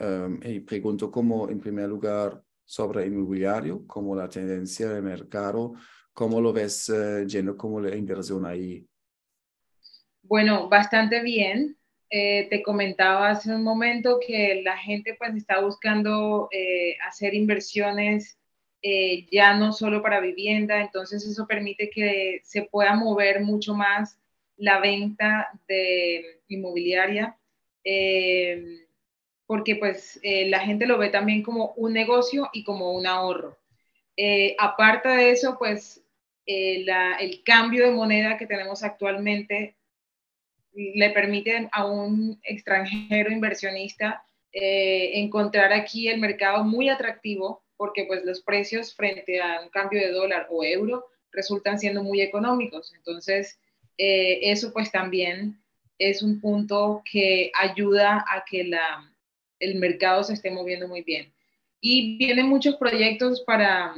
Um, 0.00 0.40
y 0.42 0.60
pregunto 0.60 1.10
como 1.10 1.48
en 1.48 1.60
primer 1.60 1.88
lugar 1.88 2.42
sobre 2.64 3.06
inmobiliario, 3.06 3.86
como 3.86 4.16
la 4.16 4.28
tendencia 4.28 4.88
del 4.88 5.02
mercado, 5.02 5.74
¿cómo 6.12 6.40
lo 6.40 6.52
ves 6.52 6.88
uh, 6.88 7.24
yendo 7.24 7.56
como 7.56 7.80
la 7.80 7.94
inversión 7.94 8.44
ahí? 8.46 8.84
Bueno, 10.22 10.68
bastante 10.68 11.22
bien. 11.22 11.76
Eh, 12.14 12.46
te 12.50 12.62
comentaba 12.62 13.30
hace 13.30 13.54
un 13.54 13.62
momento 13.62 14.20
que 14.20 14.60
la 14.62 14.76
gente 14.76 15.14
pues 15.14 15.34
está 15.34 15.62
buscando 15.62 16.46
eh, 16.52 16.94
hacer 17.08 17.32
inversiones 17.32 18.38
eh, 18.82 19.26
ya 19.32 19.54
no 19.54 19.72
solo 19.72 20.02
para 20.02 20.20
vivienda, 20.20 20.82
entonces 20.82 21.24
eso 21.26 21.46
permite 21.46 21.88
que 21.88 22.42
se 22.44 22.64
pueda 22.64 22.94
mover 22.96 23.40
mucho 23.40 23.74
más 23.74 24.18
la 24.58 24.78
venta 24.78 25.58
de 25.66 26.42
inmobiliaria, 26.48 27.38
porque 29.46 29.76
pues 29.76 30.20
la 30.22 30.60
gente 30.60 30.86
lo 30.86 30.98
ve 30.98 31.08
también 31.08 31.42
como 31.42 31.72
un 31.76 31.94
negocio 31.94 32.50
y 32.52 32.62
como 32.64 32.92
un 32.92 33.06
ahorro. 33.06 33.58
aparte 34.58 35.08
de 35.08 35.30
eso, 35.30 35.56
pues 35.58 36.04
el 36.46 37.42
cambio 37.44 37.86
de 37.86 37.92
moneda 37.92 38.36
que 38.36 38.46
tenemos 38.46 38.82
actualmente 38.82 39.76
le 40.74 41.10
permiten 41.10 41.68
a 41.72 41.86
un 41.86 42.40
extranjero 42.42 43.30
inversionista 43.30 44.24
eh, 44.52 45.20
encontrar 45.20 45.72
aquí 45.72 46.08
el 46.08 46.20
mercado 46.20 46.64
muy 46.64 46.88
atractivo 46.88 47.62
porque 47.76 48.04
pues 48.04 48.24
los 48.24 48.42
precios 48.42 48.94
frente 48.94 49.40
a 49.40 49.62
un 49.62 49.70
cambio 49.70 50.00
de 50.00 50.12
dólar 50.12 50.46
o 50.50 50.62
euro 50.62 51.06
resultan 51.32 51.78
siendo 51.78 52.02
muy 52.02 52.20
económicos. 52.20 52.92
Entonces, 52.94 53.58
eh, 53.98 54.38
eso 54.42 54.72
pues 54.72 54.92
también 54.92 55.58
es 55.98 56.22
un 56.22 56.40
punto 56.40 57.02
que 57.10 57.50
ayuda 57.54 58.24
a 58.28 58.44
que 58.48 58.64
la, 58.64 59.10
el 59.58 59.76
mercado 59.76 60.22
se 60.22 60.34
esté 60.34 60.50
moviendo 60.50 60.88
muy 60.88 61.02
bien. 61.02 61.32
Y 61.80 62.16
vienen 62.18 62.46
muchos 62.46 62.76
proyectos 62.76 63.42
para 63.42 63.94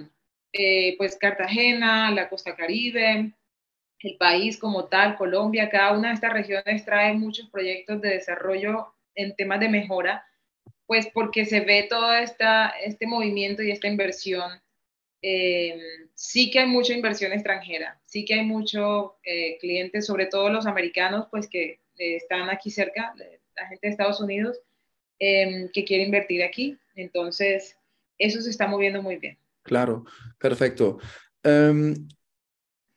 eh, 0.53 0.95
pues 0.97 1.17
Cartagena, 1.17 2.11
la 2.11 2.29
costa 2.29 2.55
caribe, 2.55 3.33
el 4.01 4.17
país 4.17 4.59
como 4.59 4.87
tal, 4.87 5.17
Colombia, 5.17 5.71
cada 5.71 5.97
una 5.97 6.09
de 6.09 6.15
estas 6.15 6.33
regiones 6.33 6.85
trae 6.85 7.15
muchos 7.15 7.49
proyectos 7.51 8.01
de 8.01 8.11
desarrollo 8.11 8.95
en 9.15 9.35
temas 9.35 9.61
de 9.61 9.69
mejora, 9.69 10.27
pues 10.87 11.09
porque 11.13 11.47
se 11.47 11.61
ve 11.61 11.87
todo 11.89 12.13
esta, 12.15 12.69
este 12.85 13.07
movimiento 13.07 13.63
y 13.63 13.71
esta 13.71 13.89
inversión. 13.89 14.51
Eh, 15.23 15.81
sí 16.15 16.51
que 16.51 16.61
hay 16.61 16.67
mucha 16.67 16.93
inversión 16.93 17.33
extranjera, 17.33 17.99
sí 18.05 18.27
que 18.27 18.35
hay 18.35 18.45
muchos 18.45 19.13
eh, 19.25 19.57
clientes, 19.59 20.05
sobre 20.05 20.27
todo 20.27 20.51
los 20.51 20.67
americanos, 20.67 21.29
pues 21.31 21.49
que 21.49 21.81
eh, 21.97 22.17
están 22.17 22.51
aquí 22.51 22.71
cerca, 22.71 23.15
la 23.57 23.67
gente 23.69 23.87
de 23.87 23.91
Estados 23.91 24.21
Unidos, 24.21 24.61
que 25.19 25.85
quiere 25.87 26.05
invertir 26.05 26.43
aquí. 26.43 26.77
Entonces, 26.95 27.79
eso 28.19 28.43
se 28.43 28.51
está 28.51 28.67
moviendo 28.67 29.01
muy 29.01 29.17
bien. 29.17 29.39
Claro, 29.63 30.05
perfecto. 30.39 30.99
Em, 31.43 32.07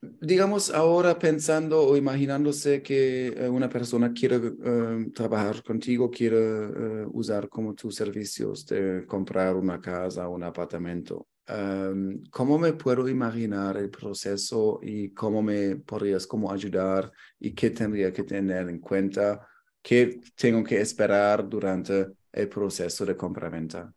digamos, 0.01 0.69
ahora 0.69 1.17
pensando 1.17 1.81
o 1.81 1.97
imaginándose 1.97 2.81
que 2.81 3.27
eh, 3.27 3.49
una 3.49 3.69
persona 3.69 4.13
quiere 4.13 4.37
eh, 4.63 5.07
trabajar 5.13 5.63
contigo, 5.63 6.09
quiere 6.09 6.37
eh, 6.37 7.05
usar 7.11 7.49
como 7.49 7.73
tus 7.73 7.95
servicios 7.95 8.65
de 8.65 9.05
comprar 9.07 9.55
una 9.55 9.81
casa, 9.81 10.27
un 10.27 10.43
apartamento, 10.43 11.27
em, 11.47 12.23
¿cómo 12.29 12.59
me 12.59 12.73
puedo 12.73 13.07
imaginar 13.07 13.77
el 13.77 13.89
proceso 13.89 14.79
y 14.83 15.09
cómo 15.13 15.41
me 15.41 15.77
podrías 15.77 16.27
como 16.27 16.51
ayudar 16.51 17.11
y 17.39 17.53
qué 17.53 17.71
tendría 17.71 18.11
que 18.13 18.23
tener 18.23 18.69
en 18.69 18.79
cuenta? 18.79 19.47
¿Qué 19.81 20.19
tengo 20.35 20.63
que 20.63 20.81
esperar 20.81 21.47
durante 21.47 22.07
el 22.33 22.49
proceso 22.49 23.05
de 23.05 23.15
compra-venta? 23.15 23.93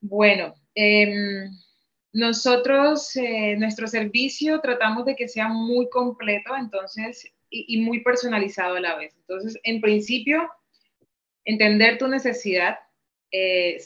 Bueno, 0.00 0.52
eh 0.74 1.48
nosotros, 2.12 3.16
eh, 3.16 3.56
nuestro 3.56 3.86
servicio, 3.86 4.60
tratamos 4.60 5.06
de 5.06 5.16
que 5.16 5.28
sea 5.28 5.48
muy 5.48 5.88
completo, 5.88 6.54
entonces, 6.56 7.32
y, 7.50 7.80
muy 7.80 8.00
personalizado 8.00 8.76
a 8.76 8.80
la 8.80 8.96
vez. 8.96 9.14
Entonces, 9.16 9.58
en 9.62 9.80
principio, 9.80 10.50
entender 11.44 11.98
tu 11.98 12.08
necesidad, 12.08 12.78
eh, 13.30 13.78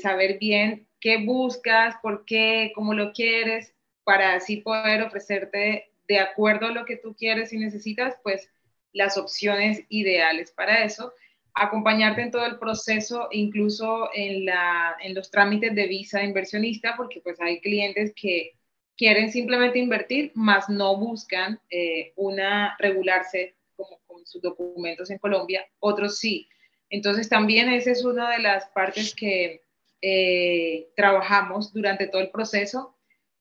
saber 0.00 0.38
bien 0.38 0.86
qué 1.00 1.24
buscas, 1.24 1.96
por 2.02 2.24
qué, 2.24 2.72
cómo 2.74 2.94
lo 2.94 3.12
quieres, 3.12 3.74
para 4.04 4.34
así 4.34 4.58
poder 4.58 5.02
ofrecerte 5.02 5.90
de 6.06 6.18
acuerdo 6.20 6.66
a 6.66 6.72
lo 6.72 6.84
que 6.84 6.96
tú 6.96 7.14
quieres 7.16 7.52
y 7.52 7.58
necesitas, 7.58 8.14
pues 8.22 8.48
las 8.92 9.18
opciones 9.18 9.82
ideales 9.88 10.52
para 10.52 10.84
eso 10.84 11.12
acompañarte 11.56 12.20
en 12.20 12.30
todo 12.30 12.44
el 12.44 12.58
proceso, 12.58 13.28
incluso 13.32 14.10
en, 14.14 14.44
la, 14.44 14.94
en 15.02 15.14
los 15.14 15.30
trámites 15.30 15.74
de 15.74 15.86
visa 15.86 16.22
inversionista, 16.22 16.94
porque 16.96 17.20
pues 17.22 17.40
hay 17.40 17.60
clientes 17.60 18.12
que 18.14 18.52
quieren 18.96 19.32
simplemente 19.32 19.78
invertir, 19.78 20.32
más 20.34 20.68
no 20.68 20.96
buscan 20.98 21.58
eh, 21.70 22.12
una 22.16 22.76
regularse 22.78 23.54
como 23.74 23.98
con 24.06 24.26
sus 24.26 24.42
documentos 24.42 25.10
en 25.10 25.18
Colombia, 25.18 25.66
otros 25.80 26.18
sí. 26.18 26.46
Entonces 26.90 27.28
también 27.28 27.70
esa 27.70 27.90
es 27.90 28.04
una 28.04 28.30
de 28.30 28.38
las 28.38 28.66
partes 28.68 29.14
que 29.14 29.62
eh, 30.02 30.88
trabajamos 30.94 31.72
durante 31.72 32.06
todo 32.06 32.20
el 32.20 32.30
proceso. 32.30 32.96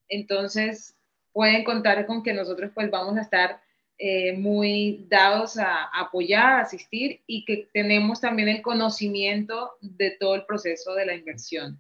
Entonces 0.07 0.95
pueden 1.33 1.65
contar 1.65 2.05
con 2.05 2.23
que 2.23 2.33
nosotros 2.33 2.71
pues 2.73 2.89
vamos 2.89 3.17
a 3.17 3.21
estar 3.21 3.61
eh, 3.97 4.33
muy 4.33 5.05
dados 5.09 5.57
a, 5.57 5.85
apoyar, 5.85 6.59
a 6.59 6.61
asistir 6.61 7.21
y 7.27 7.45
que 7.45 7.69
tenemos 7.73 8.19
también 8.19 8.49
el 8.49 8.61
conocimiento 8.61 9.77
de 9.81 10.11
todo 10.11 10.35
el 10.35 10.45
proceso 10.45 10.93
de 10.95 11.05
la 11.05 11.15
inversión. 11.15 11.79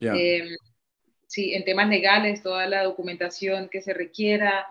Em, 0.00 0.48
sí, 1.26 1.54
en 1.54 1.64
temas 1.64 1.88
legales, 1.88 2.42
toda 2.42 2.66
la 2.66 2.84
documentación 2.84 3.68
que 3.70 3.82
se 3.82 3.94
requiera, 3.94 4.66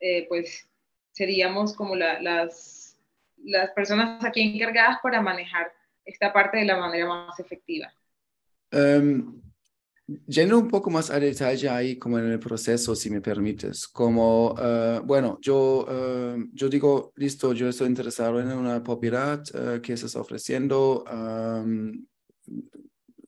eh, 0.00 0.26
pues 0.28 0.68
seríamos 1.12 1.74
como 1.74 1.96
las, 1.96 2.98
las 3.44 3.70
personas 3.72 4.24
aquí 4.24 4.42
encargadas 4.42 4.98
para 5.02 5.20
manejar 5.20 5.72
esta 6.04 6.32
parte 6.32 6.58
de 6.58 6.64
la 6.64 6.76
manera 6.76 7.06
más 7.06 7.38
efectiva. 7.38 7.92
Um, 8.72 9.42
Yendo 10.06 10.58
un 10.58 10.66
poco 10.68 10.90
más 10.90 11.10
a 11.10 11.20
detalle 11.20 11.68
ahí, 11.68 11.96
como 11.96 12.18
en 12.18 12.26
el 12.26 12.38
proceso, 12.40 12.96
si 12.96 13.08
me 13.08 13.20
permites, 13.20 13.86
como, 13.86 14.50
uh, 14.50 15.00
bueno, 15.04 15.38
yo, 15.40 15.86
uh, 15.88 16.44
yo 16.52 16.68
digo, 16.68 17.12
listo, 17.16 17.52
yo 17.52 17.68
estoy 17.68 17.86
interesado 17.86 18.40
en 18.40 18.48
una 18.48 18.82
propiedad 18.82 19.42
uh, 19.54 19.80
que 19.80 19.92
estás 19.92 20.16
ofreciendo, 20.16 21.04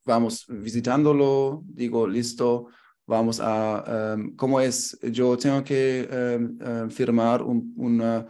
vamos 0.05 0.47
visitándolo, 0.49 1.63
digo, 1.65 2.09
listo, 2.09 2.67
vamos 3.07 3.39
a, 3.41 4.17
¿cómo 4.37 4.61
es? 4.61 4.99
Yo 5.01 5.39
tengo 5.39 5.63
que 5.63 6.09
firmar 6.91 7.43
un, 7.43 7.73
una 7.77 8.27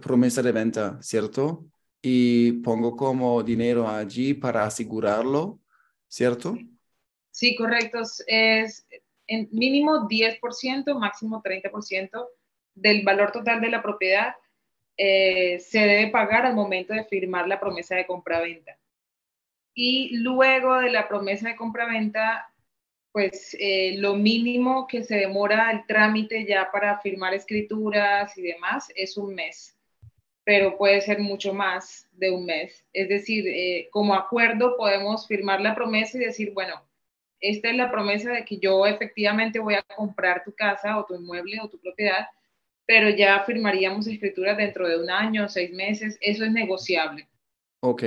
promesa 0.00 0.42
de 0.42 0.52
venta, 0.52 0.98
¿cierto? 1.00 1.66
Y 2.02 2.52
pongo 2.60 2.96
como 2.96 3.42
dinero 3.42 3.88
allí 3.88 4.34
para 4.34 4.66
asegurarlo 4.66 5.60
¿cierto? 6.08 6.56
Sí, 7.30 7.54
correcto. 7.56 8.00
Es 8.26 8.86
en 9.26 9.48
mínimo 9.52 10.08
10%, 10.08 10.98
máximo 10.98 11.42
30% 11.42 12.26
del 12.74 13.04
valor 13.04 13.30
total 13.32 13.60
de 13.60 13.68
la 13.68 13.82
propiedad 13.82 14.34
eh, 15.00 15.60
se 15.60 15.78
debe 15.78 16.10
pagar 16.10 16.44
al 16.44 16.56
momento 16.56 16.92
de 16.92 17.04
firmar 17.04 17.46
la 17.46 17.60
promesa 17.60 17.94
de 17.94 18.04
compra-venta. 18.04 18.76
Y 19.72 20.16
luego 20.16 20.78
de 20.80 20.90
la 20.90 21.06
promesa 21.06 21.48
de 21.48 21.56
compra-venta, 21.56 22.52
pues 23.12 23.56
eh, 23.60 23.94
lo 23.98 24.16
mínimo 24.16 24.88
que 24.88 25.04
se 25.04 25.14
demora 25.14 25.70
el 25.70 25.86
trámite 25.86 26.44
ya 26.46 26.72
para 26.72 26.98
firmar 26.98 27.32
escrituras 27.32 28.36
y 28.36 28.42
demás 28.42 28.90
es 28.96 29.16
un 29.16 29.36
mes. 29.36 29.77
Pero 30.48 30.78
puede 30.78 31.02
ser 31.02 31.18
mucho 31.18 31.52
más 31.52 32.08
de 32.12 32.30
un 32.30 32.46
mes. 32.46 32.82
Es 32.94 33.10
decir, 33.10 33.44
eh, 33.46 33.90
como 33.92 34.14
acuerdo 34.14 34.78
podemos 34.78 35.26
firmar 35.26 35.60
la 35.60 35.74
promesa 35.74 36.16
y 36.16 36.24
decir, 36.24 36.54
bueno, 36.54 36.88
esta 37.38 37.68
es 37.68 37.76
la 37.76 37.90
promesa 37.90 38.32
de 38.32 38.46
que 38.46 38.56
yo 38.56 38.86
efectivamente 38.86 39.58
voy 39.58 39.74
a 39.74 39.82
comprar 39.82 40.42
tu 40.42 40.54
casa 40.54 40.98
o 40.98 41.04
tu 41.04 41.16
inmueble 41.16 41.60
o 41.60 41.68
tu 41.68 41.78
propiedad, 41.78 42.28
pero 42.86 43.10
ya 43.10 43.44
firmaríamos 43.44 44.06
escrituras 44.06 44.56
dentro 44.56 44.88
de 44.88 44.98
un 44.98 45.10
año, 45.10 45.50
seis 45.50 45.70
meses, 45.70 46.16
eso 46.22 46.46
es 46.46 46.50
negociable. 46.50 47.28
Ok. 47.80 48.04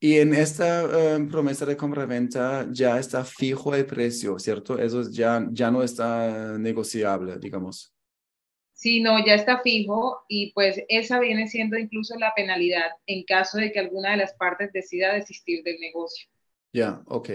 Y 0.00 0.16
en 0.16 0.32
esta 0.32 0.82
eh, 0.82 1.28
promesa 1.30 1.66
de 1.66 1.76
compra-venta 1.76 2.68
ya 2.70 2.98
está 2.98 3.22
fijo 3.22 3.74
el 3.74 3.84
precio, 3.84 4.38
¿cierto? 4.38 4.78
Eso 4.78 5.02
ya, 5.10 5.46
ya 5.50 5.70
no 5.70 5.82
está 5.82 6.56
negociable, 6.56 7.36
digamos. 7.38 7.95
Sí, 8.86 9.00
no, 9.00 9.18
ya 9.26 9.34
está 9.34 9.62
fijo 9.62 10.22
y 10.28 10.52
pues 10.52 10.80
esa 10.88 11.18
viene 11.18 11.48
siendo 11.48 11.76
incluso 11.76 12.16
la 12.20 12.32
penalidad 12.36 12.86
en 13.06 13.24
caso 13.24 13.58
de 13.58 13.72
que 13.72 13.80
alguna 13.80 14.12
de 14.12 14.18
las 14.18 14.34
partes 14.34 14.72
decida 14.72 15.12
desistir 15.12 15.64
del 15.64 15.80
negocio. 15.80 16.28
Ya, 16.72 17.02
ok. 17.06 17.30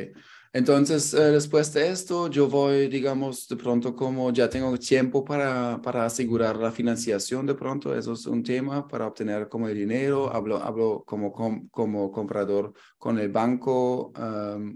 Entonces, 0.54 1.14
eh, 1.14 1.24
después 1.24 1.74
de 1.74 1.90
esto, 1.90 2.30
yo 2.30 2.48
voy, 2.48 2.88
digamos, 2.88 3.50
de 3.50 3.58
pronto 3.58 3.94
como 3.94 4.32
ya 4.32 4.50
tengo 4.50 4.78
tiempo 4.78 5.26
para, 5.26 5.82
para 5.82 6.06
asegurar 6.06 6.56
la 6.56 6.72
financiación, 6.72 7.46
de 7.46 7.56
pronto, 7.56 7.94
eso 7.94 8.14
es 8.14 8.26
un 8.28 8.44
tema 8.44 8.88
para 8.88 9.08
obtener 9.08 9.50
como 9.50 9.68
el 9.68 9.76
dinero, 9.76 10.34
hablo, 10.34 10.56
hablo 10.56 11.04
como, 11.06 11.34
como 11.70 12.12
comprador 12.14 12.72
con 12.98 13.20
el 13.20 13.28
banco 13.28 14.14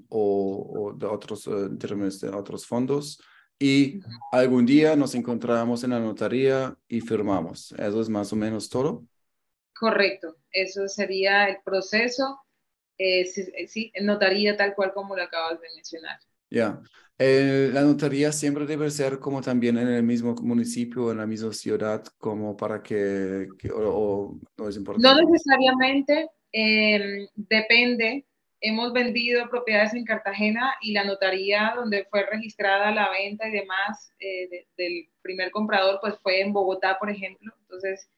o, 0.10 0.94
de 0.94 1.06
otros, 1.06 1.48
uh, 1.48 1.70
de 1.70 2.30
otros 2.32 2.66
fondos 2.66 3.18
y 3.60 4.00
algún 4.32 4.66
día 4.66 4.96
nos 4.96 5.16
encontramos 5.16 5.84
en 5.84 5.92
la 5.92 6.00
notaría 6.00 6.76
y 6.88 7.02
firmamos. 7.02 7.74
¿Eso 7.74 8.02
es 8.02 8.10
más 8.10 8.32
o 8.34 8.36
menos 8.36 8.70
todo? 8.70 9.04
Correcto, 9.74 10.38
eso 10.52 10.88
sería 10.88 11.48
el 11.48 11.58
proceso 11.64 12.46
eh, 12.98 13.26
sí, 13.68 13.92
notaría 14.02 14.56
tal 14.56 14.74
cual 14.74 14.94
como 14.94 15.16
lo 15.16 15.24
acabas 15.24 15.60
de 15.60 15.68
mencionar. 15.76 16.18
Ya. 16.50 16.82
la 17.18 17.82
notaría 17.82 18.32
siempre 18.32 18.66
debe 18.66 18.90
ser 18.90 19.20
como 19.20 19.42
también 19.42 19.78
en 19.78 19.88
el 19.88 20.04
mismo 20.04 20.36
municipio, 20.42 21.12
en 21.12 21.18
la 21.18 21.28
misma 21.28 21.52
ciudad, 21.54 22.04
como 22.18 22.56
para 22.56 22.82
que, 22.82 23.48
o, 23.74 24.40
no 24.58 24.70
es 24.70 24.78
importante. 24.78 25.08
No 25.08 25.30
necesariamente, 25.30 26.30
em, 26.52 27.28
depende. 27.36 28.26
Hemos 28.68 28.94
vendido 28.94 29.50
propiedades 29.50 29.94
en 29.94 30.06
Cartagena 30.06 30.76
y 30.82 30.94
la 30.94 31.04
notaría 31.04 31.74
donde 31.76 32.06
fue 32.06 32.26
registrada 32.26 32.92
la 32.92 33.10
venta 33.12 33.48
y 33.48 33.52
demás 33.52 34.12
eh, 34.20 34.66
del 34.78 35.08
primer 35.22 35.52
comprador, 35.52 36.00
pues 36.02 36.16
fue 36.22 36.42
en 36.42 36.52
Bogotá, 36.54 36.98
por 36.98 37.10
ejemplo. 37.10 37.54
Entonces, 37.62 38.10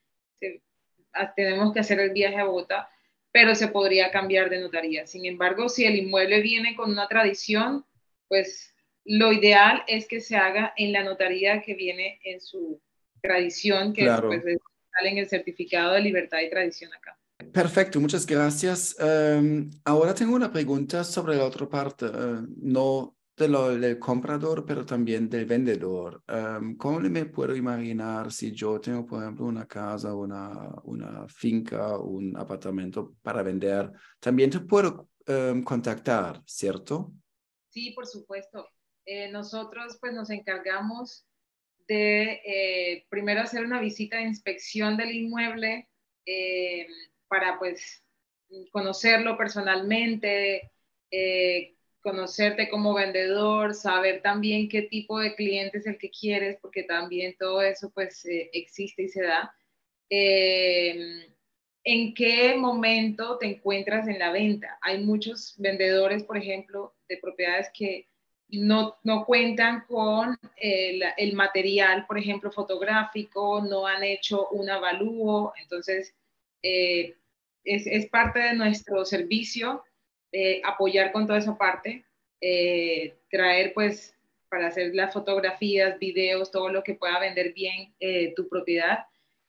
tenemos 1.35 1.73
que 1.73 1.79
hacer 1.79 1.99
el 1.99 2.11
viaje 2.11 2.37
a 2.37 2.45
Bogotá 2.45 2.89
pero 3.31 3.53
se 3.53 3.67
podría 3.67 4.09
cambiar 4.09 4.49
de 4.49 4.59
notaría. 4.59 5.05
Sin 5.05 5.25
embargo, 5.25 5.69
si 5.69 5.85
el 5.85 5.95
inmueble 5.95 6.41
viene 6.41 6.75
con 6.75 6.89
una 6.89 7.07
tradición, 7.07 7.85
pues 8.27 8.73
lo 9.05 9.31
ideal 9.31 9.83
es 9.87 10.07
que 10.07 10.21
se 10.21 10.35
haga 10.35 10.73
en 10.75 10.91
la 10.91 11.03
notaría 11.03 11.61
que 11.61 11.75
viene 11.75 12.19
en 12.23 12.41
su 12.41 12.81
tradición, 13.21 13.93
que 13.93 14.05
pues, 14.05 14.43
sale 14.43 15.09
en 15.09 15.17
el 15.17 15.27
certificado 15.27 15.93
de 15.93 16.01
libertad 16.01 16.39
y 16.39 16.49
tradición 16.49 16.93
acá. 16.93 17.16
Perfecto, 17.53 17.99
muchas 17.99 18.25
gracias. 18.25 18.95
Em, 18.99 19.69
ahora 19.85 20.13
tengo 20.13 20.35
una 20.35 20.51
pregunta 20.51 21.03
sobre 21.03 21.35
la 21.35 21.45
otra 21.45 21.69
parte. 21.69 22.05
Eh, 22.07 22.41
no 22.57 23.15
del 23.35 23.99
comprador, 23.99 24.65
pero 24.65 24.83
también 24.83 25.29
del 25.29 25.45
vendedor. 25.45 26.23
¿Cómo 26.77 26.99
me 26.99 27.25
puedo 27.25 27.55
imaginar 27.55 28.31
si 28.31 28.51
yo 28.51 28.81
tengo, 28.81 29.05
por 29.05 29.21
ejemplo, 29.21 29.45
una 29.45 29.67
casa, 29.67 30.15
una, 30.15 31.27
finca, 31.27 31.99
un 31.99 32.35
apartamento 32.35 33.13
para 33.21 33.43
vender? 33.43 33.91
También 34.19 34.49
te 34.49 34.61
puedo 34.61 35.09
contactar, 35.63 36.41
¿cierto? 36.47 37.13
Sí, 37.69 37.91
por 37.91 38.07
supuesto. 38.07 38.67
Eh, 39.05 39.31
nosotros 39.31 39.97
pues 40.01 40.13
nos 40.13 40.31
encargamos 40.31 41.27
de 41.87 42.41
eh, 42.43 43.05
primero 43.07 43.41
hacer 43.41 43.63
una 43.63 43.79
visita 43.79 44.17
de 44.17 44.23
inspección 44.23 44.97
del 44.97 45.11
inmueble 45.11 45.87
para 47.27 47.59
pues 47.59 48.03
conocerlo 48.71 49.37
personalmente, 49.37 50.71
conocerte 52.07 52.69
como 52.69 52.93
vendedor, 52.93 53.75
saber 53.75 54.21
también 54.21 54.69
qué 54.69 54.83
tipo 54.83 55.19
de 55.19 55.35
cliente 55.35 55.79
es 55.79 55.87
el 55.87 55.97
que 55.97 56.09
quieres, 56.09 56.57
porque 56.61 56.83
también 56.83 57.35
todo 57.37 57.61
eso 57.61 57.91
pues 57.93 58.25
eh, 58.25 58.49
existe 58.53 59.03
y 59.03 59.09
se 59.09 59.23
da. 59.23 59.53
Em, 60.09 61.25
¿En 61.83 62.13
qué 62.13 62.55
momento 62.55 63.37
te 63.37 63.47
encuentras 63.47 64.07
en 64.07 64.19
la 64.19 64.31
venta? 64.31 64.77
Hay 64.81 65.03
muchos 65.03 65.55
vendedores, 65.57 66.23
por 66.23 66.37
ejemplo, 66.37 66.95
de 67.09 67.17
propiedades 67.17 67.67
que 67.73 68.07
no, 68.49 68.95
no 69.03 69.25
cuentan 69.25 69.83
con 69.87 70.37
el, 70.57 71.03
el, 71.17 71.33
material, 71.33 72.05
por 72.07 72.17
ejemplo, 72.17 72.51
fotográfico, 72.51 73.61
no 73.61 73.85
han 73.85 74.03
hecho 74.03 74.47
un 74.49 74.69
avalúo, 74.69 75.53
entonces 75.61 76.15
eh, 76.61 77.15
es, 77.63 77.87
es 77.87 78.07
parte 78.07 78.39
de 78.39 78.53
nuestro 78.53 79.05
servicio 79.05 79.83
eh, 80.31 80.61
apoyar 80.65 81.11
con 81.11 81.25
toda 81.25 81.39
esa 81.39 81.57
parte, 81.57 82.05
eh, 82.41 83.15
traer 83.29 83.73
pues 83.73 84.15
para 84.49 84.67
hacer 84.67 84.93
las 84.93 85.13
fotografías, 85.13 85.99
videos, 85.99 86.51
todo 86.51 86.69
lo 86.69 86.83
que 86.83 86.95
pueda 86.95 87.19
vender 87.19 87.53
bien 87.53 87.93
tu 88.35 88.47
propiedad. 88.47 89.05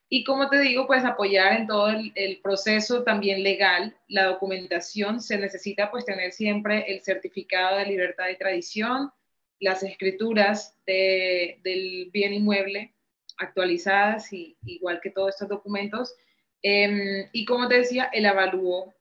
Y 0.09 0.23
como 0.23 0.49
te 0.49 0.59
digo, 0.59 0.87
pues 0.87 1.05
apoyar 1.05 1.53
en 1.53 1.67
todo 1.67 1.89
el, 1.89 2.39
proceso 2.41 3.03
también 3.03 3.43
legal, 3.43 3.95
la 4.07 4.25
documentación, 4.25 5.21
se 5.21 5.37
necesita 5.37 5.89
pues 5.91 6.03
tener 6.03 6.33
siempre 6.33 6.83
el 6.91 7.01
certificado 7.01 7.77
de 7.77 7.85
libertad 7.85 8.27
y 8.29 8.37
tradición, 8.37 9.11
las 9.59 9.83
escrituras 9.83 10.75
del 10.85 12.09
bien 12.11 12.33
inmueble 12.33 12.93
actualizadas, 13.37 14.33
y, 14.33 14.57
igual 14.65 14.99
que 15.01 15.11
todos 15.11 15.29
estos 15.29 15.49
documentos. 15.49 16.13
Em, 16.61 17.29
y 17.31 17.45
como 17.45 17.67
te 17.67 17.77
decía, 17.77 18.09
el 18.13 18.25
avalúo 18.25 18.93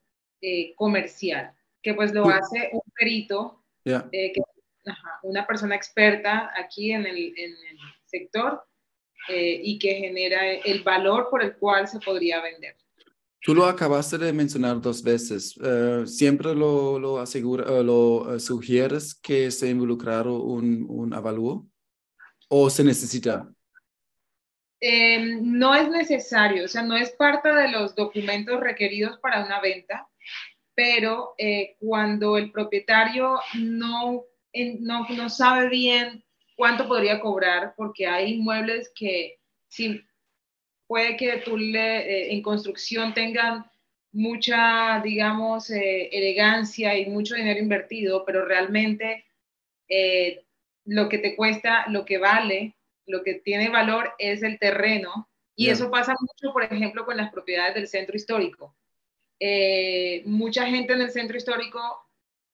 comercial 0.77 1.59
que 1.83 1.94
pues 1.94 2.12
lo 2.12 2.29
hace 2.29 2.71
un 2.73 2.83
perito, 2.94 3.62
eh, 3.85 4.33
una 5.23 5.47
persona 5.47 5.75
experta 5.75 6.53
aquí 6.57 6.92
en 6.92 7.07
el, 7.07 7.35
sector 8.05 8.62
eh, 9.29 9.61
y 9.62 9.79
que 9.79 9.94
genera 9.97 10.51
el 10.51 10.83
valor 10.83 11.29
por 11.31 11.42
el 11.42 11.57
cual 11.57 11.87
se 11.87 12.01
podría 12.01 12.40
vender. 12.42 12.75
Tú 13.42 13.55
lo 13.55 13.66
acabaste 13.66 14.16
de 14.16 14.33
mencionar 14.33 14.81
dos 14.81 15.03
veces. 15.03 15.55
Eh, 15.62 16.05
¿Siempre 16.07 16.55
lo, 16.55 16.99
lo, 16.99 17.18
asegura, 17.18 17.83
lo 17.83 18.40
sugieres 18.40 19.14
que 19.14 19.51
se 19.51 19.68
involucrara 19.68 20.31
un, 20.31 20.87
un 20.88 21.12
avalúo? 21.12 21.68
¿O 22.49 22.71
se 22.71 22.83
necesita? 22.83 23.47
No 24.81 25.75
es 25.75 25.88
necesario, 25.88 26.64
o 26.64 26.69
sea, 26.69 26.83
no 26.83 26.97
es 26.97 27.11
parte 27.11 27.53
de 27.53 27.69
los 27.69 27.95
documentos 27.95 28.61
requeridos 28.61 29.19
para 29.19 29.45
una 29.45 29.61
venta 29.61 30.09
pero 30.79 31.35
eh, 31.38 31.75
cuando 31.81 32.37
el 32.37 32.53
propietario 32.53 33.41
no, 33.59 34.23
no, 34.79 35.09
no, 35.09 35.29
sabe 35.29 35.69
bien 35.69 36.23
cuánto 36.55 36.87
podría 36.87 37.19
cobrar, 37.19 37.75
porque 37.77 38.07
hay 38.07 38.35
inmuebles 38.35 38.93
que 38.95 39.41
si 39.67 40.01
puede 40.87 41.17
que 41.17 41.38
tú 41.38 41.59
le, 41.59 41.99
eh, 41.99 42.33
en 42.33 42.43
construcción 42.43 43.12
tengan 43.12 43.64
mucha, 44.12 45.01
digamos, 45.03 45.69
eh, 45.71 46.11
elegancia 46.12 46.97
y 46.97 47.07
mucho 47.07 47.35
dinero 47.35 47.59
invertido, 47.59 48.25
pero 48.25 48.45
realmente 48.45 49.27
lo 50.85 51.09
que 51.09 51.19
te 51.19 51.35
cuesta, 51.35 51.87
lo 51.88 52.05
que 52.05 52.19
vale, 52.19 52.77
lo 53.09 53.23
que 53.23 53.35
tiene 53.35 53.68
valor 53.68 54.12
es 54.18 54.42
el 54.42 54.59
terreno. 54.59 55.29
Y 55.57 55.71
eso 55.71 55.90
pasa 55.90 56.15
mucho, 56.21 56.52
por 56.52 56.63
ejemplo, 56.63 57.04
con 57.04 57.17
las 57.17 57.33
propiedades 57.33 57.75
del 57.75 57.88
centro 57.88 58.15
histórico 58.15 58.77
eh, 59.40 60.23
mucha 60.27 60.67
gente 60.67 60.92
en 60.92 61.02
el 61.02 61.11
centro 61.11 61.37
histórico 61.37 61.81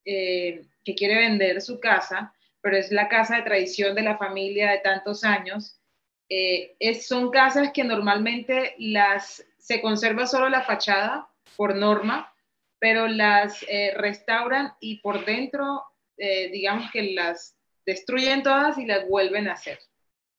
eh, 0.05 0.67
que 0.85 0.95
quiere 0.95 1.17
vender 1.17 1.63
su 1.63 1.81
casa, 1.81 2.35
pero 2.61 2.77
es 2.77 2.91
la 2.93 3.09
casa 3.09 3.37
de 3.37 3.43
tradición 3.43 3.95
de 3.95 4.03
la 4.03 4.19
familia 4.19 4.71
de 4.71 4.79
tantos 4.79 5.25
años. 5.25 5.81
Eh, 6.29 6.77
es, 6.79 7.07
son 7.07 7.31
casas 7.31 7.73
que 7.73 7.85
normalmente 7.85 8.75
las, 8.79 9.45
se 9.59 9.81
conserva 9.81 10.27
solo 10.27 10.49
la 10.49 10.63
fachada 10.63 11.29
por 11.57 11.75
norma, 11.75 12.33
pero 12.79 13.07
las 13.07 13.65
restauran 13.97 14.75
y 14.79 14.99
por 14.99 15.25
dentro, 15.25 15.85
digamos 16.19 16.91
que 16.91 17.15
las 17.15 17.57
destruyen 17.87 18.43
todas 18.43 18.77
y 18.77 18.85
las 18.85 19.09
vuelven 19.09 19.49
a 19.49 19.55
hacer. 19.55 19.79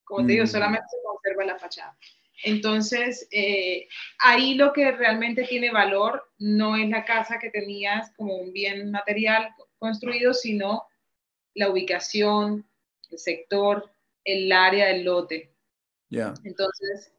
Como 0.06 0.26
te 0.26 0.34
digo, 0.34 0.45
mm. 0.45 0.47
solamente 0.47 0.88
se 0.89 0.97
conserva 1.03 1.43
la 1.45 1.60
fachada. 1.60 1.97
Entonces, 2.43 3.28
eh, 3.32 3.88
ahí 4.20 4.56
lo 4.56 4.72
que 4.72 4.91
realmente 4.91 5.43
tiene 5.43 5.72
valor 5.72 6.24
no 6.38 6.76
es 6.76 6.88
la 6.89 7.03
casa 7.03 7.39
que 7.39 7.49
tenías 7.49 8.12
como 8.16 8.36
un 8.36 8.53
bien 8.53 8.91
material 8.91 9.49
construido, 9.80 10.34
sino 10.34 10.84
la 11.56 11.70
ubicación, 11.70 12.66
el 13.10 13.18
sector, 13.18 13.91
el 14.24 14.51
área 14.51 14.88
del 14.88 15.06
lote. 15.06 15.53
Ya. 16.10 16.34
Entonces, 16.43 17.12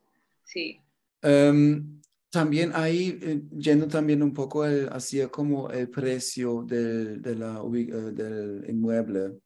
sí. 0.44 0.80
Em, 1.22 2.00
también 2.30 2.72
ahí, 2.74 3.18
eh, 3.22 3.40
yendo 3.58 3.88
también 3.88 4.22
un 4.22 4.34
poco 4.34 4.64
hacia 4.64 5.28
como 5.28 5.70
el 5.70 5.88
precio 5.88 6.62
del, 6.62 7.22
de 7.22 7.34
la, 7.34 7.62
eh, 7.74 8.12
del 8.12 8.64
inmueble. 8.68 9.40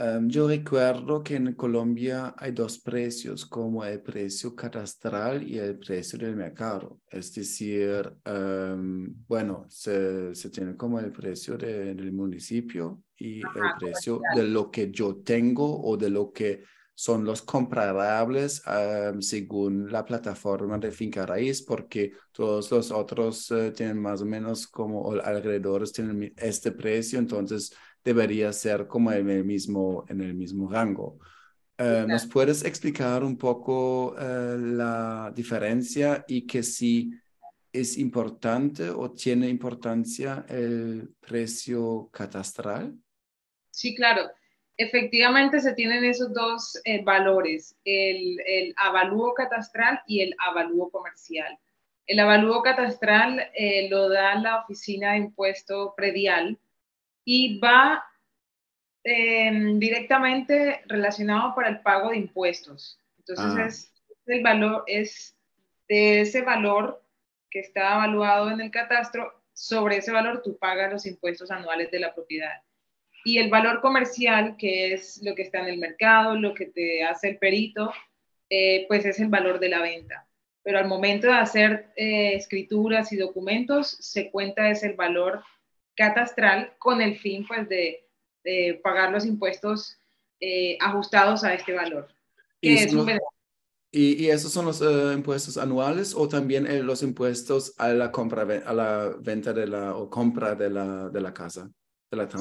Em, 0.00 0.28
yo 0.28 0.46
recuerdo 0.46 1.24
que 1.24 1.34
en 1.34 1.54
Colombia 1.54 2.32
hay 2.38 2.52
dos 2.52 2.78
precios, 2.78 3.44
como 3.44 3.84
el 3.84 4.00
precio 4.00 4.54
catastral 4.54 5.42
y 5.42 5.58
el 5.58 5.76
precio 5.76 6.16
del 6.18 6.36
mercado. 6.36 7.00
Es 7.10 7.34
decir, 7.34 8.12
em, 8.24 9.12
bueno, 9.26 9.66
se, 9.68 10.34
se, 10.36 10.50
tiene 10.50 10.76
como 10.76 11.00
el 11.00 11.10
precio 11.10 11.58
del 11.58 12.12
municipio 12.12 13.02
y 13.16 13.38
el 13.40 13.72
precio 13.80 14.20
de 14.36 14.44
lo 14.44 14.70
que 14.70 14.88
yo 14.92 15.16
tengo 15.16 15.82
o 15.82 15.96
de 15.96 16.10
lo 16.10 16.32
que 16.32 16.62
son 16.94 17.24
los 17.24 17.42
comparables 17.42 18.60
según 19.20 19.90
la 19.90 20.04
plataforma 20.04 20.78
de 20.78 20.90
finca 20.90 21.24
raíz, 21.24 21.62
porque 21.62 22.12
todos 22.32 22.72
los 22.72 22.90
otros 22.90 23.50
eh, 23.52 23.70
tienen 23.70 24.00
más 24.00 24.20
o 24.22 24.24
menos 24.24 24.66
como 24.66 25.12
alrededores 25.12 25.92
tienen 25.92 26.32
este 26.36 26.72
precio, 26.72 27.20
entonces 27.20 27.72
debería 28.08 28.52
ser 28.52 28.86
como 28.86 29.12
en 29.12 29.28
el 29.28 29.44
mismo, 29.44 30.04
en 30.08 30.20
el 30.20 30.34
mismo 30.34 30.70
rango. 30.70 31.18
Eh, 31.76 32.04
¿Nos 32.08 32.26
puedes 32.26 32.64
explicar 32.64 33.22
un 33.22 33.36
poco 33.36 34.16
eh, 34.18 34.56
la 34.58 35.32
diferencia 35.34 36.24
y 36.26 36.46
que 36.46 36.62
si 36.62 37.10
es 37.72 37.98
importante 37.98 38.90
o 38.90 39.12
tiene 39.12 39.48
importancia 39.48 40.44
el 40.48 41.14
precio 41.20 42.08
catastral? 42.10 42.94
Sí, 43.70 43.94
claro 43.94 44.22
efectivamente 44.78 45.58
se 45.58 45.74
tienen 45.74 46.04
esos 46.04 46.32
dos 46.32 46.80
eh, 46.84 47.02
valores, 47.02 47.76
el, 47.84 48.38
el, 48.46 48.74
avalúo 48.76 49.34
catastral 49.34 50.00
y 50.06 50.20
el 50.22 50.34
avalúo 50.38 50.88
comercial. 50.90 51.58
El 52.06 52.20
avalúo 52.20 52.62
catastral 52.62 53.50
eh, 53.54 53.88
lo 53.90 54.08
da 54.08 54.36
la 54.36 54.62
Oficina 54.62 55.12
de 55.12 55.18
Impuesto 55.18 55.94
Predial 55.96 56.58
y 57.30 57.58
va 57.58 58.02
em, 59.04 59.78
directamente 59.78 60.80
relacionado 60.86 61.54
para 61.54 61.68
el 61.68 61.80
pago 61.82 62.08
de 62.08 62.16
impuestos. 62.16 62.98
Entonces, 63.18 63.54
ah. 63.54 63.66
es, 63.66 63.92
el 64.24 64.42
valor, 64.42 64.84
es 64.86 65.36
de 65.90 66.22
ese 66.22 66.40
valor 66.40 67.04
que 67.50 67.60
está 67.60 67.96
evaluado 67.96 68.50
en 68.50 68.62
el 68.62 68.70
catastro, 68.70 69.42
sobre 69.52 69.98
ese 69.98 70.10
valor 70.10 70.40
tú 70.42 70.56
pagas 70.56 70.90
los 70.90 71.04
impuestos 71.04 71.50
anuales 71.50 71.90
de 71.90 72.00
la 72.00 72.14
propiedad. 72.14 72.62
Y 73.26 73.36
el 73.36 73.50
valor 73.50 73.82
comercial, 73.82 74.56
que 74.56 74.94
es 74.94 75.20
lo 75.22 75.34
que 75.34 75.42
está 75.42 75.58
en 75.60 75.68
el 75.68 75.78
mercado, 75.78 76.34
lo 76.34 76.54
que 76.54 76.64
te 76.64 77.04
hace 77.04 77.28
el 77.28 77.36
perito, 77.36 77.92
eh, 78.48 78.86
pues 78.88 79.04
es 79.04 79.20
el 79.20 79.28
valor 79.28 79.60
de 79.60 79.68
la 79.68 79.82
venta. 79.82 80.26
Pero 80.62 80.78
al 80.78 80.88
momento 80.88 81.26
de 81.26 81.34
hacer 81.34 81.92
eh, 81.94 82.32
escrituras 82.36 83.12
y 83.12 83.18
documentos, 83.18 83.98
se 84.00 84.30
cuenta 84.30 84.70
es 84.70 84.82
el 84.82 84.94
valor 84.94 85.42
catastral 85.98 86.74
con 86.78 87.02
el 87.02 87.18
fin 87.18 87.44
pues 87.46 87.68
de, 87.68 88.04
pagar 88.82 89.10
los 89.12 89.26
impuestos 89.26 89.98
eh, 90.40 90.78
ajustados 90.80 91.44
a 91.44 91.52
este 91.52 91.74
valor. 91.74 92.08
¿Y, 92.62 92.72
¿Y, 93.90 94.30
esos 94.30 94.52
son 94.52 94.64
los 94.64 94.80
impuestos 94.80 95.58
anuales 95.58 96.14
o 96.14 96.28
también 96.28 96.86
los 96.86 97.02
impuestos 97.02 97.74
a 97.78 97.88
la 97.88 98.10
compra, 98.12 98.42
a 98.42 98.72
la 98.72 99.14
venta 99.18 99.52
de 99.52 99.66
la 99.66 99.96
o 99.96 100.08
compra 100.08 100.54
de 100.54 100.70
la, 100.70 101.08
de 101.08 101.20
la 101.20 101.34
casa? 101.34 101.70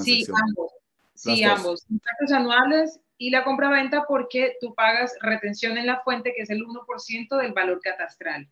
Sí, 0.04 0.26
ambos. 0.34 0.72
Sí, 1.14 1.44
ambos. 1.44 1.86
Impuestos 1.90 2.32
anuales 2.32 3.00
y 3.18 3.32
la 3.32 3.44
compra-venta 3.44 4.06
porque 4.08 4.56
tú 4.62 4.76
pagas 4.76 5.14
retención 5.22 5.78
en 5.78 5.88
la 5.88 6.02
fuente, 6.02 6.34
que 6.36 6.44
es 6.44 6.50
el 6.50 6.64
1% 6.64 7.38
del 7.38 7.54
valor 7.54 7.82
catastral. 7.82 8.50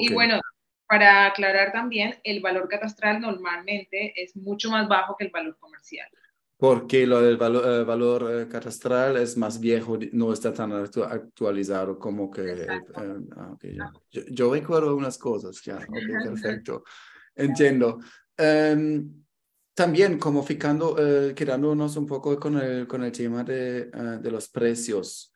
Y 0.00 0.12
bueno, 0.12 0.40
para 0.88 1.26
aclarar 1.26 1.72
también, 1.72 2.16
el 2.24 2.40
valor 2.40 2.68
catastral 2.68 3.20
normalmente 3.20 4.20
es 4.20 4.36
mucho 4.36 4.70
más 4.70 4.88
bajo 4.88 5.16
que 5.16 5.26
el 5.26 5.30
valor 5.30 5.56
comercial. 5.58 6.08
Porque 6.56 7.06
lo 7.06 7.22
del 7.22 7.36
valor, 7.36 7.64
eh, 7.66 7.84
valor 7.84 8.30
eh, 8.32 8.48
catastral 8.48 9.16
es 9.16 9.36
más 9.36 9.60
viejo, 9.60 9.98
no 10.12 10.32
está 10.32 10.52
tan 10.52 10.72
actualizado 10.72 11.98
como 11.98 12.30
que... 12.30 12.42
Eh, 12.42 12.66
ah, 13.36 13.92
yo, 14.10 14.52
recuerdo 14.52 14.96
unas 14.96 15.18
cosas, 15.18 15.62
ya, 15.62 15.78
perfecto. 16.24 16.82
Entiendo. 17.36 18.00
Um, 18.36 19.24
también 19.78 20.18
como 20.18 20.42
ficando, 20.42 20.96
eh, 20.98 21.34
quedándonos 21.36 21.96
un 21.96 22.04
poco 22.04 22.36
con 22.40 22.58
el, 22.58 22.88
con 22.88 23.04
el 23.04 23.12
tema 23.12 23.44
de, 23.44 23.82
eh, 23.82 24.18
de 24.20 24.28
los 24.28 24.48
precios. 24.48 25.32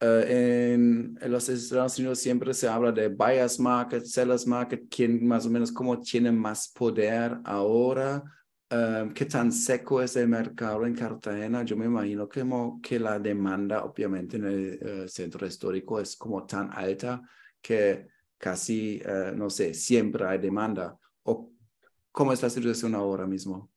Eh, 0.00 0.72
en, 0.74 1.18
los 1.28 1.48
Estados 1.48 1.98
Unidos 1.98 2.18
siempre 2.18 2.52
se 2.52 2.68
habla 2.68 2.92
de 2.92 3.08
buyer's 3.08 3.58
market, 3.58 4.04
seller's 4.04 4.46
market, 4.46 4.86
quién 4.90 5.26
más 5.26 5.46
o 5.46 5.50
menos 5.50 5.72
como 5.72 6.00
tiene 6.00 6.30
más 6.32 6.68
poder 6.68 7.38
ahora, 7.44 8.22
qué 9.14 9.24
tan 9.26 9.52
seco 9.52 10.02
es 10.02 10.16
el 10.16 10.26
mercado 10.26 10.84
en 10.84 10.96
Cartagena. 10.96 11.62
Yo 11.62 11.76
me 11.76 11.84
imagino 11.84 12.28
que, 12.28 12.40
como, 12.40 12.80
que 12.82 12.98
la 12.98 13.20
demanda 13.20 13.84
obviamente 13.84 14.36
en 14.36 14.44
el 14.46 15.08
centro 15.08 15.46
histórico 15.46 16.00
es 16.00 16.16
como 16.16 16.44
tan 16.44 16.72
alta 16.72 17.22
que 17.62 18.08
casi, 18.36 19.00
no 19.36 19.48
sé, 19.48 19.74
siempre 19.74 20.26
hay 20.26 20.38
demanda. 20.38 20.98
¿O 21.22 21.52
cómo 22.10 22.32
es 22.32 22.42
la 22.42 22.50
situación 22.50 22.96
ahora 22.96 23.26
mismo? 23.28 23.70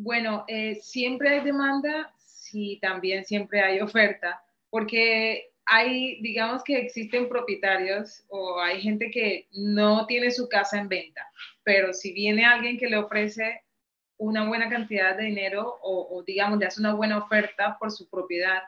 Bueno, 0.00 0.44
eh, 0.46 0.76
siempre 0.80 1.28
hay 1.28 1.44
demanda, 1.44 2.14
sí, 2.16 2.78
también 2.80 3.24
siempre 3.24 3.60
hay 3.60 3.80
oferta, 3.80 4.40
porque 4.70 5.50
hay, 5.66 6.20
digamos 6.22 6.64
que 6.64 6.78
existen 6.78 7.28
propietarios 7.28 8.24
o 8.28 8.58
hay 8.58 8.80
gente 8.80 9.10
que 9.10 9.48
no 9.52 10.06
tiene 10.06 10.30
su 10.30 10.48
casa 10.48 10.78
en 10.78 10.88
venta, 10.88 11.30
pero 11.62 11.92
si 11.92 12.12
viene 12.12 12.44
alguien 12.44 12.78
que 12.78 12.88
le 12.88 12.96
ofrece 12.96 13.62
una 14.16 14.48
buena 14.48 14.68
cantidad 14.68 15.16
de 15.16 15.24
dinero 15.24 15.78
o, 15.82 16.22
digamos 16.26 16.58
le 16.58 16.66
hace 16.66 16.80
una 16.80 16.94
buena 16.94 17.18
oferta 17.18 17.76
por 17.78 17.92
su 17.92 18.08
propiedad, 18.08 18.62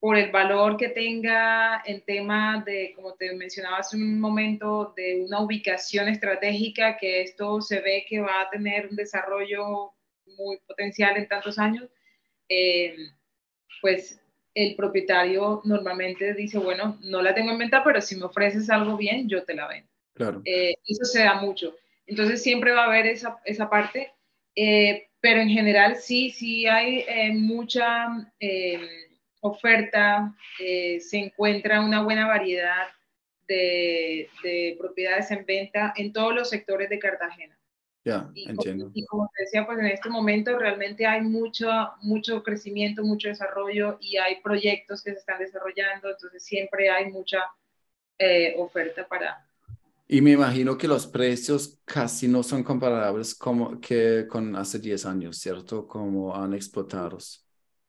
por 0.00 0.16
el 0.16 0.30
valor 0.30 0.76
que 0.76 0.88
tenga 0.88 1.82
en 1.84 2.00
tema 2.02 2.62
de, 2.64 2.92
como 2.94 3.14
te 3.14 3.34
mencionaba 3.34 3.78
hace 3.78 3.96
un 3.96 4.20
momento, 4.20 4.92
de 4.96 5.22
una 5.22 5.40
ubicación 5.40 6.08
estratégica, 6.08 6.96
que 6.96 7.22
esto 7.22 7.60
se 7.60 7.80
ve 7.80 8.04
que 8.08 8.20
va 8.20 8.42
a 8.42 8.50
tener 8.50 8.88
un 8.88 8.96
desarrollo 8.96 9.92
muy 10.36 10.58
potencial 10.66 11.16
en 11.16 11.28
tantos 11.28 11.58
años, 11.58 11.88
eh, 12.48 12.96
pues 13.80 14.20
el 14.56 14.74
propietario 14.74 15.60
normalmente 15.64 16.32
dice, 16.32 16.58
bueno, 16.58 16.98
no 17.02 17.20
la 17.20 17.34
tengo 17.34 17.52
en 17.52 17.58
venta, 17.58 17.84
pero 17.84 18.00
si 18.00 18.16
me 18.16 18.24
ofreces 18.24 18.70
algo 18.70 18.96
bien, 18.96 19.28
yo 19.28 19.44
te 19.44 19.54
la 19.54 19.68
vendo. 19.68 19.88
Claro. 20.14 20.40
Eh, 20.46 20.74
eso 20.86 21.04
se 21.04 21.22
da 21.22 21.34
mucho. 21.34 21.76
Entonces 22.06 22.42
siempre 22.42 22.72
va 22.72 22.84
a 22.84 22.86
haber 22.86 23.06
esa, 23.06 23.38
esa 23.44 23.68
parte, 23.68 24.12
eh, 24.54 25.08
pero 25.20 25.42
en 25.42 25.50
general 25.50 25.96
sí, 25.96 26.30
sí 26.30 26.66
hay 26.66 27.04
mucha 27.34 28.32
oferta, 29.40 30.34
se 30.56 31.18
encuentra 31.18 31.82
una 31.82 32.02
buena 32.02 32.26
variedad 32.26 32.86
de, 33.46 34.30
de 34.42 34.76
propiedades 34.78 35.30
en 35.32 35.44
venta 35.44 35.92
en 35.96 36.14
todos 36.14 36.34
los 36.34 36.48
sectores 36.48 36.88
de 36.88 36.98
Cartagena. 36.98 37.58
Ya, 38.06 38.30
entiendo. 38.36 38.92
y 38.94 39.04
como 39.04 39.28
te 39.34 39.42
decía, 39.42 39.66
pues 39.66 39.80
en 39.80 39.86
este 39.86 40.08
momento 40.08 40.56
realmente 40.56 41.04
hay 41.04 41.22
mucho, 41.22 41.66
mucho 42.02 42.40
crecimiento, 42.44 43.02
mucho 43.02 43.26
desarrollo 43.26 43.98
y 44.00 44.16
hay 44.16 44.40
proyectos 44.42 45.02
que 45.02 45.10
se 45.10 45.18
están 45.18 45.40
desarrollando, 45.40 46.10
entonces 46.10 46.44
siempre 46.44 46.88
hay 46.88 47.10
mucha 47.10 47.40
eh, 48.16 48.54
oferta 48.58 49.08
para... 49.08 49.44
Y 50.06 50.20
me 50.20 50.30
imagino 50.30 50.78
que 50.78 50.86
los 50.86 51.04
precios 51.08 51.80
casi 51.84 52.28
no 52.28 52.44
son 52.44 52.62
comparables 52.62 53.34
como 53.34 53.80
que 53.80 54.28
con 54.28 54.54
hace 54.54 54.78
10 54.78 55.04
años, 55.04 55.38
¿cierto? 55.38 55.88
Como 55.88 56.32
han 56.32 56.54
explotados. 56.54 57.44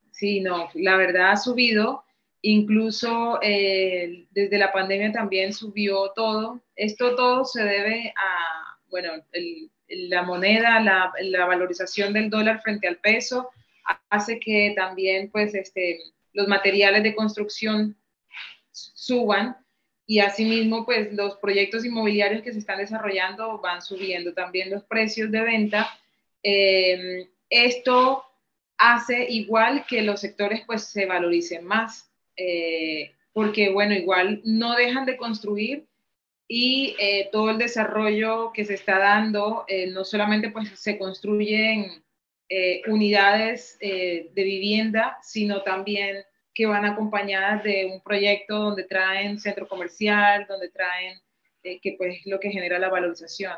Sí, 0.09 0.39
no, 0.39 0.67
la 0.73 0.97
verdad 0.97 1.33
ha 1.33 1.37
subido, 1.37 2.05
incluso 2.41 3.37
eh, 3.43 4.25
desde 4.31 4.57
la 4.57 4.71
pandemia 4.71 5.11
también 5.11 5.53
subió 5.53 6.11
todo. 6.15 6.63
Esto 6.75 7.15
todo 7.15 7.45
se 7.45 7.63
debe 7.63 8.11
a, 8.17 8.79
bueno, 8.89 9.11
el, 9.31 9.69
la 9.87 10.23
moneda, 10.23 10.79
la, 10.79 11.45
valorización 11.45 12.13
del 12.13 12.29
dólar 12.29 12.61
frente 12.61 12.87
al 12.87 12.97
peso, 12.97 13.49
hace 14.09 14.39
que 14.39 14.73
también 14.75 15.29
pues, 15.31 15.55
este, 15.55 15.99
los 16.33 16.47
materiales 16.47 17.03
de 17.03 17.15
construcción 17.15 17.95
suban 18.71 19.57
y 20.05 20.19
asimismo 20.19 20.85
pues 20.85 21.13
los 21.13 21.35
proyectos 21.37 21.83
inmobiliarios 21.83 22.41
que 22.41 22.53
se 22.53 22.59
están 22.59 22.77
desarrollando 22.77 23.59
van 23.59 23.81
subiendo 23.81 24.33
también 24.33 24.69
los 24.69 24.83
precios 24.83 25.31
de 25.31 25.41
venta. 25.41 25.89
Em, 26.41 27.27
esto 27.49 28.23
hace 28.77 29.25
igual 29.29 29.85
que 29.87 30.01
los 30.01 30.21
sectores 30.21 30.61
pues 30.65 30.85
se 30.85 31.05
valoricen 31.05 31.65
más, 31.65 32.09
eh, 32.37 33.11
porque 33.33 33.69
bueno, 33.69 33.95
igual 33.95 34.41
no 34.45 34.75
dejan 34.75 35.05
de 35.05 35.17
construir, 35.17 35.86
y 36.47 36.95
eh, 36.99 37.29
todo 37.31 37.49
el 37.49 37.57
desarrollo 37.57 38.51
que 38.53 38.65
se 38.65 38.73
está 38.75 38.99
dando, 38.99 39.65
eh, 39.67 39.87
no 39.87 40.03
solamente 40.03 40.49
pues 40.49 40.69
se 40.79 40.97
construyen 40.97 42.03
eh, 42.49 42.81
unidades 42.87 43.77
de 43.79 44.31
vivienda, 44.33 45.17
sino 45.21 45.63
también 45.63 46.23
que 46.57 46.65
van 46.65 46.85
acompañadas 46.85 47.63
de 47.63 47.85
un 47.85 48.01
proyecto 48.01 48.57
donde 48.57 48.83
traen 48.83 49.39
centro 49.39 49.67
comercial, 49.67 50.47
donde 50.49 50.69
traen 50.69 51.19
eh, 51.61 51.79
que 51.79 51.93
pues 51.99 52.25
lo 52.25 52.39
que 52.39 52.49
genera 52.49 52.79
la 52.79 52.89
valorización, 52.89 53.53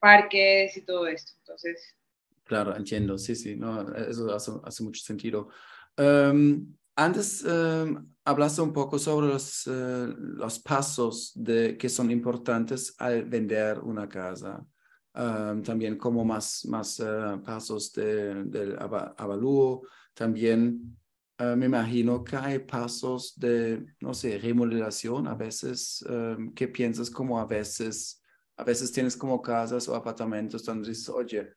parques 0.00 0.76
y 0.76 0.84
todo 0.84 1.06
esto. 1.06 1.34
Entonces... 1.38 1.94
Claro, 2.42 2.76
entiendo, 2.76 3.16
sí, 3.16 3.36
sí, 3.36 3.54
no, 3.54 3.94
eso 3.94 4.34
hace, 4.34 4.50
hace 4.64 4.82
mucho 4.82 5.04
sentido. 5.04 5.50
Um, 5.96 6.74
antes 6.96 7.44
um, 7.44 8.06
hablaste 8.24 8.62
un 8.62 8.72
poco 8.72 8.98
sobre 8.98 9.28
los, 9.28 9.66
uh, 9.66 10.14
los 10.16 10.58
pasos 10.58 11.32
de, 11.34 11.76
que 11.76 11.88
son 11.88 12.10
importantes 12.10 12.94
al 12.98 13.24
vender 13.24 13.78
una 13.80 14.08
casa. 14.08 14.64
Um, 15.14 15.62
también 15.62 15.98
como 15.98 16.24
más, 16.24 16.64
más 16.64 16.98
uh, 17.00 17.38
pasos 17.44 17.92
de, 17.92 18.44
del 18.44 18.78
avalúo, 18.78 19.82
también 20.14 20.96
uh, 21.38 21.54
me 21.54 21.66
imagino 21.66 22.24
que 22.24 22.36
hay 22.36 22.58
pasos 22.60 23.38
de, 23.38 23.84
no 24.00 24.14
sé, 24.14 24.38
remodelación 24.38 25.26
a 25.28 25.34
veces, 25.34 26.02
um, 26.08 26.54
¿qué 26.54 26.66
piensas 26.66 27.10
como 27.10 27.38
a 27.38 27.44
veces, 27.44 28.22
a 28.56 28.64
veces 28.64 28.90
tienes 28.90 29.14
como 29.14 29.42
casas 29.42 29.86
o 29.86 29.94
apartamentos 29.94 30.64
donde 30.64 30.88
dices, 30.88 31.10
oye, 31.10 31.52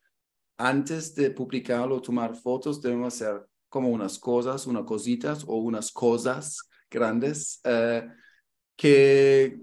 antes 0.57 1.15
de 1.15 1.31
publicarlo, 1.31 2.01
tomar 2.01 2.35
fotos, 2.35 2.81
debemos 2.81 3.13
hacer 3.13 3.47
como 3.75 3.89
unas 3.89 4.17
cosas, 4.17 4.67
unas 4.67 4.85
cositas 4.85 5.43
o 5.45 5.57
unas 5.57 5.91
cosas 5.91 6.61
grandes 6.89 7.59
uh, 7.65 8.07
que 8.77 9.59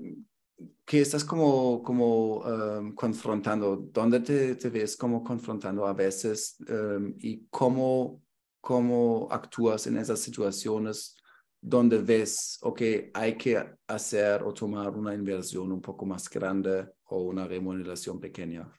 que 0.85 1.01
estás 1.01 1.25
como, 1.25 1.83
como 1.83 2.41
um, 2.41 2.95
confrontando, 2.95 3.89
¿dónde 3.91 4.21
te, 4.21 4.57
te, 4.57 4.69
ves 4.69 4.99
como 4.99 5.25
confrontando 5.25 5.87
a 5.87 5.95
veces 5.95 6.57
um, 6.69 7.15
y 7.21 7.47
cómo, 7.49 8.23
cómo 8.61 9.29
actúas 9.31 9.87
en 9.87 9.97
esas 9.97 10.21
situaciones 10.21 11.17
donde 11.59 11.97
ves, 12.03 12.59
ok, 12.61 12.83
hay 13.15 13.39
que 13.39 13.65
hacer 13.87 14.43
o 14.43 14.53
tomar 14.53 14.91
una 14.95 15.15
inversión 15.15 15.73
un 15.73 15.81
poco 15.81 16.05
más 16.05 16.29
grande 16.29 16.87
o 17.05 17.23
una 17.23 17.49
remuneración 17.49 18.21
pequeña? 18.21 18.71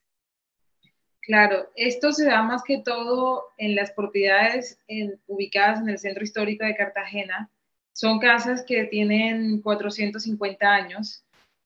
Claro, 1.26 1.69
esto 1.76 2.11
se 2.11 2.26
da 2.26 2.43
más 2.43 2.63
que 2.63 2.80
todo 2.80 3.45
en 3.57 3.76
las 3.76 3.91
propiedades 3.91 4.80
ubicadas 5.28 5.80
en 5.80 5.89
el 5.89 5.97
centro 5.97 6.24
histórico 6.24 6.65
de 6.65 6.76
Cartagena. 6.76 7.49
Son 7.93 8.19
casas 8.19 8.63
que 8.63 8.86
tienen 8.86 9.61
450 9.61 10.67
años 10.67 11.24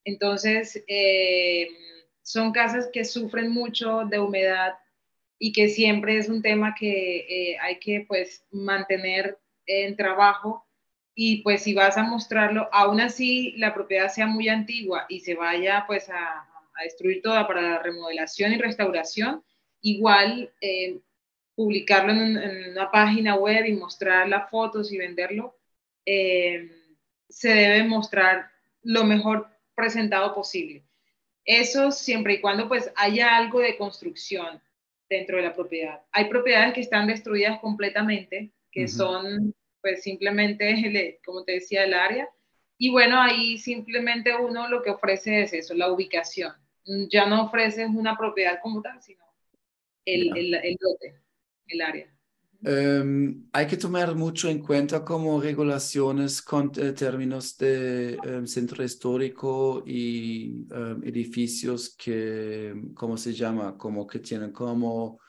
entonces, 0.08 0.82
eh, 0.88 1.68
son 2.22 2.54
casas 2.54 2.90
que 2.94 3.04
sufren 3.04 3.52
mucho 3.52 4.06
de 4.06 4.20
humedad 4.20 4.76
y 5.38 5.52
que 5.52 5.68
siempre 5.68 6.18
es 6.18 6.30
un 6.30 6.42
tema 6.42 6.76
que 6.80 7.18
eh, 7.28 7.58
hay 7.60 7.78
que 7.80 8.06
pues 8.08 8.46
mantener 8.50 9.38
en 9.66 9.98
trabajo 9.98 10.66
y 11.14 11.42
pues 11.42 11.64
si 11.64 11.74
vas 11.74 11.98
a 11.98 12.04
mostrarlo, 12.04 12.70
aún 12.72 13.02
así 13.02 13.52
la 13.58 13.74
propiedad 13.74 14.08
sea 14.08 14.28
muy 14.28 14.48
antigua 14.48 15.06
y 15.10 15.20
se 15.20 15.36
vaya 15.36 15.84
pues 15.88 16.10
a, 16.10 16.47
destruir 16.84 17.22
toda 17.22 17.48
para 17.48 17.62
la 17.62 17.84
remodelación 17.84 18.54
y 18.54 18.58
restauración, 18.58 19.44
igual 19.82 20.52
eh, 20.62 21.00
publicarlo 21.56 22.12
en, 22.12 22.72
una 22.72 22.92
página 22.92 23.36
web 23.36 23.66
y 23.66 23.74
mostrar 23.74 24.28
las 24.28 24.50
fotos 24.50 24.92
y 24.92 24.98
venderlo, 24.98 25.58
se 26.06 27.50
debe 27.50 27.84
mostrar 27.84 28.50
lo 28.84 29.04
mejor 29.04 29.50
presentado 29.76 30.34
posible. 30.34 30.84
Eso 31.44 31.92
siempre 31.92 32.36
y 32.36 32.42
cuando 32.42 32.68
pues 32.68 32.92
haya 32.96 33.38
algo 33.38 33.60
de 33.60 33.78
construcción 33.78 34.62
dentro 35.10 35.38
de 35.38 35.44
la 35.44 35.54
propiedad. 35.54 36.02
Hay 36.12 36.26
propiedades 36.26 36.74
que 36.74 36.82
están 36.82 37.08
destruidas 37.08 37.60
completamente, 37.60 38.52
que 38.72 38.88
son 38.88 39.56
pues 39.82 40.04
simplemente, 40.04 41.20
como 41.26 41.44
te 41.44 41.54
decía, 41.54 41.86
el 41.86 41.94
área. 41.94 42.30
Y 42.78 42.92
bueno, 42.92 43.22
ahí 43.22 43.58
simplemente 43.58 44.36
uno 44.36 44.68
lo 44.68 44.84
que 44.84 44.90
ofrece 44.90 45.42
es 45.44 45.54
eso, 45.54 45.74
la 45.74 45.92
ubicación. 45.92 46.54
Ya 47.10 47.26
no 47.28 47.46
ofreces 47.46 47.90
una 47.90 48.18
propiedad 48.18 48.60
como 48.62 48.82
tal, 48.82 49.02
sino 49.02 49.24
el, 50.06 50.36
el, 50.38 50.54
el 50.54 50.78
lote, 50.80 51.22
el 51.68 51.82
área. 51.82 52.18
Em, 52.64 53.48
hay 53.54 53.68
que 53.68 53.78
tomar 53.78 54.16
mucho 54.16 54.50
en 54.50 54.60
cuenta 54.60 55.06
como 55.06 55.40
regulaciones 55.40 56.42
con 56.42 56.72
eh, 56.78 56.92
términos 56.92 57.56
de 57.58 58.16
em, 58.16 58.48
centro 58.48 58.84
histórico 58.84 59.84
y 59.86 60.66
em, 60.72 61.04
edificios 61.04 61.96
que, 61.96 62.74
¿cómo 62.96 63.16
se 63.16 63.34
llama? 63.34 63.78
Como 63.78 64.08
que 64.08 64.20
tienen 64.20 64.52
como 64.52 65.20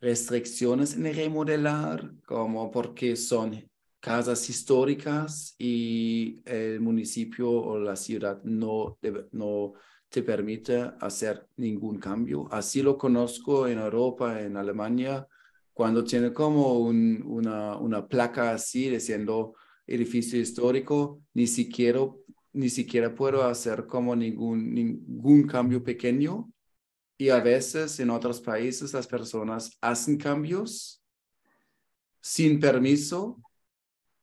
restricciones 0.00 0.94
en 0.94 1.14
remodelar, 1.14 2.10
como 2.26 2.70
porque 2.70 3.14
son 3.14 3.62
casas 4.04 4.50
históricas 4.50 5.54
y 5.58 6.42
el 6.44 6.78
municipio 6.78 7.50
o 7.50 7.78
la 7.78 7.96
ciudad 7.96 8.42
no, 8.44 8.98
no 9.32 9.72
te 10.10 10.22
permite 10.22 10.92
hacer 11.00 11.48
ningún 11.56 11.98
cambio. 11.98 12.46
Así 12.52 12.82
lo 12.82 12.98
conozco 12.98 13.66
en 13.66 13.78
Europa, 13.78 14.42
en 14.42 14.58
Alemania 14.58 15.26
cuando 15.72 16.04
tiene 16.04 16.34
como 16.34 16.80
una, 16.80 17.78
una 17.78 18.06
placa 18.06 18.50
así 18.50 18.90
diciendo 18.90 19.54
edificio 19.86 20.38
histórico, 20.38 21.22
ni 21.32 21.46
siquiera, 21.46 22.00
ni 22.52 22.68
siquiera 22.68 23.14
puedo 23.14 23.42
hacer 23.42 23.86
como 23.86 24.14
ningún, 24.14 24.74
ningún 24.74 25.46
cambio 25.46 25.82
pequeño. 25.82 26.52
Y 27.16 27.30
a 27.30 27.40
veces 27.40 27.98
en 28.00 28.10
otros 28.10 28.42
países 28.42 28.92
las 28.92 29.06
personas 29.06 29.78
hacen 29.80 30.18
cambios 30.18 31.02
sin 32.20 32.60
permiso 32.60 33.40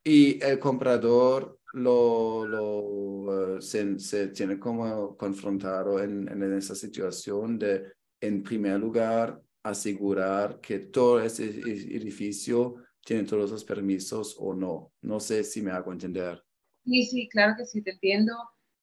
y 0.04 0.44
el 0.44 0.60
comprador 0.60 1.60
lo, 1.74 2.46
lo 2.46 3.58
uh, 3.58 3.62
se, 3.62 4.28
tiene 4.30 4.60
como 4.60 5.16
confrontado 5.16 6.02
en, 6.04 6.28
en 6.28 6.54
esa 6.54 6.76
situación 6.76 7.58
de, 7.58 7.94
en 8.20 8.44
primer 8.44 8.80
lugar, 8.80 9.42
asegurar 9.64 10.60
que 10.60 10.80
todo 10.80 11.22
ese 11.22 11.46
edificio 11.46 12.76
tiene 13.04 13.24
todos 13.24 13.52
los 13.52 13.64
permisos 13.64 14.36
o 14.40 14.54
no. 14.54 14.94
No 15.02 15.20
sé 15.20 15.44
si 15.44 15.62
me 15.62 15.72
hago 15.72 15.92
entender. 15.92 16.44
Sí, 16.84 17.06
sí, 17.06 17.30
claro 17.30 17.56
que 17.58 17.66
sí, 17.66 17.82
te 17.82 17.92
entiendo. 17.92 18.34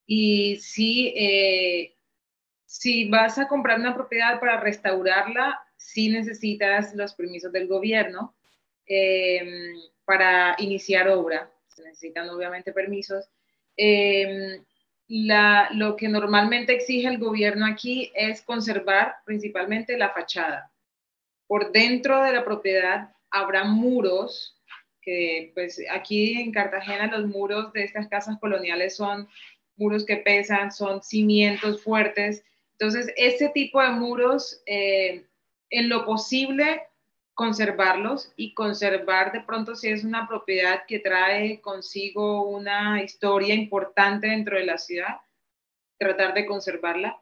Y 0.05 0.57
sí, 0.57 1.13
eh, 1.15 1.95
si 2.65 3.09
vas 3.09 3.37
a 3.37 3.47
comprar 3.47 3.79
una 3.79 3.95
propiedad 3.95 4.39
para 4.39 4.59
restaurarla, 4.59 5.59
sí 5.75 6.09
necesitas 6.09 6.95
los 6.95 7.13
permisos 7.13 7.51
del 7.51 7.67
gobierno 7.67 8.35
em, 8.85 9.75
para 10.09 10.55
iniciar 10.57 11.07
obra. 11.07 11.51
Se 11.67 11.83
necesitan 11.83 12.27
obviamente 12.31 12.73
permisos. 12.73 13.29
Em, 13.77 14.65
lo 15.07 15.95
que 15.95 16.07
normalmente 16.07 16.73
exige 16.73 17.07
el 17.07 17.19
gobierno 17.19 17.67
aquí 17.67 18.11
es 18.15 18.41
conservar 18.41 19.17
principalmente 19.23 19.99
la 19.99 20.09
fachada. 20.09 20.71
Por 21.45 21.71
dentro 21.71 22.23
de 22.23 22.33
la 22.33 22.43
propiedad 22.43 23.11
habrá 23.29 23.65
muros, 23.65 24.59
que 25.03 25.51
pues 25.53 25.79
aquí 25.91 26.41
en 26.41 26.51
Cartagena 26.53 27.05
los 27.05 27.27
muros 27.27 27.71
de 27.73 27.83
estas 27.83 28.07
casas 28.07 28.39
coloniales 28.39 28.95
son 28.95 29.29
muros 29.77 30.07
que 30.07 30.17
pesan, 30.17 30.71
son 30.71 31.03
cimientos 31.03 31.83
fuertes. 31.83 32.43
Entonces, 32.79 33.13
ese 33.15 33.49
tipo 33.49 33.79
de 33.79 33.91
muros, 33.91 34.63
eh, 34.65 35.23
en 35.69 35.87
lo 35.87 36.03
posible, 36.03 36.81
conservarlos 37.39 38.33
y 38.35 38.53
conservar 38.53 39.31
de 39.31 39.39
pronto 39.39 39.73
si 39.73 39.87
es 39.87 40.03
una 40.03 40.27
propiedad 40.27 40.83
que 40.85 40.99
trae 40.99 41.61
consigo 41.61 42.43
una 42.43 43.01
historia 43.01 43.55
importante 43.55 44.27
dentro 44.27 44.57
de 44.57 44.65
la 44.65 44.77
ciudad, 44.77 45.21
tratar 45.97 46.33
de 46.33 46.45
conservarla. 46.45 47.17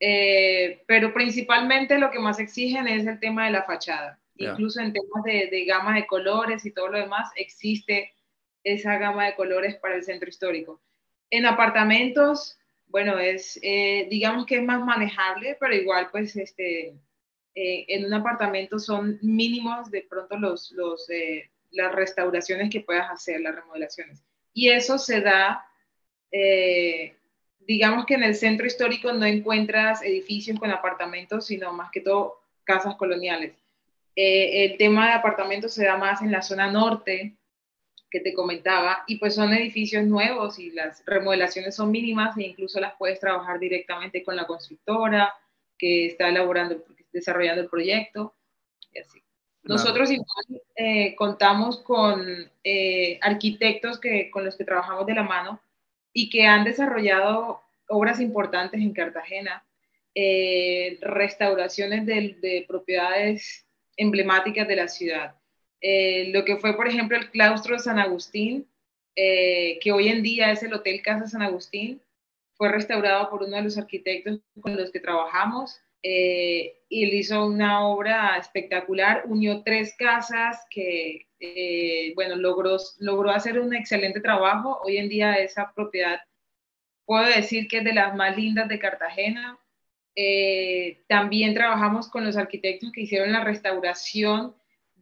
Eh, 0.00 0.82
pero 0.88 1.14
principalmente 1.14 1.96
lo 1.96 2.10
que 2.10 2.18
más 2.18 2.40
exigen 2.40 2.88
es 2.88 3.06
el 3.06 3.20
tema 3.20 3.44
de 3.44 3.52
la 3.52 3.62
fachada. 3.62 4.18
Incluso 4.34 4.80
en 4.80 4.92
temas 4.92 5.22
de, 5.22 5.46
de, 5.48 5.64
gama 5.64 5.94
de 5.94 6.08
colores 6.08 6.66
y 6.66 6.72
todo 6.72 6.88
lo 6.88 6.98
demás, 6.98 7.30
existe 7.36 8.12
esa 8.64 8.98
gama 8.98 9.26
de 9.26 9.36
colores 9.36 9.76
para 9.76 9.94
el 9.94 10.02
centro 10.02 10.28
histórico. 10.28 10.82
En 11.30 11.46
apartamentos, 11.46 12.58
bueno, 12.86 13.16
es, 13.20 13.60
eh, 13.62 14.08
digamos 14.10 14.44
que 14.44 14.56
es 14.56 14.64
más 14.64 14.84
manejable, 14.84 15.56
pero 15.60 15.72
igual, 15.72 16.08
pues, 16.10 16.34
este, 16.34 16.96
eh, 17.54 17.84
en 17.88 18.04
un 18.04 18.14
apartamento 18.14 18.78
son 18.78 19.18
mínimos 19.22 19.90
de 19.90 20.02
pronto 20.02 20.38
los, 20.38 20.72
los, 20.72 21.06
las 21.70 21.94
restauraciones 21.94 22.70
que 22.70 22.80
puedas 22.80 23.10
hacer, 23.10 23.40
las 23.40 23.54
remodelaciones. 23.54 24.22
Y 24.54 24.70
eso 24.70 24.98
se 24.98 25.20
da 25.20 25.66
digamos 27.66 28.06
que 28.06 28.14
en 28.14 28.22
el 28.22 28.34
centro 28.34 28.66
histórico 28.66 29.12
no 29.12 29.26
encuentras 29.26 30.02
edificios 30.02 30.58
con 30.58 30.70
apartamentos, 30.70 31.46
sino 31.46 31.72
más 31.72 31.90
que 31.90 32.00
todo 32.00 32.40
casas 32.64 32.96
coloniales. 32.96 33.54
Eh, 34.14 34.64
el 34.64 34.76
tema 34.76 35.06
de 35.06 35.12
apartamentos 35.12 35.72
se 35.74 35.84
da 35.84 35.96
más 35.96 36.22
en 36.22 36.30
la 36.30 36.42
zona 36.42 36.70
norte, 36.70 37.36
que 38.10 38.20
te 38.20 38.34
comentaba, 38.34 39.04
y 39.06 39.16
pues 39.16 39.34
son 39.34 39.54
edificios 39.54 40.04
nuevos 40.04 40.58
y 40.58 40.70
las 40.70 41.02
remodelaciones 41.06 41.74
son 41.74 41.90
mínimas 41.90 42.36
e 42.36 42.42
incluso 42.42 42.78
las 42.78 42.94
puedes 42.98 43.18
trabajar 43.18 43.58
directamente 43.58 44.22
con 44.22 44.36
la 44.36 44.46
constructora 44.46 45.32
que 45.78 46.06
está 46.06 46.28
elaborando, 46.28 46.84
desarrollando 47.12 47.62
el 47.62 47.68
proyecto 47.68 48.34
y 48.92 48.98
así. 48.98 49.22
Nosotros 49.64 50.10
igual 50.10 50.62
eh, 50.74 51.14
contamos 51.14 51.80
con 51.80 52.50
eh, 52.64 53.18
arquitectos 53.22 54.00
que, 54.00 54.30
con 54.30 54.44
los 54.44 54.56
que 54.56 54.64
trabajamos 54.64 55.06
de 55.06 55.14
la 55.14 55.22
mano 55.22 55.60
y 56.12 56.30
que 56.30 56.46
han 56.46 56.64
desarrollado 56.64 57.62
obras 57.88 58.20
importantes 58.20 58.80
en 58.80 58.92
Cartagena, 58.92 59.64
eh, 60.14 60.98
restauraciones 61.00 62.06
de, 62.06 62.64
propiedades 62.66 63.64
emblemáticas 63.96 64.66
de 64.66 64.76
la 64.76 64.88
ciudad. 64.88 65.36
Eh, 65.80 66.30
lo 66.32 66.44
que 66.44 66.56
fue, 66.56 66.76
por 66.76 66.88
ejemplo, 66.88 67.16
el 67.16 67.30
claustro 67.30 67.76
de 67.76 67.82
San 67.82 67.98
Agustín, 67.98 68.66
que 69.14 69.92
hoy 69.92 70.08
en 70.08 70.22
día 70.22 70.50
es 70.50 70.62
el 70.62 70.72
Hotel 70.72 71.02
Casa 71.02 71.26
San 71.26 71.42
Agustín, 71.42 72.00
fue 72.54 72.70
restaurado 72.70 73.28
por 73.28 73.42
uno 73.42 73.56
de 73.56 73.62
los 73.62 73.76
arquitectos 73.76 74.40
con 74.60 74.76
los 74.76 74.90
que 74.90 75.00
trabajamos 75.00 75.81
y 76.02 77.04
él 77.04 77.14
hizo 77.14 77.46
una 77.46 77.86
obra 77.86 78.36
espectacular, 78.36 79.22
unió 79.26 79.62
tres 79.62 79.94
casas 79.96 80.64
que, 80.70 81.26
bueno, 82.14 82.36
logró, 82.36 82.76
logró 82.98 83.30
hacer 83.30 83.60
un 83.60 83.74
excelente 83.74 84.20
trabajo. 84.20 84.80
Hoy 84.84 84.98
en 84.98 85.08
día 85.08 85.34
esa 85.34 85.72
propiedad 85.74 86.20
puedo 87.04 87.24
decir 87.26 87.68
que 87.68 87.78
es 87.78 87.84
de 87.84 87.94
las 87.94 88.14
más 88.14 88.36
lindas 88.36 88.68
de 88.68 88.78
Cartagena. 88.78 89.58
Eh, 90.14 91.04
también 91.08 91.54
trabajamos 91.54 92.08
con 92.08 92.24
los 92.24 92.36
arquitectos 92.36 92.92
que 92.92 93.02
hicieron 93.02 93.32
la 93.32 93.44
restauración 93.44 94.54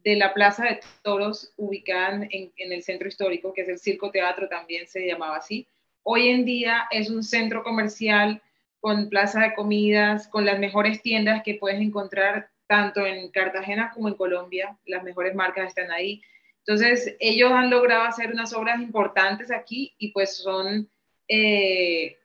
de 0.03 0.15
la 0.15 0.33
Plaza 0.33 0.65
de 0.65 0.79
Toros 1.03 1.53
ubicada 1.57 2.27
en, 2.29 2.51
el 2.57 2.83
centro 2.83 3.07
histórico, 3.07 3.53
que 3.53 3.61
es 3.61 3.69
el 3.69 3.79
Circo 3.79 4.09
Teatro, 4.09 4.47
también 4.47 4.87
se 4.87 5.05
llamaba 5.05 5.37
así. 5.37 5.67
Hoy 6.03 6.29
en 6.29 6.45
día 6.45 6.87
es 6.89 7.09
un 7.09 7.23
centro 7.23 7.63
comercial 7.63 8.41
con 8.81 9.09
plaza 9.09 9.41
de 9.41 9.53
comidas, 9.53 10.27
con 10.27 10.43
las 10.43 10.59
mejores 10.59 11.01
tiendas 11.01 11.43
que 11.43 11.55
puedes 11.55 11.79
encontrar 11.79 12.49
tanto 12.67 13.05
en 13.05 13.29
Cartagena 13.29 13.91
como 13.93 14.09
en 14.09 14.15
Colombia. 14.15 14.77
Las 14.85 15.03
mejores 15.03 15.35
marcas 15.35 15.67
están 15.67 15.91
ahí. 15.91 16.21
Entonces, 16.65 17.15
ellos 17.19 17.51
han 17.51 17.69
logrado 17.69 18.03
hacer 18.03 18.31
unas 18.31 18.53
obras 18.53 18.81
importantes 18.81 19.51
aquí 19.51 19.93
y 19.97 20.11
pues 20.11 20.37
son 20.37 20.89
eh, 21.27 22.17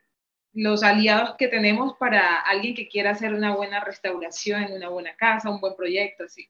los 0.53 0.83
aliados 0.83 1.37
que 1.37 1.49
tenemos 1.49 1.97
para 1.99 2.41
alguien 2.41 2.75
que 2.75 2.89
quiera 2.89 3.11
hacer 3.11 3.35
una 3.35 3.55
buena 3.55 3.85
restauración 3.85 4.73
una 4.73 4.89
buena 4.89 5.15
casa, 5.15 5.51
un 5.51 5.61
buen 5.61 5.77
proyecto, 5.77 6.25
así. 6.25 6.49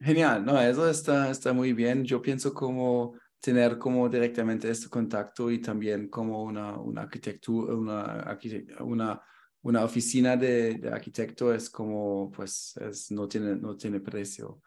Genial, 0.00 0.44
no, 0.44 0.60
eso 0.60 0.88
está, 0.90 1.30
está 1.30 1.54
muy 1.54 1.72
bien. 1.72 2.04
Yo 2.04 2.20
pienso 2.20 2.52
como 2.52 3.14
tener 3.44 3.78
como 3.78 4.08
directamente 4.08 4.70
este 4.70 4.88
contacto 4.88 5.50
y 5.50 5.60
también 5.60 6.08
como 6.08 6.42
una, 6.42 6.78
una 6.78 7.02
arquitectura, 7.02 7.74
una, 7.74 8.38
una, 8.80 9.22
una 9.60 9.84
oficina 9.84 10.34
de, 10.34 10.78
de, 10.78 10.88
arquitecto 10.88 11.52
es 11.52 11.68
como, 11.68 12.30
pues, 12.30 12.74
es, 12.78 13.10
no, 13.10 13.28
tiene, 13.28 13.54
no 13.56 13.76
tiene 13.76 14.00
precio. 14.00 14.62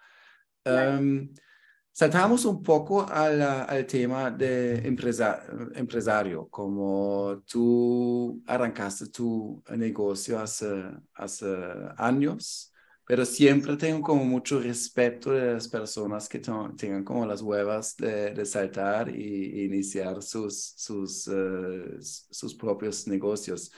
Em, 0.64 1.34
Saltamos 1.92 2.46
un 2.46 2.62
poco 2.62 3.10
al, 3.10 3.42
al 3.42 3.88
tema 3.88 4.30
de 4.30 4.88
empresa, 4.88 5.42
empresario, 5.74 6.48
como 6.48 7.42
tú 7.48 8.44
arrancaste 8.46 9.08
tu 9.08 9.64
negocio 9.76 10.40
hace, 10.40 10.92
hace 11.16 11.48
años, 11.98 12.72
pero 13.08 13.26
siempre 13.26 13.78
tengo 13.78 14.02
como 14.02 14.26
mucho 14.26 14.60
respeto 14.60 15.32
de 15.32 15.54
las 15.54 15.70
personas 15.70 16.28
que 16.28 16.40
tengan 16.40 17.06
como 17.06 17.26
las 17.26 17.42
huevas 17.42 17.96
de, 17.96 18.32
de 18.34 18.46
saltar 18.46 19.10
y, 19.10 19.64
iniciar 19.64 20.22
sus, 20.22 20.74
sus, 20.76 21.26
eh, 21.30 21.98
sus 22.02 22.54
propios 22.56 23.08
negocios. 23.08 23.72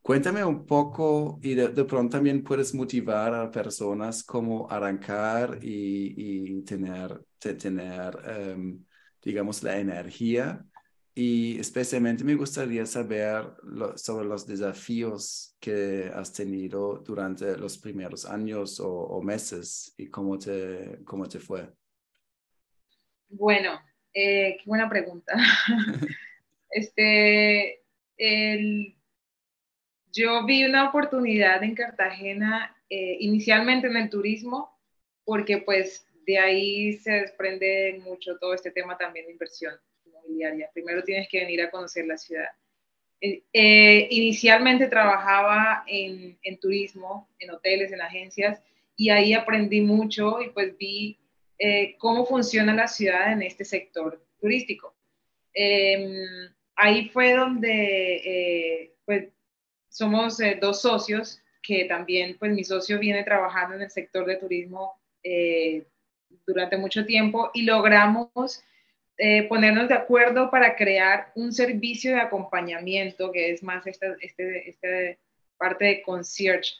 Cuéntame 0.00 0.44
un 0.44 0.64
poco 0.64 1.40
y 1.42 1.54
de, 1.54 1.68
pronto 1.84 2.16
también 2.16 2.44
puedes 2.44 2.72
motivar 2.72 3.34
a 3.34 3.50
personas 3.50 4.22
como 4.22 4.70
arrancar 4.70 5.58
y, 5.60 6.62
tener, 6.62 7.20
tener 7.38 8.16
em, 8.26 8.84
digamos, 9.20 9.62
la 9.64 9.76
energía. 9.78 10.64
Y 11.20 11.58
especialmente 11.58 12.22
me 12.22 12.36
gustaría 12.36 12.86
saber 12.86 13.44
sobre 13.96 14.24
los 14.24 14.46
desafíos 14.46 15.56
que 15.58 16.12
has 16.14 16.32
tenido 16.32 16.98
durante 16.98 17.56
los 17.56 17.76
primeros 17.76 18.24
años 18.24 18.78
o, 18.78 19.20
meses 19.20 19.92
y 19.98 20.06
cómo 20.06 20.38
te, 20.38 21.00
cómo 21.04 21.28
te 21.28 21.40
fue. 21.40 21.72
Bueno, 23.28 23.80
eh, 24.14 24.58
qué 24.58 24.62
buena 24.64 24.88
pregunta. 24.88 25.36
este, 26.70 27.82
el, 28.16 28.94
yo 30.12 30.46
vi 30.46 30.62
una 30.66 30.88
oportunidad 30.88 31.64
en 31.64 31.74
Cartagena, 31.74 32.76
eh, 32.88 33.16
inicialmente 33.18 33.88
en 33.88 33.96
el 33.96 34.08
turismo, 34.08 34.70
porque 35.24 35.58
pues 35.58 36.06
de 36.24 36.38
ahí 36.38 36.92
se 36.92 37.10
desprende 37.10 38.00
mucho 38.04 38.38
todo 38.38 38.54
este 38.54 38.70
tema 38.70 38.96
también 38.96 39.26
de 39.26 39.32
inversión 39.32 39.74
Primero 40.72 41.02
tienes 41.02 41.28
que 41.28 41.40
venir 41.40 41.62
a 41.62 41.70
conocer 41.70 42.06
la 42.06 42.16
ciudad. 42.16 42.48
Eh, 43.20 43.42
eh, 43.52 44.08
inicialmente 44.10 44.86
trabajaba 44.86 45.84
en, 45.86 46.38
turismo, 46.60 47.28
en 47.38 47.50
hoteles, 47.50 47.92
en 47.92 48.00
agencias, 48.00 48.62
y 48.96 49.10
ahí 49.10 49.32
aprendí 49.32 49.80
mucho 49.80 50.40
y 50.40 50.50
pues 50.50 50.76
vi 50.76 51.18
cómo 51.98 52.24
funciona 52.24 52.72
la 52.72 52.86
ciudad 52.86 53.32
en 53.32 53.42
este 53.42 53.64
sector 53.64 54.24
turístico. 54.40 54.94
Em, 55.52 56.52
ahí 56.76 57.08
fue 57.08 57.32
donde 57.32 58.92
pues 59.04 59.28
somos 59.88 60.38
eh, 60.40 60.58
dos 60.60 60.82
socios 60.82 61.42
que 61.62 61.86
también, 61.86 62.36
pues 62.38 62.52
mi 62.52 62.62
socio 62.62 62.98
viene 62.98 63.24
trabajando 63.24 63.74
en 63.74 63.82
el 63.82 63.90
sector 63.90 64.26
de 64.26 64.36
turismo 64.36 65.00
eh, 65.22 65.86
durante 66.46 66.76
mucho 66.76 67.04
tiempo 67.04 67.50
y 67.52 67.62
logramos 67.62 68.62
eh, 69.18 69.44
ponernos 69.48 69.88
de 69.88 69.94
acuerdo 69.94 70.50
para 70.50 70.76
crear 70.76 71.32
un 71.34 71.52
servicio 71.52 72.12
de 72.12 72.20
acompañamiento 72.20 73.32
que 73.32 73.50
es 73.52 73.62
más 73.62 73.86
esta, 73.86 74.16
este, 74.20 74.68
esta 74.68 74.88
parte 75.56 75.84
de 75.84 76.02
concierge 76.02 76.72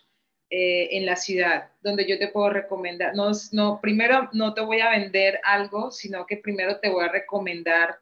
en 0.51 1.05
la 1.05 1.17
ciudad, 1.17 1.73
donde 1.83 2.09
yo 2.09 2.19
te 2.19 2.29
puedo 2.29 2.49
recomendar, 2.49 3.15
no, 3.15 3.33
no, 3.53 3.81
primero 3.83 4.31
no 4.33 4.55
te 4.55 4.63
voy 4.63 4.81
a 4.81 4.89
vender 4.89 5.39
algo, 5.45 5.91
sino 5.91 6.25
que 6.25 6.39
primero 6.39 6.79
te 6.81 6.89
voy 6.89 7.05
a 7.05 7.13
recomendar 7.13 7.99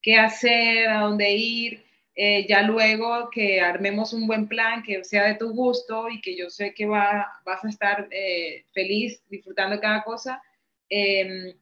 qué 0.00 0.16
hacer, 0.16 0.88
a 0.88 1.00
dónde 1.00 1.30
ir, 1.32 1.84
eh, 2.14 2.46
ya 2.48 2.62
luego 2.62 3.30
que 3.30 3.60
armemos 3.60 4.12
un 4.12 4.26
buen 4.26 4.48
plan 4.48 4.82
que 4.82 5.02
sea 5.04 5.24
de 5.26 5.36
tu 5.36 5.52
gusto 5.54 6.08
y 6.10 6.20
que 6.20 6.36
yo 6.36 6.50
sé 6.50 6.74
que 6.74 6.86
va, 6.86 7.26
vas 7.44 7.64
a 7.64 7.68
estar 7.68 8.08
eh, 8.10 8.64
feliz 8.72 9.22
disfrutando 9.28 9.80
cada 9.80 10.02
cosa, 10.02 10.42
em, 10.88 11.54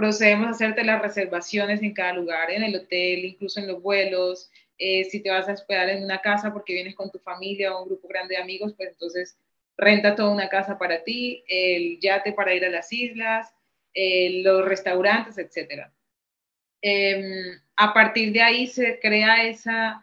procedemos 0.00 0.46
a 0.46 0.50
hacerte 0.52 0.82
las 0.82 1.02
reservaciones 1.02 1.82
en 1.82 1.92
cada 1.92 2.14
lugar, 2.14 2.50
en 2.50 2.62
el 2.62 2.74
hotel, 2.74 3.26
incluso 3.26 3.60
en 3.60 3.66
los 3.66 3.82
vuelos, 3.82 4.50
eh, 4.78 5.04
si 5.04 5.20
te 5.20 5.30
vas 5.30 5.46
a 5.46 5.52
hospedar 5.52 5.90
en 5.90 6.02
una 6.02 6.22
casa 6.22 6.54
porque 6.54 6.72
vienes 6.72 6.94
con 6.94 7.10
tu 7.10 7.18
familia 7.18 7.74
o 7.74 7.82
un 7.82 7.88
grupo 7.90 8.08
grande 8.08 8.34
de 8.34 8.40
amigos, 8.40 8.72
pues 8.74 8.88
entonces 8.88 9.36
renta 9.76 10.16
toda 10.16 10.30
una 10.30 10.48
casa 10.48 10.78
para 10.78 11.04
ti, 11.04 11.44
el 11.48 12.00
yate 12.00 12.32
para 12.32 12.54
ir 12.54 12.64
a 12.64 12.70
las 12.70 12.90
islas, 12.90 13.52
los 13.94 14.64
restaurantes, 14.64 15.36
etcétera. 15.36 15.92
Em, 16.80 17.60
a 17.76 17.92
partir 17.92 18.32
de 18.32 18.40
ahí 18.40 18.66
se 18.68 18.98
crea 19.00 19.44
esa, 19.44 20.02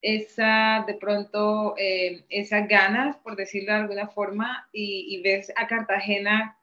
esa 0.00 0.84
de 0.86 0.94
pronto, 0.94 1.74
eh, 1.76 2.22
esas 2.28 2.68
ganas, 2.68 3.16
por 3.16 3.34
decirlo 3.34 3.72
de 3.72 3.80
alguna 3.80 4.06
forma, 4.06 4.68
y, 4.72 5.20
ves 5.22 5.52
a 5.56 5.66
Cartagena 5.66 6.56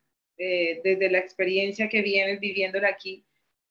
eh, 0.44 0.82
desde 0.84 1.12
la 1.12 1.20
experiencia 1.20 1.88
que 1.88 2.02
vienes 2.02 2.40
viviéndola 2.40 2.88
aquí 2.88 3.24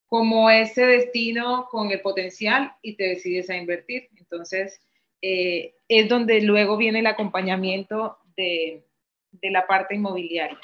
como 0.06 0.48
ese 0.50 0.86
destino 0.86 1.66
con 1.68 1.90
el 1.90 2.00
potencial 2.00 2.72
y 2.80 2.94
te 2.94 3.08
decides 3.08 3.50
a 3.50 3.56
invertir. 3.56 4.08
Entonces, 4.16 4.80
eh, 5.20 5.74
es 5.88 6.08
donde 6.08 6.40
luego 6.42 6.76
viene 6.76 7.00
el 7.00 7.08
acompañamiento 7.08 8.18
de, 8.36 8.84
de 9.32 9.50
la 9.50 9.66
parte 9.66 9.96
inmobiliaria. 9.96 10.60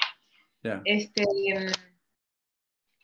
Este, 0.85 1.23
em, 1.23 1.71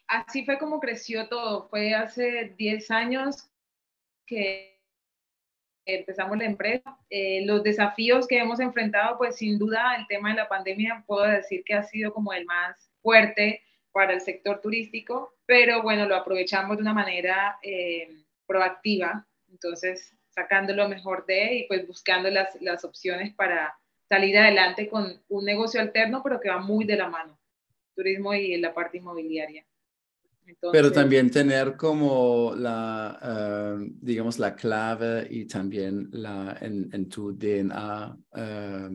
así 0.07 0.45
fue 0.45 0.57
como 0.57 0.79
creció 0.79 1.27
todo. 1.27 1.67
Fue 1.67 1.93
hace 1.93 2.53
10 2.57 2.89
años 2.89 3.49
que 4.25 4.81
empezamos 5.85 6.37
la 6.37 6.45
empresa. 6.45 6.97
Eh, 7.09 7.45
los 7.45 7.63
desafíos 7.63 8.27
que 8.27 8.37
hemos 8.37 8.61
enfrentado, 8.61 9.17
pues 9.17 9.35
sin 9.35 9.59
duda 9.59 9.95
el 9.97 10.07
tema 10.07 10.29
de 10.29 10.35
la 10.35 10.47
pandemia 10.47 11.03
puedo 11.05 11.25
decir 11.25 11.63
que 11.65 11.73
ha 11.73 11.83
sido 11.83 12.13
como 12.13 12.31
el 12.31 12.45
más 12.45 12.92
fuerte 13.03 13.61
para 13.91 14.13
el 14.13 14.21
sector 14.21 14.59
turístico, 14.59 15.35
pero 15.45 15.83
bueno, 15.83 16.07
lo 16.07 16.15
aprovechamos 16.15 16.77
de 16.77 16.81
una 16.81 16.95
manera 16.95 17.59
eh, 17.61 18.09
proactiva, 18.47 19.27
entonces 19.51 20.15
sacando 20.29 20.73
lo 20.73 20.89
mejor 20.89 21.27
de 21.27 21.53
y 21.57 21.67
pues 21.67 21.85
buscando 21.85 22.29
las, 22.31 22.59
las 22.59 22.83
opciones 22.83 23.35
para 23.35 23.77
salir 24.09 24.35
adelante 24.37 24.89
con 24.89 25.21
un 25.29 25.45
negocio 25.45 25.79
alterno, 25.79 26.21
pero 26.23 26.39
que 26.39 26.49
va 26.49 26.57
muy 26.57 26.85
de 26.85 26.95
la 26.95 27.07
mano, 27.07 27.39
turismo 27.95 28.33
y 28.33 28.57
la 28.57 28.73
parte 28.73 28.97
inmobiliaria. 28.97 29.63
Pero 30.71 30.91
también 30.91 31.29
tener 31.29 31.75
como 31.75 32.53
la, 32.55 33.19
eh, 33.21 33.91
digamos, 34.01 34.39
la 34.39 34.55
clave 34.55 35.27
y 35.29 35.45
también 35.45 36.09
la, 36.11 36.57
en, 36.61 36.89
en 36.93 37.09
tu 37.09 37.33
DNA 37.37 38.17
eh, 38.35 38.89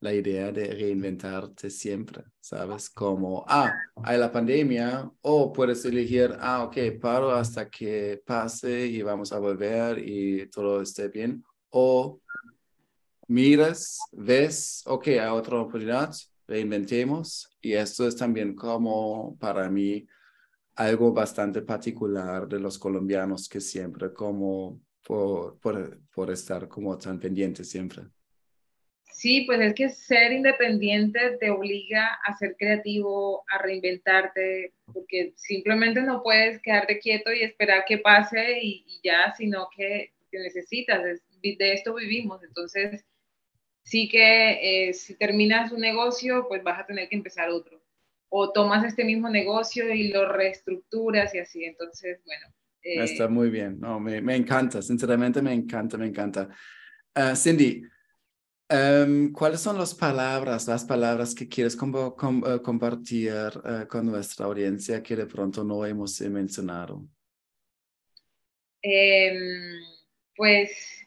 la 0.00 0.12
idea 0.12 0.50
de 0.50 0.66
reinventarte 0.66 1.70
siempre, 1.70 2.24
¿sabes? 2.40 2.90
Como, 2.90 3.44
ah, 3.46 3.72
hay 4.02 4.18
la 4.18 4.32
pandemia, 4.32 5.10
o 5.20 5.52
puedes 5.52 5.84
elegir, 5.84 6.36
ah, 6.40 6.64
ok, 6.64 6.76
paro 7.00 7.30
hasta 7.30 7.70
que 7.70 8.20
pase 8.24 8.86
y 8.86 9.02
vamos 9.02 9.32
a 9.32 9.38
volver 9.38 9.98
y 9.98 10.48
todo 10.50 10.82
esté 10.82 11.08
bien. 11.08 11.44
o 11.70 12.20
miras, 13.28 13.98
ves, 14.12 14.82
ok, 14.86 15.06
hay 15.08 15.30
otra 15.30 15.60
oportunidad, 15.60 16.14
reinventemos. 16.46 17.48
Y 17.60 17.72
esto 17.72 18.06
es 18.06 18.16
también 18.16 18.54
como 18.54 19.36
para 19.38 19.70
mí 19.70 20.06
algo 20.86 21.12
bastante 21.12 21.62
particular 21.62 22.46
de 22.48 22.60
los 22.60 22.78
colombianos 22.78 23.48
que 23.48 23.60
siempre 23.60 24.12
como 24.12 24.80
por, 25.04 25.58
por, 25.58 26.00
por 26.14 26.30
estar 26.30 26.68
como 26.68 26.96
tan 26.98 27.18
pendientes 27.18 27.70
siempre. 27.70 28.04
Sí, 29.12 29.42
pues 29.46 29.60
es 29.60 29.74
que 29.74 29.88
ser 29.90 30.32
independiente 30.32 31.36
te 31.38 31.50
obliga 31.50 32.18
a 32.24 32.36
ser 32.36 32.56
creativo, 32.56 33.44
a 33.48 33.58
reinventarte, 33.58 34.72
porque 34.92 35.34
simplemente 35.36 36.00
no 36.02 36.22
puedes 36.22 36.60
quedarte 36.62 36.98
quieto 36.98 37.32
y 37.32 37.42
esperar 37.42 37.84
que 37.86 37.98
pase 37.98 38.58
y, 38.60 39.00
ya, 39.04 39.34
sino 39.36 39.68
que, 39.76 40.12
necesitas, 40.32 41.02
de 41.02 41.72
esto 41.72 41.94
vivimos. 41.94 42.42
Entonces, 42.42 43.04
sí 43.84 44.08
que 44.08 44.88
eh, 44.88 44.94
si 44.94 45.14
terminas 45.16 45.72
un 45.72 45.80
negocio, 45.80 46.46
pues 46.48 46.62
vas 46.62 46.80
a 46.80 46.86
tener 46.86 47.08
que 47.08 47.16
empezar 47.16 47.50
otro. 47.50 47.81
O 48.34 48.50
tomas 48.50 48.82
este 48.84 49.04
mismo 49.04 49.28
negocio 49.28 49.92
y 49.92 50.08
lo 50.08 50.26
reestructuras 50.26 51.34
y 51.34 51.38
así. 51.38 51.64
Entonces, 51.64 52.20
bueno. 52.24 52.46
Eh, 52.82 53.04
Está 53.04 53.28
muy 53.28 53.50
bien, 53.50 53.78
no, 53.78 54.00
me, 54.00 54.20
me, 54.20 54.34
encanta, 54.34 54.82
sinceramente 54.82 55.40
me 55.40 55.52
encanta, 55.52 55.96
me 55.96 56.06
encanta. 56.06 56.48
Uh, 57.14 57.36
Cindy, 57.36 57.84
um, 58.70 59.30
¿cuáles 59.32 59.60
son 59.60 59.78
las 59.78 59.94
palabras, 59.94 60.66
las 60.66 60.84
palabras 60.84 61.32
que 61.32 61.46
quieres 61.46 61.76
com 61.76 61.92
com 62.16 62.42
uh, 62.42 62.60
compartir 62.60 63.52
uh, 63.58 63.86
con 63.86 64.06
nuestra 64.06 64.46
audiencia 64.46 65.00
que 65.00 65.14
de 65.14 65.26
pronto 65.26 65.62
no 65.62 65.86
hemos 65.86 66.20
mencionado? 66.22 67.06
Um, 68.84 69.92
pues 70.34 71.01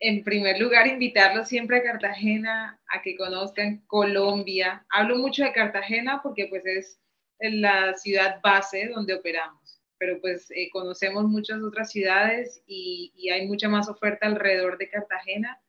en 0.00 0.22
primer 0.24 0.58
lugar, 0.60 0.86
invitarlos 0.86 1.48
siempre 1.48 1.78
a 1.78 1.82
Cartagena, 1.82 2.78
a 2.88 3.02
que 3.02 3.16
conozcan 3.16 3.78
Colombia. 3.86 4.84
Hablo 4.90 5.16
mucho 5.16 5.42
de 5.42 5.52
Cartagena 5.52 6.20
porque 6.22 6.46
pues 6.48 6.66
es 6.66 6.98
la 7.38 7.94
ciudad 7.94 8.40
base 8.42 8.88
donde 8.88 9.14
operamos, 9.14 9.80
pero 9.98 10.20
pues 10.20 10.50
eh, 10.50 10.68
conocemos 10.70 11.24
muchas 11.24 11.62
otras 11.62 11.90
ciudades 11.90 12.62
y, 12.66 13.12
hay 13.30 13.46
mucha 13.46 13.68
más 13.68 13.88
oferta 13.88 14.26
alrededor 14.26 14.78
de 14.78 14.88
Cartagena, 14.88 15.60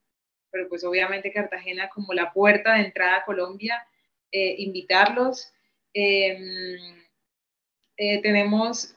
pero 0.51 0.69
pues 0.69 0.84
obviamente 0.84 1.32
Cartagena 1.32 1.89
como 1.89 2.13
la 2.13 2.32
puerta 2.32 2.73
de 2.73 2.86
entrada 2.86 3.17
a 3.17 3.25
Colombia, 3.25 3.86
eh, 4.32 4.55
invitarlos. 4.59 5.51
Em, 5.93 6.78
eh, 7.97 8.21
tenemos 8.21 8.93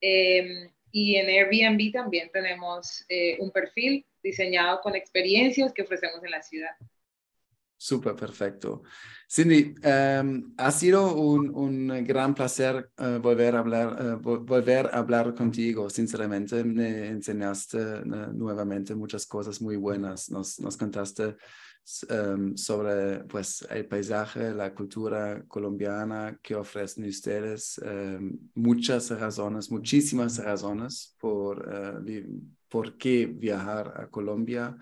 Em, 0.00 0.70
y 0.92 1.16
en 1.16 1.28
Airbnb 1.28 1.92
también 1.92 2.30
tenemos 2.32 3.04
eh, 3.08 3.36
un 3.40 3.50
perfil 3.50 4.04
diseñado 4.22 4.80
con 4.80 4.96
experiencias 4.96 5.72
que 5.72 5.82
ofrecemos 5.82 6.22
en 6.24 6.30
la 6.30 6.42
ciudad. 6.42 6.76
Súper 7.82 8.14
perfecto. 8.14 8.82
Cindy, 9.26 9.74
em, 9.82 10.52
ha 10.58 10.70
sido 10.70 11.14
un, 11.14 12.04
gran 12.04 12.34
placer 12.34 12.90
eh, 12.98 13.18
volver, 13.22 13.56
a 13.56 13.60
hablar, 13.60 13.96
eh, 13.98 14.16
volver 14.20 14.90
a 14.92 14.98
hablar 14.98 15.34
contigo. 15.34 15.88
Sinceramente, 15.88 16.62
me 16.62 17.06
enseñaste 17.08 18.04
nuevamente 18.34 18.94
muchas 18.94 19.24
cosas 19.24 19.62
muy 19.62 19.76
buenas. 19.76 20.30
Nos, 20.30 20.58
contaste 20.76 21.36
Em, 22.10 22.54
sobre 22.54 23.24
pues, 23.24 23.66
el 23.70 23.86
paisaje, 23.86 24.52
la 24.52 24.74
cultura 24.74 25.42
colombiana 25.48 26.38
que 26.42 26.54
ofrecen 26.54 27.08
ustedes. 27.08 27.78
Em, 27.78 28.38
muchas 28.54 29.08
razones, 29.10 29.70
muchísimas 29.70 30.36
razones 30.36 31.16
por, 31.18 31.66
por 32.68 32.98
qué 32.98 33.24
viajar 33.24 33.94
a 33.96 34.06
Colombia. 34.08 34.76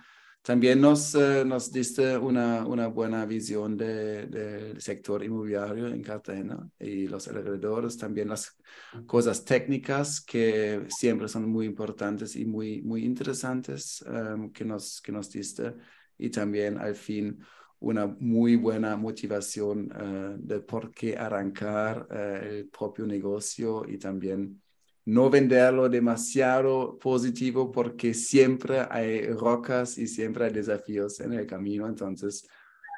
También 0.48 0.80
nos, 0.80 1.14
uh, 1.14 1.44
nos 1.44 1.70
diste 1.70 2.16
una, 2.16 2.66
una 2.66 2.86
buena 2.86 3.26
visión 3.26 3.76
del 3.76 4.30
de, 4.30 4.80
sector 4.80 5.22
inmobiliario 5.22 5.88
en 5.88 6.02
Cartagena 6.02 6.66
y 6.80 7.06
los 7.06 7.28
alrededores, 7.28 7.98
también 7.98 8.28
las 8.28 8.56
cosas 9.04 9.44
técnicas 9.44 10.22
que 10.22 10.86
siempre 10.88 11.28
son 11.28 11.50
muy 11.50 11.66
importantes 11.66 12.34
y 12.34 12.46
muy, 12.46 12.80
muy 12.80 13.04
interesantes 13.04 14.02
um, 14.08 14.50
que, 14.50 14.64
nos, 14.64 15.02
que 15.02 15.12
nos 15.12 15.30
diste. 15.30 15.74
Y 16.16 16.30
también 16.30 16.78
al 16.78 16.94
fin 16.94 17.44
una 17.80 18.06
muy 18.06 18.56
buena 18.56 18.96
motivación 18.96 19.92
uh, 19.92 20.34
de 20.38 20.60
por 20.60 20.92
qué 20.92 21.14
arrancar 21.14 22.08
uh, 22.10 22.46
el 22.46 22.68
propio 22.70 23.06
negocio 23.06 23.84
y 23.86 23.98
también 23.98 24.62
no 25.08 25.30
venderlo 25.30 25.88
demasiado 25.88 26.98
positivo 26.98 27.72
porque 27.72 28.12
siempre 28.12 28.80
hay 28.90 29.26
rocas 29.28 29.96
y 29.96 30.06
siempre 30.06 30.44
hay 30.44 30.52
desafíos 30.52 31.18
en 31.20 31.32
el 31.32 31.46
camino. 31.46 31.86
Entonces, 31.86 32.46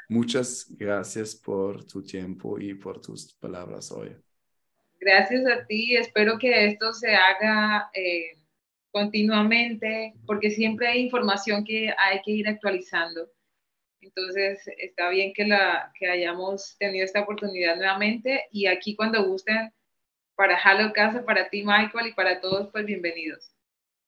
muchas 0.09 0.67
gracias 0.71 1.37
por 1.37 1.85
tu 1.85 2.03
tiempo 2.03 2.59
y 2.59 2.75
por 2.75 3.01
tus 3.01 3.33
palabras 3.35 3.93
hoy. 3.93 4.17
Gracias 4.99 5.47
a 5.47 5.65
ti. 5.67 5.95
Espero 5.95 6.37
que 6.37 6.67
esto 6.67 6.93
se 6.93 7.15
haga 7.15 7.89
eh, 7.95 8.37
continuamente, 8.91 10.15
porque 10.27 10.51
siempre 10.51 10.89
hay 10.89 11.03
información 11.03 11.63
que 11.65 11.95
hay 11.97 12.21
que 12.25 12.33
ir 12.33 12.49
actualizando. 12.49 13.31
Entonces, 14.01 14.59
está 14.79 15.11
bien 15.11 15.33
que, 15.33 15.47
la, 15.47 15.93
que 15.97 16.09
hayamos 16.09 16.77
tenido 16.77 17.05
esta 17.05 17.21
oportunidad 17.21 17.77
nuevamente 17.77 18.47
y 18.51 18.67
aquí 18.67 18.97
cuando 18.97 19.25
gusten, 19.25 19.73
para 20.41 20.57
Halo 20.57 20.91
Casa, 20.95 21.23
para 21.23 21.51
ti, 21.51 21.63
Michael, 21.63 22.07
y 22.07 22.15
para 22.15 22.41
todos, 22.41 22.71
pues 22.73 22.87
bienvenidos. 22.87 23.55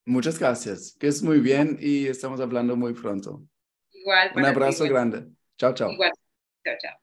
Muchas 0.07 0.39
gracias, 0.39 0.97
que 0.99 1.07
es 1.07 1.23
muy 1.23 1.41
bien 1.41 1.77
y 1.79 2.07
estamos 2.07 2.41
hablando 2.41 2.75
muy 2.75 2.95
pronto. 2.95 3.43
Igual. 3.91 4.33
Un 4.35 4.47
abrazo 4.47 4.85
grande. 4.85 5.27
Chao, 5.59 5.75
chao. 5.75 5.93
Igual. 5.93 6.13
Chao, 6.65 6.75
chao. 6.81 7.02